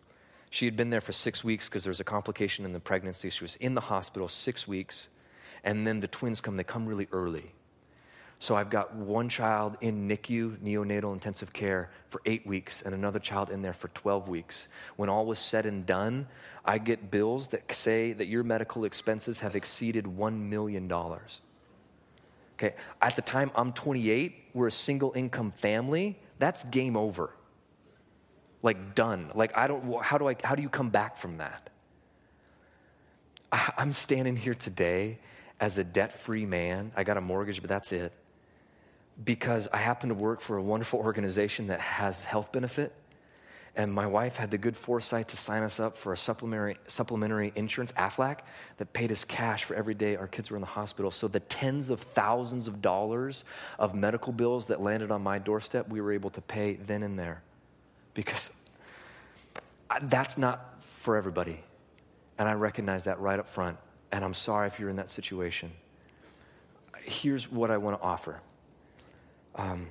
She 0.50 0.66
had 0.66 0.76
been 0.76 0.90
there 0.90 1.02
for 1.02 1.14
six 1.14 1.44
weeks 1.44 1.70
because 1.70 1.84
there 1.84 1.92
was 1.92 2.00
a 2.00 2.04
complication 2.04 2.66
in 2.66 2.74
the 2.74 2.80
pregnancy. 2.80 3.30
She 3.30 3.44
was 3.44 3.56
in 3.58 3.76
the 3.76 3.82
hospital 3.82 4.28
six 4.28 4.68
weeks, 4.68 5.10
and 5.64 5.88
then 5.88 6.00
the 6.00 6.08
twins 6.08 6.42
come, 6.42 6.58
they 6.58 6.64
come 6.64 6.86
really 6.86 7.08
early. 7.12 7.54
So 8.44 8.58
I've 8.58 8.70
got 8.70 8.94
one 8.94 9.30
child 9.30 9.78
in 9.80 10.10
NICU, 10.10 10.58
neonatal 10.58 11.14
intensive 11.14 11.54
care, 11.54 11.90
for 12.10 12.22
eight 12.26 12.46
weeks, 12.46 12.82
and 12.82 12.94
another 12.94 13.18
child 13.18 13.50
in 13.50 13.62
there 13.62 13.72
for 13.72 13.88
12 13.88 14.28
weeks. 14.28 14.68
When 14.98 15.08
all 15.08 15.26
was 15.26 15.40
said 15.40 15.66
and 15.66 15.86
done, 15.86 16.28
I 16.66 16.78
get 16.78 17.10
bills 17.10 17.48
that 17.48 17.72
say 17.72 18.12
that 18.12 18.26
your 18.26 18.44
medical 18.44 18.84
expenses 18.84 19.40
have 19.40 19.56
exceeded 19.56 20.04
$1 20.04 20.38
million. 20.38 20.92
Okay, 20.92 22.76
at 23.02 23.16
the 23.16 23.22
time 23.22 23.50
I'm 23.56 23.72
28, 23.72 24.36
we're 24.54 24.68
a 24.68 24.72
single 24.72 25.14
income 25.16 25.52
family. 25.52 26.20
That's 26.38 26.66
game 26.66 26.98
over. 26.98 27.30
Like 28.62 28.94
done. 28.94 29.32
Like 29.34 29.56
I 29.56 29.68
don't 29.68 30.04
how 30.04 30.18
do 30.18 30.28
I 30.28 30.36
how 30.44 30.56
do 30.56 30.62
you 30.62 30.70
come 30.70 30.90
back 30.90 31.16
from 31.16 31.38
that? 31.38 31.70
I'm 33.78 33.94
standing 33.94 34.36
here 34.36 34.54
today 34.54 35.20
as 35.62 35.78
a 35.78 35.84
debt-free 35.86 36.46
man. 36.46 36.92
I 36.94 37.06
got 37.06 37.16
a 37.16 37.22
mortgage, 37.22 37.62
but 37.62 37.70
that's 37.70 37.94
it 37.94 38.12
because 39.22 39.68
I 39.72 39.78
happen 39.78 40.10
to 40.10 40.16
work 40.16 40.42
for 40.42 40.58
a 40.58 40.64
wonderful 40.64 41.00
organization 41.00 41.68
that 41.68 41.80
has 41.80 42.24
health 42.24 42.52
benefit. 42.52 42.94
And 43.76 43.92
my 43.92 44.06
wife 44.06 44.36
had 44.36 44.52
the 44.52 44.60
good 44.60 44.78
foresight 44.78 45.30
to 45.30 45.38
sign 45.38 45.64
us 45.64 45.80
up 45.80 45.98
for 45.98 46.14
a 46.14 46.18
supplementary, 46.18 46.78
supplementary 46.88 47.52
insurance, 47.56 47.92
AFLAC, 47.94 48.40
that 48.78 48.94
paid 48.94 49.12
us 49.12 49.24
cash 49.24 49.64
for 49.64 49.74
every 49.74 49.96
day 49.96 50.16
our 50.16 50.28
kids 50.28 50.52
were 50.52 50.58
in 50.58 50.62
the 50.62 50.68
hospital. 50.68 51.10
So 51.10 51.28
the 51.28 51.40
tens 51.40 51.90
of 51.90 52.00
thousands 52.00 52.68
of 52.68 52.84
dollars 52.84 53.46
of 53.80 53.96
medical 53.96 54.32
bills 54.32 54.68
that 54.68 54.80
landed 54.80 55.10
on 55.10 55.24
my 55.24 55.40
doorstep, 55.40 55.90
we 55.90 56.02
were 56.02 56.12
able 56.12 56.30
to 56.32 56.42
pay 56.42 56.76
then 56.76 57.02
and 57.02 57.18
there. 57.18 57.42
Because 58.14 58.52
that's 60.04 60.38
not 60.38 60.84
for 60.84 61.18
everybody. 61.18 61.60
And 62.38 62.48
I 62.48 62.54
recognize 62.54 63.06
that 63.06 63.20
right 63.20 63.40
up 63.40 63.48
front. 63.48 63.78
And 64.12 64.24
I'm 64.24 64.36
sorry 64.36 64.68
if 64.68 64.80
you're 64.80 64.90
in 64.90 64.98
that 64.98 65.10
situation. 65.10 65.72
Here's 67.00 67.52
what 67.52 67.72
I 67.72 67.78
want 67.78 68.00
to 68.00 68.04
offer 68.04 68.40
um, 69.56 69.88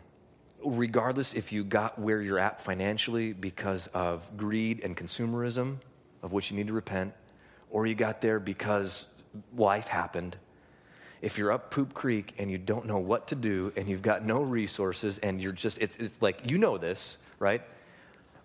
regardless 0.64 1.34
if 1.34 1.52
you 1.52 1.64
got 1.64 1.98
where 1.98 2.20
you're 2.20 2.38
at 2.38 2.60
financially 2.60 3.32
because 3.32 3.86
of 3.88 4.36
greed 4.36 4.80
and 4.82 4.96
consumerism, 4.96 5.76
of 6.22 6.32
which 6.32 6.50
you 6.50 6.56
need 6.56 6.68
to 6.68 6.72
repent, 6.72 7.12
or 7.70 7.86
you 7.86 7.94
got 7.94 8.20
there 8.20 8.38
because 8.38 9.08
life 9.56 9.88
happened, 9.88 10.36
if 11.20 11.38
you're 11.38 11.52
up 11.52 11.70
poop 11.70 11.94
creek 11.94 12.34
and 12.38 12.50
you 12.50 12.58
don't 12.58 12.86
know 12.86 12.98
what 12.98 13.28
to 13.28 13.34
do 13.34 13.72
and 13.76 13.88
you've 13.88 14.02
got 14.02 14.24
no 14.24 14.42
resources 14.42 15.18
and 15.18 15.40
you're 15.40 15.52
just, 15.52 15.78
it's, 15.78 15.96
it's 15.96 16.20
like, 16.20 16.50
you 16.50 16.58
know 16.58 16.76
this, 16.76 17.18
right? 17.38 17.62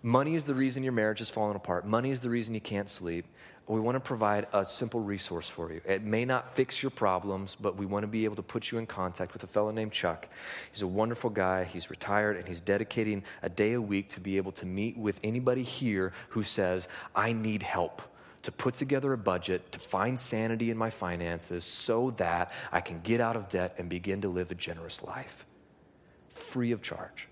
Money 0.02 0.36
is 0.36 0.44
the 0.44 0.54
reason 0.54 0.84
your 0.84 0.92
marriage 0.92 1.20
is 1.20 1.28
falling 1.28 1.56
apart. 1.56 1.84
Money 1.84 2.10
is 2.10 2.20
the 2.20 2.30
reason 2.30 2.54
you 2.54 2.60
can't 2.60 2.88
sleep. 2.88 3.26
We 3.68 3.80
want 3.80 3.96
to 3.96 4.00
provide 4.00 4.46
a 4.54 4.64
simple 4.64 5.00
resource 5.00 5.46
for 5.46 5.70
you. 5.70 5.82
It 5.84 6.02
may 6.02 6.24
not 6.24 6.56
fix 6.56 6.82
your 6.82 6.88
problems, 6.88 7.54
but 7.54 7.76
we 7.76 7.84
want 7.84 8.02
to 8.02 8.06
be 8.06 8.24
able 8.24 8.36
to 8.36 8.42
put 8.42 8.70
you 8.70 8.78
in 8.78 8.86
contact 8.86 9.34
with 9.34 9.44
a 9.44 9.46
fellow 9.46 9.70
named 9.70 9.92
Chuck. 9.92 10.26
He's 10.72 10.80
a 10.80 10.86
wonderful 10.86 11.28
guy. 11.28 11.64
He's 11.64 11.90
retired 11.90 12.38
and 12.38 12.48
he's 12.48 12.62
dedicating 12.62 13.24
a 13.42 13.50
day 13.50 13.74
a 13.74 13.80
week 13.80 14.08
to 14.10 14.20
be 14.20 14.38
able 14.38 14.52
to 14.52 14.64
meet 14.64 14.96
with 14.96 15.20
anybody 15.22 15.62
here 15.62 16.14
who 16.30 16.42
says, 16.42 16.88
I 17.14 17.34
need 17.34 17.62
help 17.62 18.00
to 18.42 18.52
put 18.52 18.74
together 18.74 19.12
a 19.12 19.18
budget, 19.18 19.70
to 19.72 19.78
find 19.78 20.18
sanity 20.18 20.70
in 20.70 20.78
my 20.78 20.88
finances 20.88 21.64
so 21.64 22.14
that 22.16 22.52
I 22.72 22.80
can 22.80 23.00
get 23.00 23.20
out 23.20 23.36
of 23.36 23.50
debt 23.50 23.74
and 23.76 23.90
begin 23.90 24.22
to 24.22 24.28
live 24.28 24.50
a 24.50 24.54
generous 24.54 25.02
life. 25.02 25.44
Free 26.30 26.72
of 26.72 26.80
charge. 26.80 27.28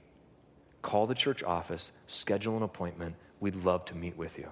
Call 0.83 1.07
the 1.07 1.15
church 1.15 1.43
office, 1.43 1.93
schedule 2.07 2.59
an 2.59 2.63
appointment. 2.63 3.15
We'd 3.41 3.57
love 3.57 3.87
to 3.87 3.97
meet 3.97 4.19
with 4.19 4.37
you. 4.37 4.51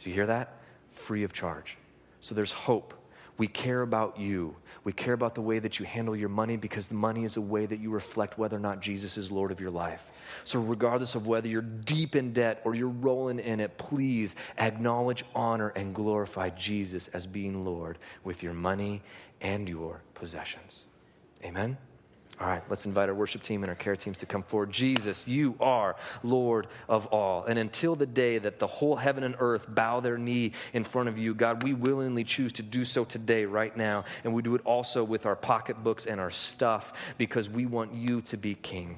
Do 0.00 0.10
you 0.10 0.14
hear 0.14 0.26
that? 0.26 0.58
Free 0.94 1.24
of 1.24 1.32
charge. 1.32 1.76
So 2.20 2.34
there's 2.34 2.52
hope. 2.52 2.94
We 3.36 3.48
care 3.48 3.82
about 3.82 4.18
you. 4.18 4.54
We 4.84 4.92
care 4.92 5.12
about 5.12 5.34
the 5.34 5.40
way 5.40 5.58
that 5.58 5.80
you 5.80 5.86
handle 5.86 6.14
your 6.14 6.28
money 6.28 6.56
because 6.56 6.86
the 6.86 6.94
money 6.94 7.24
is 7.24 7.36
a 7.36 7.40
way 7.40 7.66
that 7.66 7.80
you 7.80 7.90
reflect 7.90 8.38
whether 8.38 8.56
or 8.56 8.60
not 8.60 8.80
Jesus 8.80 9.18
is 9.18 9.32
Lord 9.32 9.50
of 9.50 9.60
your 9.60 9.72
life. 9.72 10.08
So, 10.44 10.60
regardless 10.60 11.16
of 11.16 11.26
whether 11.26 11.48
you're 11.48 11.60
deep 11.60 12.14
in 12.14 12.32
debt 12.32 12.60
or 12.64 12.76
you're 12.76 12.88
rolling 12.88 13.40
in 13.40 13.58
it, 13.58 13.76
please 13.76 14.36
acknowledge, 14.56 15.24
honor, 15.34 15.70
and 15.70 15.94
glorify 15.94 16.50
Jesus 16.50 17.08
as 17.08 17.26
being 17.26 17.64
Lord 17.64 17.98
with 18.22 18.42
your 18.42 18.52
money 18.52 19.02
and 19.40 19.68
your 19.68 20.00
possessions. 20.14 20.84
Amen. 21.44 21.76
All 22.40 22.48
right, 22.48 22.62
let's 22.68 22.84
invite 22.84 23.08
our 23.08 23.14
worship 23.14 23.42
team 23.42 23.62
and 23.62 23.70
our 23.70 23.76
care 23.76 23.94
teams 23.94 24.18
to 24.18 24.26
come 24.26 24.42
forward. 24.42 24.72
Jesus, 24.72 25.28
you 25.28 25.54
are 25.60 25.94
Lord 26.24 26.66
of 26.88 27.06
all. 27.06 27.44
And 27.44 27.60
until 27.60 27.94
the 27.94 28.06
day 28.06 28.38
that 28.38 28.58
the 28.58 28.66
whole 28.66 28.96
heaven 28.96 29.22
and 29.22 29.36
earth 29.38 29.72
bow 29.72 30.00
their 30.00 30.18
knee 30.18 30.50
in 30.72 30.82
front 30.82 31.08
of 31.08 31.16
you, 31.16 31.32
God, 31.34 31.62
we 31.62 31.74
willingly 31.74 32.24
choose 32.24 32.52
to 32.54 32.62
do 32.62 32.84
so 32.84 33.04
today, 33.04 33.44
right 33.44 33.76
now. 33.76 34.04
And 34.24 34.34
we 34.34 34.42
do 34.42 34.56
it 34.56 34.62
also 34.64 35.04
with 35.04 35.26
our 35.26 35.36
pocketbooks 35.36 36.06
and 36.06 36.20
our 36.20 36.30
stuff 36.30 36.92
because 37.18 37.48
we 37.48 37.66
want 37.66 37.94
you 37.94 38.20
to 38.22 38.36
be 38.36 38.54
king. 38.54 38.96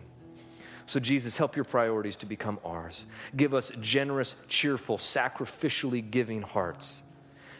So, 0.87 0.99
Jesus, 0.99 1.37
help 1.37 1.57
your 1.57 1.64
priorities 1.64 2.16
to 2.18 2.26
become 2.26 2.59
ours. 2.64 3.05
Give 3.37 3.53
us 3.53 3.70
generous, 3.82 4.34
cheerful, 4.49 4.97
sacrificially 4.97 6.11
giving 6.11 6.41
hearts. 6.41 7.03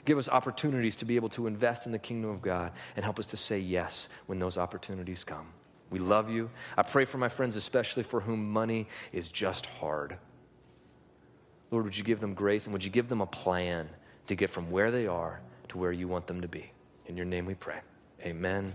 Give 0.07 0.17
us 0.17 0.29
opportunities 0.29 0.97
to 0.97 1.05
be 1.05 1.17
able 1.17 1.29
to 1.31 1.49
invest 1.49 1.85
in 1.85 1.93
the 1.93 1.99
kingdom 1.99 2.31
of 2.31 2.41
God 2.41 2.73
and 2.95 3.05
help 3.05 3.19
us 3.19 3.27
to 3.27 3.37
say 3.37 3.59
yes 3.59 4.09
when 4.27 4.39
those 4.39 4.57
opportunities 4.57 5.25
come. 5.25 5.49
We 5.91 5.99
love 5.99 6.31
you. 6.31 6.51
I 6.77 6.83
pray 6.83 7.05
for 7.05 7.19
my 7.19 7.29
friends, 7.29 7.57
especially 7.57 8.03
for 8.03 8.21
whom 8.21 8.51
money 8.51 8.89
is 9.13 9.31
just 9.31 9.67
hard. 9.67 10.19
Lord, 11.71 11.85
would 11.85 11.97
you 11.97 12.05
give 12.05 12.21
them 12.21 12.35
grace 12.35 12.67
and 12.67 12.73
would 12.73 12.85
you 12.85 12.91
give 12.91 13.09
them 13.09 13.21
a 13.21 13.27
plan 13.27 13.89
to 14.27 14.35
get 14.35 14.51
from 14.51 14.71
where 14.71 14.91
they 14.91 15.07
are 15.07 15.41
to 15.69 15.79
where 15.79 15.93
you 15.93 16.09
want 16.09 16.27
them 16.27 16.41
to 16.41 16.49
be? 16.49 16.71
In 17.07 17.17
your 17.17 17.27
name 17.27 17.47
we 17.47 17.55
pray. 17.55 17.79
Amen. 18.23 18.75